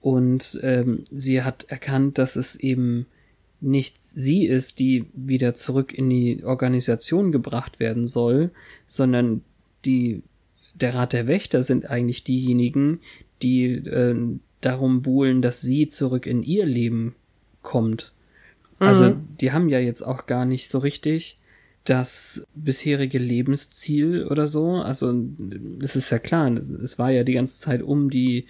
Und 0.00 0.60
ähm, 0.62 1.04
sie 1.10 1.42
hat 1.42 1.64
erkannt, 1.68 2.18
dass 2.18 2.36
es 2.36 2.56
eben 2.56 3.06
nicht 3.60 4.00
sie 4.00 4.46
ist, 4.46 4.78
die 4.78 5.06
wieder 5.14 5.54
zurück 5.54 5.92
in 5.92 6.08
die 6.08 6.44
Organisation 6.44 7.32
gebracht 7.32 7.80
werden 7.80 8.06
soll, 8.06 8.50
sondern 8.86 9.42
die 9.84 10.22
der 10.74 10.94
Rat 10.94 11.12
der 11.12 11.26
Wächter 11.26 11.62
sind 11.62 11.90
eigentlich 11.90 12.22
diejenigen, 12.24 13.00
die 13.42 13.64
äh, 13.64 14.16
darum 14.60 15.02
buhlen, 15.02 15.42
dass 15.42 15.60
sie 15.60 15.88
zurück 15.88 16.26
in 16.26 16.42
ihr 16.42 16.66
Leben 16.66 17.14
kommt. 17.62 18.12
Also 18.78 19.10
mhm. 19.10 19.28
die 19.40 19.52
haben 19.52 19.68
ja 19.68 19.80
jetzt 19.80 20.02
auch 20.02 20.26
gar 20.26 20.44
nicht 20.44 20.70
so 20.70 20.78
richtig 20.78 21.38
das 21.84 22.46
bisherige 22.54 23.18
Lebensziel 23.18 24.26
oder 24.26 24.46
so. 24.46 24.74
Also 24.74 25.14
es 25.82 25.96
ist 25.96 26.10
ja 26.10 26.18
klar, 26.18 26.50
es 26.82 26.98
war 26.98 27.10
ja 27.10 27.24
die 27.24 27.32
ganze 27.32 27.60
Zeit 27.60 27.82
um 27.82 28.10
die 28.10 28.46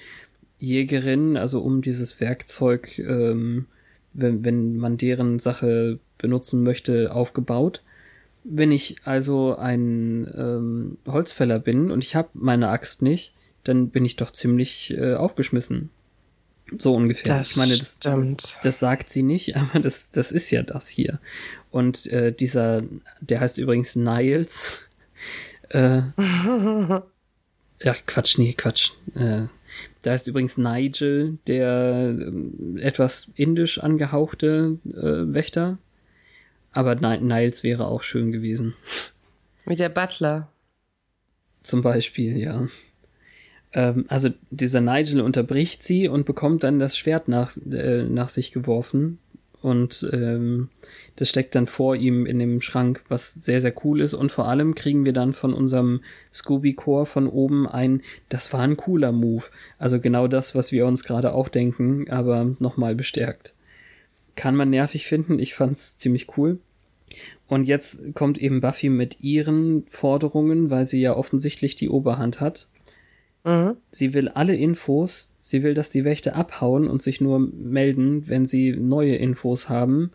Jägerin, 0.59 1.37
also 1.37 1.61
um 1.61 1.81
dieses 1.81 2.21
Werkzeug, 2.21 2.99
ähm, 2.99 3.67
wenn, 4.13 4.45
wenn 4.45 4.77
man 4.77 4.97
deren 4.97 5.39
Sache 5.39 5.99
benutzen 6.19 6.63
möchte, 6.63 7.15
aufgebaut. 7.15 7.83
Wenn 8.45 8.73
ich 8.73 8.97
also 9.05 9.57
ein 9.57 10.33
ähm, 10.37 10.99
Holzfäller 11.07 11.59
bin 11.59 11.91
und 11.91 12.03
ich 12.03 12.15
habe 12.15 12.31
meine 12.35 12.69
Axt 12.69 13.03
nicht, 13.03 13.35
dann 13.65 13.91
bin 13.91 14.05
ich 14.05 14.17
doch 14.17 14.31
ziemlich 14.31 14.97
äh, 14.97 15.15
aufgeschmissen. 15.15 15.91
So 16.77 16.95
ungefähr. 16.95 17.39
Das 17.39 17.53
ich 17.53 17.57
meine, 17.57 17.77
das, 17.77 17.97
stimmt. 17.97 18.59
das 18.63 18.79
sagt 18.79 19.09
sie 19.09 19.23
nicht, 19.23 19.57
aber 19.57 19.81
das, 19.81 20.11
das 20.11 20.33
ist 20.33 20.51
ja 20.51 20.63
das 20.63 20.89
hier. 20.89 21.19
Und 21.71 22.07
äh, 22.07 22.33
dieser, 22.33 22.83
der 23.21 23.41
heißt 23.41 23.59
übrigens 23.59 23.97
Niles. 23.97 24.81
Äh, 25.71 26.03
ja, 26.17 27.95
Quatsch, 28.07 28.39
nee, 28.39 28.55
Quatsch. 28.55 28.93
Äh, 29.15 29.47
der 30.05 30.13
heißt 30.13 30.27
übrigens 30.27 30.59
Nigel, 30.59 31.39
der 31.47 32.17
äh, 32.19 32.81
etwas 32.81 33.31
indisch 33.35 33.79
angehauchte 33.79 34.79
äh, 34.87 35.35
Wächter. 35.35 35.79
Aber 36.73 36.95
Niles 36.95 37.63
wäre 37.63 37.87
auch 37.87 38.03
schön 38.03 38.33
gewesen. 38.33 38.75
Mit 39.65 39.81
der 39.81 39.89
Butler. 39.89 40.49
Zum 41.63 41.83
Beispiel, 41.83 42.39
ja. 42.39 42.67
Ähm, 43.73 44.07
also 44.09 44.31
dieser 44.51 44.81
Nigel 44.81 45.21
unterbricht 45.21 45.83
sie 45.83 46.09
und 46.09 46.25
bekommt 46.25 46.65
dann 46.65 46.79
das 46.79 46.97
Schwert 46.97 47.29
nach, 47.29 47.57
äh, 47.71 48.05
nach 48.05 48.29
sich 48.29 48.53
geworfen. 48.53 49.19
Und 49.61 50.09
ähm, 50.13 50.69
das 51.17 51.29
steckt 51.29 51.55
dann 51.55 51.67
vor 51.67 51.97
ihm 51.97 52.27
in 52.27 52.39
dem 52.39 52.61
Schrank, 52.61 53.03
was 53.09 53.35
sehr, 53.35 53.61
sehr 53.61 53.75
cool 53.85 54.01
ist. 54.01 54.15
Und 54.15 54.31
vor 54.31 54.47
allem 54.47 54.75
kriegen 54.75 55.05
wir 55.05 55.13
dann 55.13 55.33
von 55.33 55.53
unserem 55.53 56.01
Scooby-Core 56.33 57.07
von 57.07 57.27
oben 57.27 57.67
ein, 57.67 58.03
das 58.29 58.53
war 58.53 58.61
ein 58.61 58.77
cooler 58.77 59.11
Move. 59.11 59.45
Also 59.79 60.01
genau 60.01 60.29
das, 60.29 60.55
was 60.55 60.71
wir 60.71 60.87
uns 60.87 61.03
gerade 61.03 61.35
auch 61.35 61.49
denken, 61.49 62.09
aber 62.09 62.55
nochmal 62.61 62.95
bestärkt. 62.95 63.55
Kann 64.37 64.55
man 64.55 64.71
nervig 64.71 65.07
finden, 65.07 65.41
ich 65.41 65.55
fand's 65.55 65.99
ziemlich 65.99 66.37
cool. 66.37 66.61
Und 67.49 67.65
jetzt 67.65 68.15
kommt 68.15 68.39
eben 68.39 68.61
Buffy 68.61 68.91
mit 68.91 69.21
ihren 69.21 69.87
Forderungen, 69.87 70.71
weil 70.71 70.85
sie 70.85 71.01
ja 71.01 71.17
offensichtlich 71.17 71.75
die 71.75 71.89
Oberhand 71.89 72.41
hat. 72.41 72.69
Mhm. 73.45 73.77
Sie 73.91 74.15
will 74.15 74.29
alle 74.29 74.55
Infos, 74.55 75.35
sie 75.49 75.63
will, 75.63 75.73
dass 75.73 75.89
die 75.89 76.05
Wächter 76.05 76.37
abhauen 76.37 76.87
und 76.87 77.01
sich 77.01 77.23
nur 77.23 77.39
melden, 77.39 78.29
wenn 78.29 78.45
sie 78.45 78.73
neue 78.73 79.17
Infos 79.17 79.71
haben. 79.71 80.11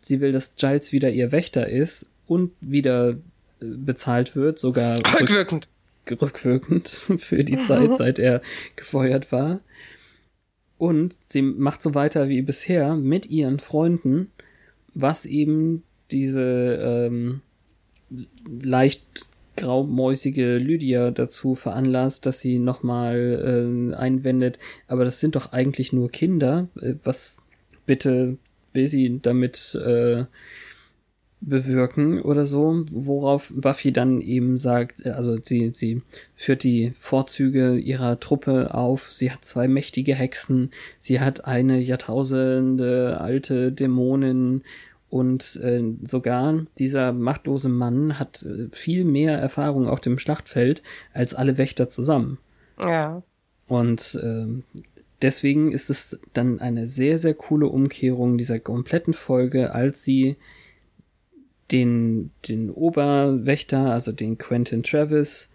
Sie 0.00 0.22
will, 0.22 0.32
dass 0.32 0.54
Giles 0.56 0.92
wieder 0.92 1.10
ihr 1.10 1.30
Wächter 1.30 1.68
ist 1.68 2.06
und 2.26 2.52
wieder 2.62 3.10
äh, 3.10 3.14
bezahlt 3.60 4.34
wird, 4.34 4.58
sogar 4.58 4.96
rückwirkend. 5.20 5.68
Rück, 6.10 6.22
rückwirkend 6.22 6.88
für 7.18 7.44
die 7.44 7.60
Zeit, 7.60 7.96
seit 7.98 8.18
er 8.18 8.40
gefeuert 8.76 9.30
war. 9.30 9.60
Und 10.78 11.18
sie 11.28 11.42
macht 11.42 11.82
so 11.82 11.94
weiter 11.94 12.30
wie 12.30 12.40
bisher 12.40 12.96
mit 12.96 13.26
ihren 13.26 13.58
Freunden, 13.58 14.30
was 14.94 15.26
eben 15.26 15.82
diese 16.10 17.10
ähm, 17.10 17.42
leicht 18.62 19.04
graumäusige 19.58 20.58
Lydia 20.58 21.10
dazu 21.10 21.54
veranlasst, 21.54 22.26
dass 22.26 22.40
sie 22.40 22.58
nochmal 22.58 23.90
äh, 23.92 23.94
einwendet, 23.94 24.58
aber 24.86 25.04
das 25.04 25.20
sind 25.20 25.36
doch 25.36 25.52
eigentlich 25.52 25.92
nur 25.92 26.10
Kinder. 26.10 26.68
Äh, 26.80 26.94
was 27.04 27.38
bitte 27.86 28.38
will 28.72 28.88
sie 28.88 29.18
damit 29.20 29.74
äh, 29.74 30.24
bewirken 31.40 32.20
oder 32.20 32.46
so, 32.46 32.84
worauf 32.90 33.52
Buffy 33.54 33.92
dann 33.92 34.20
eben 34.20 34.58
sagt, 34.58 35.06
äh, 35.06 35.10
also 35.10 35.38
sie, 35.42 35.70
sie 35.72 36.02
führt 36.34 36.62
die 36.62 36.90
Vorzüge 36.92 37.76
ihrer 37.76 38.18
Truppe 38.20 38.74
auf, 38.74 39.12
sie 39.12 39.30
hat 39.30 39.44
zwei 39.44 39.68
mächtige 39.68 40.14
Hexen, 40.14 40.70
sie 40.98 41.20
hat 41.20 41.44
eine 41.44 41.78
Jahrtausende 41.78 43.20
alte 43.20 43.72
Dämonin 43.72 44.62
und 45.10 45.56
äh, 45.56 45.82
sogar 46.04 46.66
dieser 46.78 47.12
machtlose 47.12 47.68
Mann 47.68 48.18
hat 48.18 48.42
äh, 48.42 48.68
viel 48.72 49.04
mehr 49.04 49.38
Erfahrung 49.38 49.86
auf 49.86 50.00
dem 50.00 50.18
Schlachtfeld 50.18 50.82
als 51.12 51.34
alle 51.34 51.56
Wächter 51.56 51.88
zusammen. 51.88 52.38
Ja. 52.78 53.22
Und 53.66 54.18
äh, 54.22 54.46
deswegen 55.22 55.72
ist 55.72 55.90
es 55.90 56.18
dann 56.34 56.60
eine 56.60 56.86
sehr, 56.86 57.18
sehr 57.18 57.34
coole 57.34 57.68
Umkehrung 57.68 58.38
dieser 58.38 58.58
kompletten 58.58 59.14
Folge, 59.14 59.72
als 59.72 60.02
sie 60.02 60.36
den, 61.70 62.30
den 62.48 62.70
Oberwächter, 62.70 63.92
also 63.92 64.12
den 64.12 64.38
Quentin 64.38 64.82
Travis, 64.82 65.50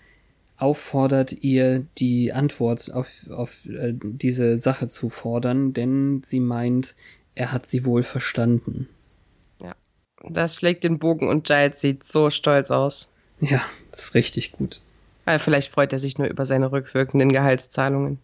auffordert, 0.58 1.44
ihr 1.44 1.86
die 1.98 2.32
Antwort 2.32 2.92
auf, 2.92 3.30
auf 3.30 3.68
äh, 3.68 3.94
diese 3.94 4.58
Sache 4.58 4.88
zu 4.88 5.10
fordern, 5.10 5.74
denn 5.74 6.22
sie 6.24 6.40
meint, 6.40 6.96
er 7.36 7.52
hat 7.52 7.66
sie 7.66 7.86
wohl 7.86 8.04
verstanden. 8.04 8.88
Das 10.30 10.56
schlägt 10.56 10.84
den 10.84 11.00
Bogen 11.00 11.28
und 11.28 11.46
Giles 11.46 11.82
sieht 11.82 12.06
so 12.08 12.30
stolz 12.30 12.72
aus. 12.72 13.10
Ja, 13.40 13.62
das 13.92 14.06
ist 14.06 14.16
richtig 14.16 14.54
gut. 14.54 14.82
Aber 15.26 15.40
vielleicht 15.40 15.72
freut 15.72 15.94
er 15.94 16.00
sich 16.00 16.18
nur 16.18 16.28
über 16.28 16.46
seine 16.46 16.72
rückwirkenden 16.72 17.32
Gehaltszahlungen. 17.32 18.20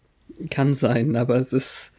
Kann 0.50 0.74
sein, 0.74 1.16
aber 1.16 1.36
es 1.36 1.52
ist, 1.52 1.92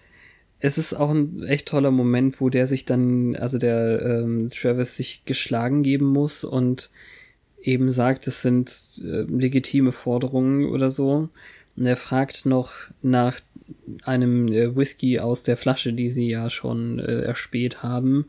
es 0.59 0.77
ist 0.77 0.93
auch 0.93 1.11
ein 1.11 1.43
echt 1.43 1.67
toller 1.67 1.91
Moment, 1.91 2.41
wo 2.41 2.49
der 2.49 2.67
sich 2.67 2.85
dann, 2.85 3.35
also 3.35 3.57
der 3.57 4.01
ähm, 4.01 4.49
Travis 4.49 4.95
sich 4.95 5.25
geschlagen 5.25 5.83
geben 5.83 6.07
muss 6.07 6.43
und 6.43 6.89
eben 7.61 7.91
sagt, 7.91 8.27
es 8.27 8.41
sind 8.41 8.71
äh, 9.03 9.21
legitime 9.21 9.91
Forderungen 9.91 10.65
oder 10.65 10.89
so. 10.89 11.29
Und 11.77 11.85
er 11.85 11.97
fragt 11.97 12.45
noch 12.45 12.73
nach 13.01 13.39
einem 14.03 14.47
äh, 14.47 14.75
Whisky 14.75 15.19
aus 15.19 15.43
der 15.43 15.57
Flasche, 15.57 15.93
die 15.93 16.09
sie 16.09 16.29
ja 16.29 16.49
schon 16.49 16.99
äh, 16.99 17.21
erspäht 17.21 17.83
haben 17.83 18.25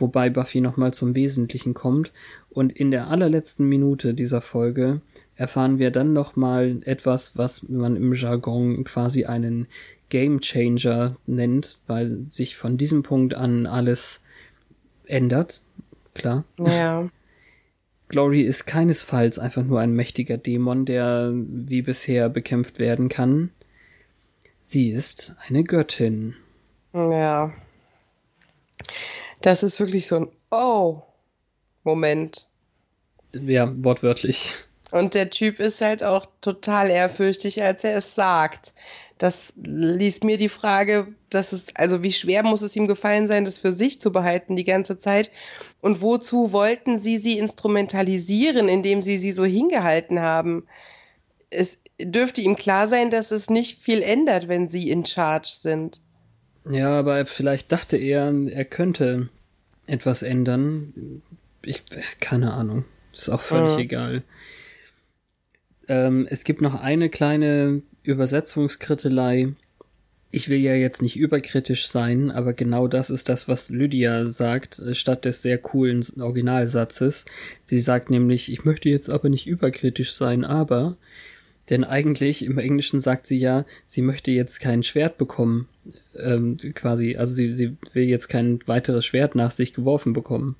wobei 0.00 0.30
Buffy 0.30 0.60
nochmal 0.60 0.92
zum 0.92 1.14
Wesentlichen 1.14 1.74
kommt. 1.74 2.12
Und 2.48 2.72
in 2.72 2.90
der 2.90 3.08
allerletzten 3.08 3.68
Minute 3.68 4.14
dieser 4.14 4.40
Folge 4.40 5.00
erfahren 5.36 5.78
wir 5.78 5.90
dann 5.90 6.12
nochmal 6.12 6.80
etwas, 6.84 7.36
was 7.36 7.68
man 7.68 7.96
im 7.96 8.12
Jargon 8.12 8.84
quasi 8.84 9.24
einen 9.24 9.66
Game 10.08 10.40
Changer 10.40 11.16
nennt, 11.26 11.78
weil 11.86 12.26
sich 12.28 12.56
von 12.56 12.76
diesem 12.76 13.02
Punkt 13.02 13.34
an 13.34 13.66
alles 13.66 14.22
ändert. 15.06 15.62
Klar. 16.14 16.44
Ja. 16.58 17.08
Glory 18.08 18.42
ist 18.42 18.66
keinesfalls 18.66 19.38
einfach 19.38 19.62
nur 19.62 19.78
ein 19.78 19.92
mächtiger 19.92 20.36
Dämon, 20.36 20.84
der 20.84 21.32
wie 21.32 21.82
bisher 21.82 22.28
bekämpft 22.28 22.80
werden 22.80 23.08
kann. 23.08 23.50
Sie 24.64 24.90
ist 24.90 25.36
eine 25.46 25.62
Göttin. 25.62 26.34
Ja. 26.92 27.52
Das 29.42 29.62
ist 29.62 29.80
wirklich 29.80 30.06
so 30.06 30.16
ein 30.16 30.28
Oh-Moment. 30.50 32.48
Ja, 33.32 33.72
wortwörtlich. 33.84 34.54
Und 34.90 35.14
der 35.14 35.30
Typ 35.30 35.60
ist 35.60 35.80
halt 35.80 36.02
auch 36.02 36.26
total 36.40 36.90
ehrfürchtig, 36.90 37.62
als 37.62 37.84
er 37.84 37.96
es 37.96 38.14
sagt. 38.14 38.72
Das 39.18 39.52
liest 39.62 40.24
mir 40.24 40.38
die 40.38 40.48
Frage, 40.48 41.14
dass 41.28 41.52
es, 41.52 41.76
also 41.76 42.02
wie 42.02 42.12
schwer 42.12 42.42
muss 42.42 42.62
es 42.62 42.74
ihm 42.74 42.86
gefallen 42.86 43.26
sein, 43.26 43.44
das 43.44 43.58
für 43.58 43.70
sich 43.70 44.00
zu 44.00 44.12
behalten 44.12 44.56
die 44.56 44.64
ganze 44.64 44.98
Zeit? 44.98 45.30
Und 45.80 46.00
wozu 46.00 46.52
wollten 46.52 46.98
sie 46.98 47.18
sie 47.18 47.38
instrumentalisieren, 47.38 48.68
indem 48.68 49.02
sie 49.02 49.18
sie 49.18 49.32
so 49.32 49.44
hingehalten 49.44 50.20
haben? 50.20 50.66
Es 51.50 51.78
dürfte 52.00 52.40
ihm 52.40 52.56
klar 52.56 52.88
sein, 52.88 53.10
dass 53.10 53.30
es 53.30 53.50
nicht 53.50 53.82
viel 53.82 54.02
ändert, 54.02 54.48
wenn 54.48 54.68
sie 54.68 54.90
in 54.90 55.04
Charge 55.04 55.50
sind. 55.52 56.00
Ja, 56.68 56.98
aber 56.98 57.24
vielleicht 57.26 57.72
dachte 57.72 57.96
er, 57.96 58.32
er 58.48 58.64
könnte 58.64 59.28
etwas 59.86 60.22
ändern. 60.22 61.22
Ich, 61.62 61.84
keine 62.20 62.52
Ahnung. 62.52 62.84
Ist 63.12 63.28
auch 63.28 63.40
völlig 63.40 63.72
ja. 63.72 63.78
egal. 63.78 64.22
Ähm, 65.88 66.26
es 66.30 66.44
gibt 66.44 66.60
noch 66.60 66.74
eine 66.74 67.08
kleine 67.08 67.82
Übersetzungskrittelei. 68.02 69.54
Ich 70.30 70.48
will 70.48 70.58
ja 70.58 70.74
jetzt 70.74 71.02
nicht 71.02 71.16
überkritisch 71.16 71.88
sein, 71.88 72.30
aber 72.30 72.52
genau 72.52 72.86
das 72.86 73.10
ist 73.10 73.28
das, 73.28 73.48
was 73.48 73.68
Lydia 73.70 74.28
sagt, 74.28 74.78
äh, 74.78 74.94
statt 74.94 75.24
des 75.24 75.42
sehr 75.42 75.58
coolen 75.58 76.04
Originalsatzes. 76.20 77.24
Sie 77.64 77.80
sagt 77.80 78.10
nämlich, 78.10 78.52
ich 78.52 78.64
möchte 78.64 78.88
jetzt 78.88 79.10
aber 79.10 79.28
nicht 79.28 79.48
überkritisch 79.48 80.12
sein, 80.12 80.44
aber 80.44 80.96
denn 81.70 81.84
eigentlich 81.84 82.44
im 82.44 82.58
Englischen 82.58 83.00
sagt 83.00 83.26
sie 83.26 83.38
ja, 83.38 83.64
sie 83.86 84.02
möchte 84.02 84.32
jetzt 84.32 84.60
kein 84.60 84.82
Schwert 84.82 85.18
bekommen. 85.18 85.68
Ähm, 86.18 86.56
quasi, 86.74 87.16
also 87.16 87.32
sie, 87.32 87.52
sie 87.52 87.76
will 87.92 88.04
jetzt 88.04 88.28
kein 88.28 88.58
weiteres 88.66 89.06
Schwert 89.06 89.36
nach 89.36 89.52
sich 89.52 89.72
geworfen 89.72 90.12
bekommen. 90.12 90.56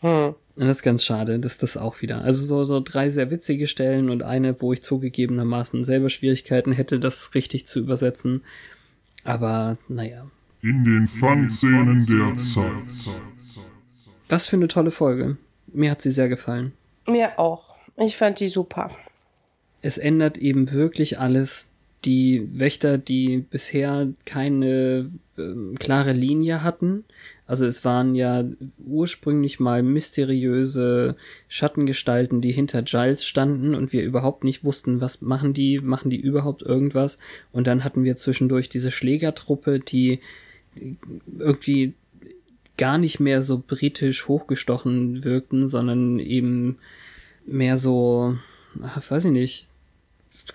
Hm. 0.00 0.34
Und 0.56 0.66
das 0.66 0.78
ist 0.78 0.82
ganz 0.82 1.04
schade, 1.04 1.38
dass 1.38 1.58
das 1.58 1.76
auch 1.76 2.00
wieder. 2.00 2.22
Also 2.22 2.44
so, 2.44 2.64
so 2.64 2.80
drei 2.80 3.10
sehr 3.10 3.30
witzige 3.30 3.66
Stellen 3.66 4.08
und 4.08 4.22
eine, 4.22 4.60
wo 4.60 4.72
ich 4.72 4.82
zugegebenermaßen 4.82 5.84
selber 5.84 6.08
Schwierigkeiten 6.08 6.72
hätte, 6.72 6.98
das 6.98 7.34
richtig 7.34 7.66
zu 7.66 7.78
übersetzen. 7.78 8.42
Aber 9.24 9.76
naja. 9.88 10.26
In 10.62 10.84
den 10.84 11.06
Fangszenen 11.06 12.04
der 12.06 12.36
Zeit. 12.36 13.14
Was 14.28 14.46
für 14.46 14.56
eine 14.56 14.68
tolle 14.68 14.90
Folge. 14.90 15.36
Mir 15.72 15.90
hat 15.90 16.02
sie 16.02 16.10
sehr 16.10 16.28
gefallen. 16.28 16.72
Mir 17.06 17.38
auch. 17.38 17.74
Ich 17.96 18.16
fand 18.16 18.40
die 18.40 18.48
super 18.48 18.90
es 19.82 19.98
ändert 19.98 20.38
eben 20.38 20.72
wirklich 20.72 21.18
alles. 21.18 21.66
Die 22.06 22.48
Wächter, 22.54 22.96
die 22.96 23.44
bisher 23.50 24.08
keine 24.24 25.10
äh, 25.36 25.74
klare 25.78 26.12
Linie 26.12 26.62
hatten, 26.62 27.04
also 27.50 27.66
es 27.66 27.84
waren 27.84 28.14
ja 28.14 28.44
ursprünglich 28.86 29.58
mal 29.58 29.82
mysteriöse 29.82 31.16
Schattengestalten, 31.48 32.40
die 32.40 32.52
hinter 32.52 32.82
Giles 32.82 33.26
standen 33.26 33.74
und 33.74 33.92
wir 33.92 34.04
überhaupt 34.04 34.44
nicht 34.44 34.62
wussten, 34.62 35.00
was 35.00 35.20
machen 35.20 35.52
die, 35.52 35.80
machen 35.80 36.10
die 36.10 36.20
überhaupt 36.20 36.62
irgendwas. 36.62 37.18
Und 37.50 37.66
dann 37.66 37.82
hatten 37.82 38.04
wir 38.04 38.14
zwischendurch 38.14 38.68
diese 38.68 38.92
Schlägertruppe, 38.92 39.80
die 39.80 40.20
irgendwie 41.40 41.94
gar 42.78 42.98
nicht 42.98 43.18
mehr 43.18 43.42
so 43.42 43.60
britisch 43.66 44.28
hochgestochen 44.28 45.24
wirkten, 45.24 45.66
sondern 45.66 46.20
eben 46.20 46.78
mehr 47.46 47.76
so, 47.76 48.38
ach, 48.80 49.10
weiß 49.10 49.24
ich 49.24 49.32
nicht, 49.32 49.69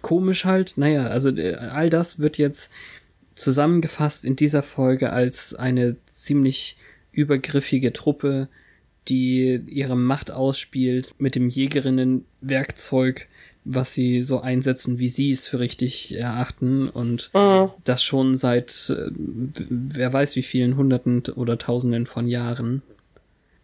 komisch 0.01 0.45
halt. 0.45 0.77
Naja, 0.77 1.07
also 1.07 1.29
äh, 1.29 1.55
all 1.55 1.89
das 1.89 2.19
wird 2.19 2.37
jetzt 2.37 2.71
zusammengefasst 3.35 4.23
in 4.25 4.35
dieser 4.35 4.63
Folge 4.63 5.11
als 5.11 5.53
eine 5.53 5.97
ziemlich 6.05 6.77
übergriffige 7.11 7.91
Truppe, 7.93 8.47
die 9.07 9.61
ihre 9.67 9.95
Macht 9.95 10.31
ausspielt 10.31 11.13
mit 11.19 11.35
dem 11.35 11.49
Jägerinnenwerkzeug, 11.49 13.27
was 13.63 13.93
sie 13.93 14.21
so 14.21 14.41
einsetzen, 14.41 14.99
wie 14.99 15.09
sie 15.09 15.31
es 15.31 15.47
für 15.47 15.59
richtig 15.59 16.15
erachten 16.15 16.87
und 16.87 17.31
Mhm. 17.33 17.71
das 17.83 18.03
schon 18.03 18.35
seit 18.37 18.89
äh, 18.95 19.09
wer 19.69 20.13
weiß 20.13 20.35
wie 20.35 20.43
vielen 20.43 20.77
Hunderten 20.77 21.21
oder 21.35 21.57
Tausenden 21.57 22.05
von 22.05 22.27
Jahren 22.27 22.83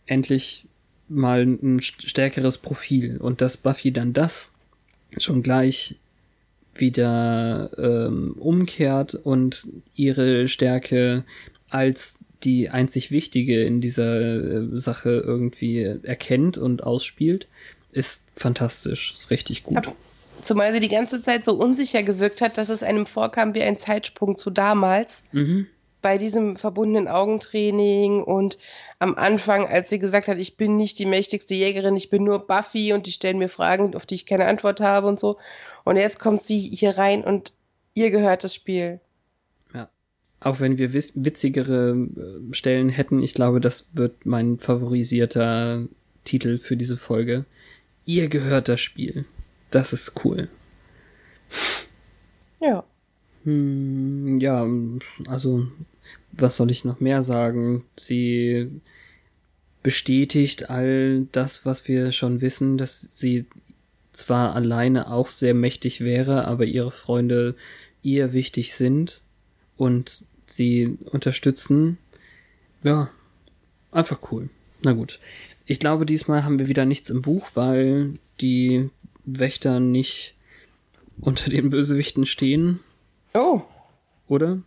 endlich 0.07 0.65
mal 1.07 1.43
ein 1.43 1.79
stärkeres 1.81 2.57
Profil 2.57 3.17
und 3.17 3.41
dass 3.41 3.57
Buffy 3.57 3.91
dann 3.91 4.13
das 4.13 4.51
schon 5.17 5.43
gleich 5.43 5.97
wieder 6.75 7.71
ähm, 7.77 8.35
umkehrt 8.39 9.15
und 9.15 9.67
ihre 9.95 10.47
Stärke 10.47 11.23
als 11.69 12.17
die 12.43 12.69
einzig 12.69 13.11
wichtige 13.11 13.63
in 13.63 13.81
dieser 13.81 14.19
äh, 14.19 14.67
Sache 14.73 15.09
irgendwie 15.11 15.81
erkennt 15.81 16.57
und 16.57 16.83
ausspielt, 16.83 17.47
ist 17.91 18.23
fantastisch, 18.35 19.13
ist 19.13 19.29
richtig 19.29 19.63
gut. 19.63 19.85
Ja. 19.85 19.93
Zumal 20.43 20.73
sie 20.73 20.79
die 20.79 20.87
ganze 20.87 21.21
Zeit 21.21 21.45
so 21.45 21.53
unsicher 21.53 22.01
gewirkt 22.01 22.41
hat, 22.41 22.57
dass 22.57 22.69
es 22.69 22.81
einem 22.81 23.05
vorkam 23.05 23.53
wie 23.53 23.61
ein 23.61 23.77
Zeitsprung 23.77 24.37
zu 24.37 24.49
damals. 24.49 25.21
Mhm. 25.31 25.67
Bei 26.01 26.17
diesem 26.17 26.57
verbundenen 26.57 27.07
Augentraining 27.07 28.23
und 28.23 28.57
am 28.99 29.15
Anfang, 29.15 29.67
als 29.67 29.89
sie 29.89 29.99
gesagt 29.99 30.27
hat, 30.27 30.37
ich 30.37 30.57
bin 30.57 30.75
nicht 30.75 30.97
die 30.99 31.05
mächtigste 31.05 31.53
Jägerin, 31.53 31.95
ich 31.95 32.09
bin 32.09 32.23
nur 32.23 32.39
Buffy 32.47 32.93
und 32.93 33.05
die 33.05 33.11
stellen 33.11 33.37
mir 33.37 33.49
Fragen, 33.49 33.95
auf 33.95 34.05
die 34.05 34.15
ich 34.15 34.25
keine 34.25 34.45
Antwort 34.45 34.81
habe 34.81 35.07
und 35.07 35.19
so. 35.19 35.37
Und 35.83 35.97
jetzt 35.97 36.19
kommt 36.19 36.43
sie 36.43 36.59
hier 36.59 36.97
rein 36.97 37.23
und 37.23 37.53
ihr 37.93 38.11
gehört 38.11 38.43
das 38.43 38.55
Spiel. 38.55 38.99
Ja. 39.73 39.89
Auch 40.39 40.59
wenn 40.59 40.77
wir 40.77 40.93
witzigere 40.93 41.91
äh, 41.91 42.53
Stellen 42.53 42.89
hätten, 42.89 43.21
ich 43.21 43.33
glaube, 43.33 43.61
das 43.61 43.85
wird 43.93 44.25
mein 44.25 44.59
favorisierter 44.59 45.87
Titel 46.23 46.57
für 46.57 46.77
diese 46.77 46.97
Folge. 46.97 47.45
Ihr 48.05 48.29
gehört 48.29 48.69
das 48.69 48.81
Spiel. 48.81 49.25
Das 49.69 49.93
ist 49.93 50.25
cool. 50.25 50.49
Ja. 52.59 52.83
Hm, 53.43 54.39
ja, 54.39 54.67
also, 55.27 55.67
was 56.33 56.55
soll 56.57 56.71
ich 56.71 56.85
noch 56.85 56.99
mehr 56.99 57.23
sagen? 57.23 57.83
Sie 57.97 58.69
bestätigt 59.83 60.69
all 60.69 61.27
das, 61.31 61.65
was 61.65 61.87
wir 61.87 62.11
schon 62.11 62.41
wissen, 62.41 62.77
dass 62.77 63.01
sie 63.01 63.45
zwar 64.13 64.55
alleine 64.55 65.11
auch 65.11 65.29
sehr 65.29 65.53
mächtig 65.53 66.01
wäre, 66.01 66.45
aber 66.45 66.65
ihre 66.65 66.91
Freunde 66.91 67.55
ihr 68.03 68.33
wichtig 68.33 68.73
sind 68.73 69.21
und 69.77 70.23
sie 70.47 70.97
unterstützen. 71.05 71.97
Ja, 72.83 73.09
einfach 73.91 74.19
cool. 74.31 74.49
Na 74.83 74.93
gut. 74.93 75.19
Ich 75.65 75.79
glaube, 75.79 76.05
diesmal 76.05 76.43
haben 76.43 76.59
wir 76.59 76.67
wieder 76.67 76.85
nichts 76.85 77.09
im 77.09 77.21
Buch, 77.21 77.51
weil 77.53 78.13
die 78.41 78.89
Wächter 79.23 79.79
nicht 79.79 80.35
unter 81.19 81.49
den 81.49 81.69
Bösewichten 81.69 82.25
stehen, 82.25 82.79
Oh, 83.33 83.61
oder? 84.27 84.59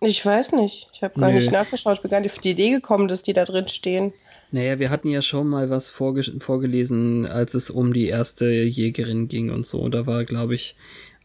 Ich 0.00 0.24
weiß 0.24 0.52
nicht. 0.52 0.88
Ich 0.92 1.02
habe 1.02 1.18
gar 1.20 1.30
Nee. 1.30 1.36
nicht 1.36 1.50
nachgeschaut. 1.52 1.96
Ich 1.96 2.02
bin 2.02 2.10
gar 2.10 2.20
nicht 2.20 2.32
auf 2.32 2.38
die 2.38 2.50
Idee 2.50 2.70
gekommen, 2.70 3.08
dass 3.08 3.22
die 3.22 3.32
da 3.32 3.44
drin 3.44 3.68
stehen. 3.68 4.12
Naja, 4.52 4.78
wir 4.78 4.90
hatten 4.90 5.08
ja 5.10 5.22
schon 5.22 5.46
mal 5.46 5.70
was 5.70 5.88
vorge 5.88 6.22
vorgelesen, 6.40 7.26
als 7.26 7.54
es 7.54 7.70
um 7.70 7.92
die 7.92 8.06
erste 8.08 8.46
Jägerin 8.50 9.28
ging 9.28 9.50
und 9.50 9.64
so. 9.66 9.88
Da 9.88 10.06
war, 10.06 10.24
glaube 10.24 10.54
ich, 10.56 10.74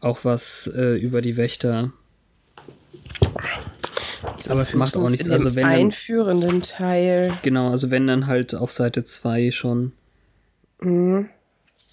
auch 0.00 0.24
was 0.24 0.70
äh, 0.76 0.94
über 0.96 1.22
die 1.22 1.36
Wächter. 1.36 1.92
Aber 4.48 4.60
es 4.60 4.74
macht 4.74 4.96
auch 4.96 5.08
nichts. 5.10 5.28
Also 5.28 5.54
wenn 5.54 5.64
dann, 5.64 5.72
einführenden 5.72 6.62
Teil. 6.62 7.32
genau, 7.42 7.70
also 7.70 7.90
wenn 7.90 8.06
dann 8.06 8.26
halt 8.26 8.54
auf 8.54 8.72
Seite 8.72 9.02
2 9.04 9.50
schon. 9.50 9.92
Mhm. 10.80 11.28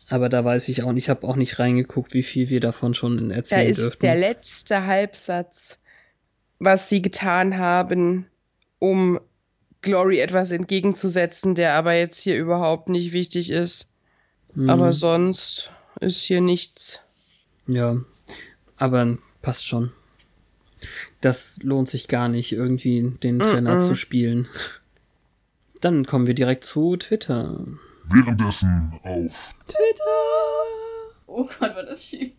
Aber 0.09 0.29
da 0.29 0.43
weiß 0.45 0.69
ich 0.69 0.84
auch 0.84 0.91
nicht, 0.91 1.05
ich 1.05 1.09
habe 1.09 1.25
auch 1.27 1.36
nicht 1.38 1.57
reingeguckt, 1.59 2.13
wie 2.13 2.23
viel 2.23 2.49
wir 2.49 2.59
davon 2.59 2.93
schon 2.93 3.29
Da 3.29 3.36
erzählen 3.36 3.69
ist 3.71 3.79
dürften. 3.79 4.01
der 4.05 4.15
letzte 4.17 4.86
Halbsatz, 4.86 5.79
was 6.64 6.89
sie 6.89 7.01
getan 7.01 7.57
haben, 7.57 8.28
um 8.80 9.20
Glory 9.82 10.20
etwas 10.20 10.51
entgegenzusetzen, 10.51 11.55
der 11.55 11.74
aber 11.74 11.93
jetzt 11.93 12.20
hier 12.20 12.38
überhaupt 12.38 12.89
nicht 12.89 13.11
wichtig 13.11 13.49
ist. 13.49 13.91
Mhm. 14.53 14.70
Aber 14.70 14.93
sonst 14.93 15.72
ist 15.99 16.24
hier 16.24 16.41
nichts. 16.41 17.01
Ja, 17.68 17.97
aber 18.78 19.18
passt 19.41 19.68
schon. 19.68 19.91
Das 21.22 21.59
lohnt 21.64 21.88
sich 21.88 22.07
gar 22.07 22.28
nicht, 22.28 22.51
irgendwie 22.51 23.01
den 23.24 23.39
Trainer 23.39 23.78
Mm-mm. 23.78 23.88
zu 23.88 23.95
spielen. 23.95 24.47
Dann 25.80 26.05
kommen 26.05 26.28
wir 26.28 26.34
direkt 26.34 26.66
zu 26.66 26.97
Twitter. 26.97 27.66
Währenddessen 28.05 28.91
auf 29.03 29.53
Oh 31.26 31.45
Gott, 31.45 31.76
war 31.76 31.84
das 31.84 32.05
schief. 32.05 32.34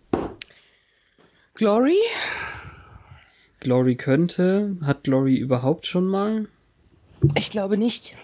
Glory? 1.55 1.99
Glory 3.65 3.97
könnte. 3.97 4.77
Hat 4.83 5.03
Glory 5.03 5.37
überhaupt 5.37 5.87
schon 5.87 6.07
mal? 6.07 6.47
Ich 7.35 7.51
glaube 7.51 7.77
nicht. 7.77 8.15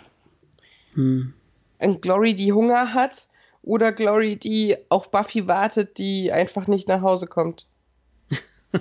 Hm. 0.95 1.33
Ein 1.79 2.01
Glory, 2.01 2.35
die 2.35 2.53
Hunger 2.53 2.95
hat 2.95 3.27
oder 3.63 3.93
Glory, 3.93 4.37
die 4.37 4.77
auf 4.91 5.11
Buffy 5.11 5.49
wartet, 5.49 5.99
die 5.99 6.31
einfach 6.31 6.67
nicht 6.67 6.87
nach 6.87 7.03
Hause 7.03 7.27
kommt. 7.27 7.67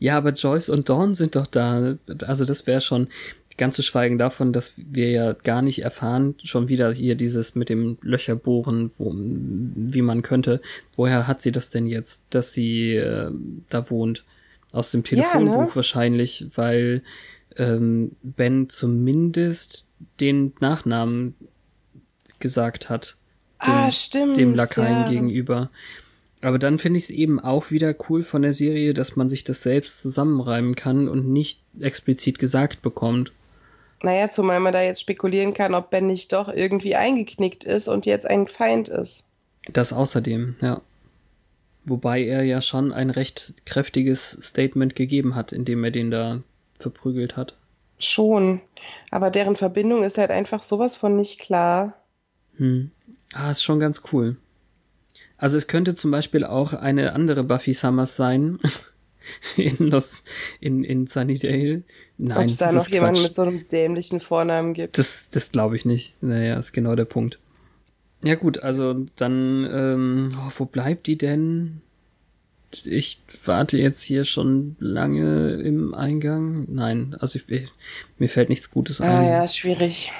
Ja, 0.00 0.16
aber 0.16 0.30
Joyce 0.30 0.68
und 0.68 0.88
Dawn 0.88 1.14
sind 1.14 1.36
doch 1.36 1.46
da. 1.46 1.96
Also 2.26 2.44
das 2.44 2.66
wäre 2.66 2.80
schon 2.80 3.06
ganz 3.56 3.76
zu 3.76 3.82
schweigen 3.82 4.18
davon, 4.18 4.52
dass 4.52 4.72
wir 4.76 5.10
ja 5.10 5.32
gar 5.32 5.62
nicht 5.62 5.82
erfahren, 5.82 6.34
schon 6.42 6.68
wieder 6.68 6.92
hier 6.92 7.14
dieses 7.14 7.54
mit 7.54 7.68
dem 7.68 7.98
Löcherbohren, 8.00 8.90
wo, 8.96 9.12
wie 9.14 10.02
man 10.02 10.22
könnte. 10.22 10.60
Woher 10.96 11.28
hat 11.28 11.40
sie 11.40 11.52
das 11.52 11.70
denn 11.70 11.86
jetzt, 11.86 12.22
dass 12.30 12.52
sie 12.52 12.94
äh, 12.94 13.30
da 13.68 13.90
wohnt? 13.90 14.24
Aus 14.72 14.90
dem 14.90 15.02
Telefonbuch 15.02 15.68
ne? 15.68 15.76
wahrscheinlich, 15.76 16.46
weil 16.54 17.02
ähm, 17.56 18.12
Ben 18.22 18.68
zumindest 18.68 19.88
den 20.20 20.52
Nachnamen 20.60 21.34
gesagt 22.38 22.88
hat. 22.88 23.16
Dem, 23.64 23.72
ah, 23.72 23.90
stimmt. 23.90 24.36
dem 24.36 24.54
Lakaien 24.54 25.00
ja. 25.00 25.08
gegenüber. 25.08 25.70
Aber 26.40 26.58
dann 26.58 26.78
finde 26.78 26.98
ich 26.98 27.04
es 27.04 27.10
eben 27.10 27.40
auch 27.40 27.70
wieder 27.70 27.94
cool 28.08 28.22
von 28.22 28.42
der 28.42 28.52
Serie, 28.52 28.94
dass 28.94 29.16
man 29.16 29.28
sich 29.28 29.42
das 29.42 29.62
selbst 29.62 30.00
zusammenreimen 30.00 30.76
kann 30.76 31.08
und 31.08 31.28
nicht 31.28 31.62
explizit 31.80 32.38
gesagt 32.38 32.82
bekommt. 32.82 33.32
Naja, 34.02 34.28
zumal 34.28 34.60
man 34.60 34.72
da 34.72 34.82
jetzt 34.82 35.00
spekulieren 35.00 35.54
kann, 35.54 35.74
ob 35.74 35.90
Ben 35.90 36.06
nicht 36.06 36.32
doch 36.32 36.48
irgendwie 36.48 36.94
eingeknickt 36.94 37.64
ist 37.64 37.88
und 37.88 38.06
jetzt 38.06 38.26
ein 38.26 38.46
Feind 38.46 38.88
ist. 38.88 39.24
Das 39.72 39.92
außerdem, 39.92 40.54
ja. 40.60 40.80
Wobei 41.88 42.24
er 42.24 42.42
ja 42.42 42.60
schon 42.60 42.92
ein 42.92 43.10
recht 43.10 43.54
kräftiges 43.64 44.38
Statement 44.42 44.94
gegeben 44.94 45.34
hat, 45.34 45.52
indem 45.52 45.84
er 45.84 45.90
den 45.90 46.10
da 46.10 46.42
verprügelt 46.78 47.36
hat. 47.36 47.56
Schon. 47.98 48.60
Aber 49.10 49.30
deren 49.30 49.56
Verbindung 49.56 50.04
ist 50.04 50.18
halt 50.18 50.30
einfach 50.30 50.62
sowas 50.62 50.96
von 50.96 51.16
nicht 51.16 51.40
klar. 51.40 51.94
Hm. 52.56 52.90
Ah, 53.32 53.50
ist 53.50 53.62
schon 53.62 53.80
ganz 53.80 54.02
cool. 54.12 54.36
Also 55.36 55.56
es 55.56 55.66
könnte 55.66 55.94
zum 55.94 56.10
Beispiel 56.10 56.44
auch 56.44 56.72
eine 56.72 57.12
andere 57.12 57.44
Buffy 57.44 57.74
Summers 57.74 58.16
sein. 58.16 58.58
in 59.56 59.76
Los, 59.78 60.24
in, 60.60 60.84
in 60.84 61.06
Sunnydale. 61.06 61.82
Nein, 62.16 62.38
Ob 62.38 62.44
es 62.44 62.56
da 62.56 62.72
noch 62.72 62.88
jemanden 62.88 63.22
mit 63.22 63.34
so 63.34 63.42
einem 63.42 63.66
dämlichen 63.68 64.20
Vornamen 64.20 64.74
gibt. 64.74 64.98
Das, 64.98 65.28
das 65.30 65.52
glaube 65.52 65.76
ich 65.76 65.84
nicht. 65.84 66.22
Naja, 66.22 66.58
ist 66.58 66.72
genau 66.72 66.94
der 66.94 67.04
Punkt. 67.04 67.38
Ja 68.24 68.34
gut, 68.34 68.62
also 68.62 69.06
dann, 69.16 69.68
ähm, 69.72 70.38
oh, 70.38 70.50
wo 70.56 70.64
bleibt 70.64 71.06
die 71.06 71.18
denn? 71.18 71.82
Ich 72.84 73.20
warte 73.44 73.78
jetzt 73.78 74.02
hier 74.02 74.24
schon 74.24 74.76
lange 74.78 75.52
im 75.52 75.94
Eingang. 75.94 76.66
Nein, 76.68 77.16
also 77.18 77.38
ich, 77.38 77.48
ich, 77.48 77.70
mir 78.18 78.28
fällt 78.28 78.48
nichts 78.48 78.70
Gutes 78.70 79.00
ein. 79.00 79.08
Ah 79.08 79.24
ja, 79.24 79.48
schwierig. 79.48 80.12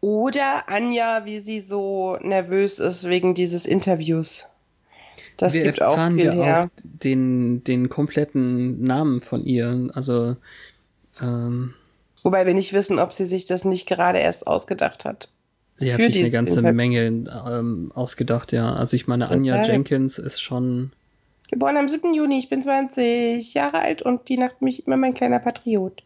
Oder 0.00 0.68
Anja, 0.68 1.24
wie 1.24 1.38
sie 1.38 1.60
so 1.60 2.16
nervös 2.20 2.78
ist 2.78 3.08
wegen 3.08 3.34
dieses 3.34 3.64
Interviews. 3.64 4.46
Das 5.36 5.54
wir 5.54 5.62
gibt 5.62 5.80
auch 5.80 5.90
erfahren 5.90 6.16
viel 6.16 6.26
ja 6.26 6.32
her. 6.32 6.64
auch 6.64 6.80
den, 6.82 7.64
den 7.64 7.88
kompletten 7.88 8.82
Namen 8.82 9.20
von 9.20 9.44
ihr. 9.44 9.88
Also, 9.94 10.36
ähm, 11.20 11.74
Wobei 12.22 12.46
wir 12.46 12.54
nicht 12.54 12.72
wissen, 12.72 12.98
ob 12.98 13.14
sie 13.14 13.24
sich 13.24 13.46
das 13.46 13.64
nicht 13.64 13.86
gerade 13.86 14.18
erst 14.18 14.46
ausgedacht 14.46 15.04
hat. 15.06 15.30
Sie 15.80 15.92
hat 15.92 16.02
sich 16.02 16.18
eine 16.18 16.30
ganze 16.30 16.58
Interview. 16.58 16.74
Menge 16.74 17.24
ähm, 17.48 17.92
ausgedacht, 17.94 18.52
ja. 18.52 18.72
Also 18.72 18.96
ich 18.96 19.06
meine, 19.06 19.30
Anja 19.30 19.58
Deshalb. 19.58 19.68
Jenkins 19.68 20.18
ist 20.18 20.40
schon, 20.40 20.92
Geboren 21.50 21.76
am 21.76 21.88
7. 21.88 22.14
Juni, 22.14 22.38
ich 22.38 22.48
bin 22.48 22.62
20 22.62 23.54
Jahre 23.54 23.80
alt 23.80 24.02
und 24.02 24.28
die 24.28 24.38
Nacht 24.38 24.62
mich 24.62 24.86
immer 24.86 24.96
mein 24.96 25.14
kleiner 25.14 25.40
Patriot. 25.40 26.04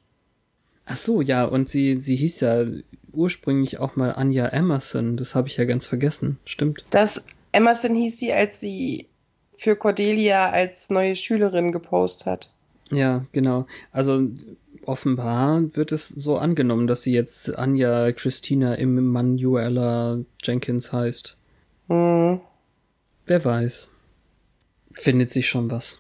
Ach 0.87 0.97
so, 0.97 1.21
ja, 1.21 1.45
und 1.45 1.69
sie, 1.69 2.01
sie 2.01 2.17
hieß 2.17 2.41
ja 2.41 2.65
ursprünglich 3.13 3.79
auch 3.79 3.95
mal 3.95 4.13
Anja 4.13 4.47
Emerson. 4.47 5.19
Das 5.19 5.35
habe 5.35 5.49
ich 5.49 5.59
ja 5.59 5.67
ganz 5.67 5.87
vergessen. 5.87 6.39
Stimmt. 6.47 6.85
Das 6.91 7.27
Emerson 7.53 7.95
hieß 7.95 8.19
sie, 8.19 8.33
als 8.33 8.59
sie 8.61 9.09
für 9.57 9.77
Cordelia 9.77 10.51
als 10.51 10.89
neue 10.89 11.15
Schülerin 11.15 11.73
gepostet 11.73 12.27
hat. 12.27 12.53
Ja, 12.91 13.27
genau. 13.33 13.67
Also 13.93 14.27
offenbar 14.87 15.63
wird 15.77 15.93
es 15.93 16.09
so 16.09 16.37
angenommen, 16.39 16.87
dass 16.87 17.03
sie 17.03 17.13
jetzt 17.13 17.57
Anja 17.57 18.13
Christina 18.13 18.75
Emanuela 18.77 20.19
Jenkins 20.43 20.93
heißt. 20.93 21.37
Hm, 21.89 22.41
Wer 23.27 23.45
weiß. 23.45 23.91
Findet 24.93 25.31
sich 25.31 25.49
schon 25.49 25.71
was. 25.71 25.99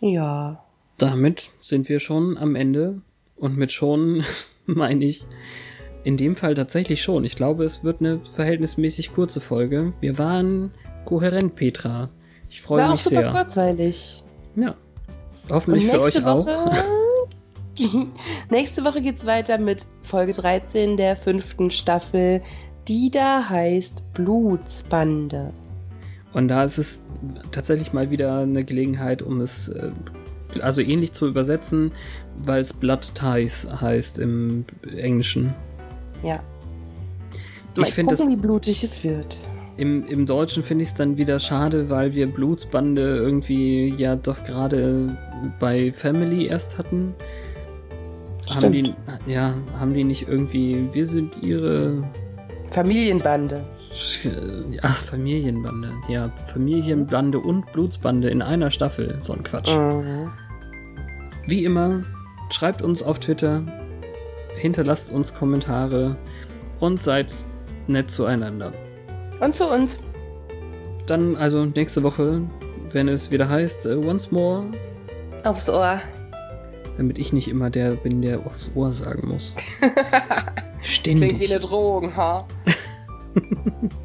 ja. 0.00 0.64
Damit 0.98 1.50
sind 1.60 1.88
wir 1.88 1.98
schon 1.98 2.38
am 2.38 2.54
Ende. 2.54 3.00
Und 3.34 3.56
mit 3.56 3.72
schon 3.72 4.22
meine 4.66 5.04
ich 5.04 5.26
in 6.04 6.16
dem 6.16 6.36
Fall 6.36 6.54
tatsächlich 6.54 7.02
schon. 7.02 7.24
Ich 7.24 7.34
glaube, 7.34 7.64
es 7.64 7.82
wird 7.82 8.00
eine 8.00 8.20
verhältnismäßig 8.34 9.10
kurze 9.12 9.40
Folge. 9.40 9.92
Wir 10.00 10.18
waren 10.18 10.70
kohärent, 11.04 11.56
Petra. 11.56 12.10
Ich 12.50 12.62
freue 12.62 12.82
War 12.82 12.88
auch 12.88 12.92
mich 12.92 13.02
super 13.02 13.20
sehr. 13.22 13.32
kurzweilig. 13.32 14.22
Ja. 14.54 14.76
Hoffentlich 15.50 15.86
für 15.86 16.00
euch 16.00 16.24
auch. 16.24 16.46
nächste 18.50 18.84
Woche 18.84 19.02
geht's 19.02 19.26
weiter 19.26 19.58
mit 19.58 19.86
Folge 20.02 20.32
13 20.32 20.96
der 20.96 21.16
fünften 21.16 21.70
Staffel, 21.70 22.42
die 22.88 23.10
da 23.10 23.48
heißt 23.48 24.12
Blutsbande. 24.14 25.52
Und 26.32 26.48
da 26.48 26.64
ist 26.64 26.78
es 26.78 27.02
tatsächlich 27.50 27.92
mal 27.92 28.10
wieder 28.10 28.38
eine 28.38 28.64
Gelegenheit, 28.64 29.22
um 29.22 29.40
es 29.40 29.68
äh, 29.68 29.90
also 30.60 30.80
ähnlich 30.80 31.12
zu 31.12 31.26
übersetzen, 31.26 31.92
weil 32.36 32.60
es 32.60 32.72
Blood 32.72 33.14
Ties 33.14 33.66
heißt 33.80 34.18
im 34.18 34.64
Englischen. 34.96 35.54
Ja. 36.22 36.40
Ich 37.74 37.80
Mal 37.80 37.86
find 37.86 38.08
gucken, 38.10 38.26
das- 38.26 38.36
wie 38.36 38.40
blutig 38.40 38.82
es 38.84 39.02
wird. 39.04 39.38
Im, 39.78 40.06
Im 40.06 40.26
Deutschen 40.26 40.62
finde 40.62 40.82
ich 40.82 40.90
es 40.90 40.94
dann 40.94 41.16
wieder 41.16 41.40
schade, 41.40 41.88
weil 41.88 42.14
wir 42.14 42.26
Blutsbande 42.26 43.00
irgendwie 43.16 43.94
ja 43.96 44.16
doch 44.16 44.44
gerade 44.44 45.16
bei 45.58 45.92
Family 45.92 46.46
erst 46.46 46.76
hatten. 46.76 47.14
Haben 48.56 48.72
die, 48.72 48.94
ja, 49.26 49.54
haben 49.78 49.94
die 49.94 50.04
nicht 50.04 50.28
irgendwie, 50.28 50.88
wir 50.92 51.06
sind 51.06 51.42
ihre 51.42 52.02
Familienbande. 52.70 53.62
ja, 54.70 54.88
Familienbande, 54.88 55.92
ja, 56.08 56.30
Familienbande 56.46 57.38
und 57.38 57.70
Blutsbande 57.72 58.30
in 58.30 58.42
einer 58.42 58.70
Staffel, 58.70 59.18
so 59.20 59.32
ein 59.34 59.42
Quatsch. 59.42 59.76
Mhm. 59.76 60.30
Wie 61.46 61.64
immer, 61.64 62.00
schreibt 62.50 62.82
uns 62.82 63.02
auf 63.02 63.18
Twitter, 63.18 63.62
hinterlasst 64.56 65.12
uns 65.12 65.34
Kommentare 65.34 66.16
und 66.80 67.02
seid 67.02 67.32
nett 67.88 68.10
zueinander. 68.10 68.72
Und 69.40 69.56
zu 69.56 69.68
uns. 69.68 69.98
Dann 71.06 71.36
also 71.36 71.64
nächste 71.64 72.02
Woche, 72.02 72.42
wenn 72.92 73.08
es 73.08 73.30
wieder 73.30 73.48
heißt, 73.48 73.86
äh, 73.86 73.96
once 73.96 74.30
more, 74.30 74.64
Aufs 75.44 75.68
Ohr. 75.68 76.00
Damit 76.96 77.18
ich 77.18 77.32
nicht 77.32 77.48
immer 77.48 77.70
der 77.70 77.92
bin, 77.92 78.22
der 78.22 78.46
aufs 78.46 78.70
Ohr 78.74 78.92
sagen 78.92 79.28
muss. 79.28 79.54
Klingt 79.80 79.92
wie 80.82 80.86
Ständig. 80.86 81.50
eine 81.50 81.60
Drohung, 81.60 82.16
ha? 82.16 82.46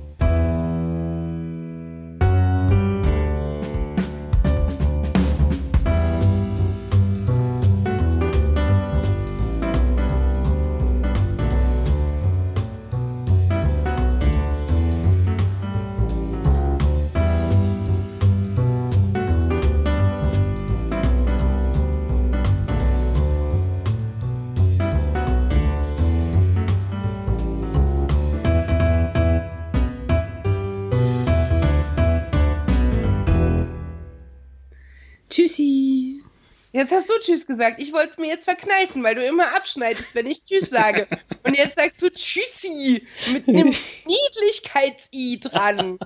Jetzt 36.77 36.91
hast 36.91 37.09
du 37.09 37.13
Tschüss 37.19 37.47
gesagt. 37.47 37.81
Ich 37.81 37.91
wollte 37.91 38.11
es 38.11 38.17
mir 38.19 38.27
jetzt 38.27 38.43
verkneifen, 38.43 39.03
weil 39.03 39.15
du 39.15 39.25
immer 39.25 39.55
abschneidest, 39.55 40.13
wenn 40.13 40.27
ich 40.27 40.43
Tschüss 40.43 40.69
sage. 40.69 41.07
Und 41.43 41.57
jetzt 41.57 41.75
sagst 41.75 41.99
du 42.03 42.11
Tschüssi 42.11 43.03
mit 43.33 43.47
einem 43.47 43.73
Niedlichkeits-I 44.05 45.39
dran. 45.39 45.97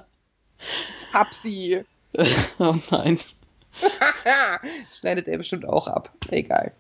Papsi. 1.11 1.84
Oh 2.59 2.76
nein. 2.89 3.17
Schneidet 4.91 5.28
er 5.30 5.38
bestimmt 5.38 5.65
auch 5.65 5.88
ab. 5.88 6.13
Egal. 6.30 6.74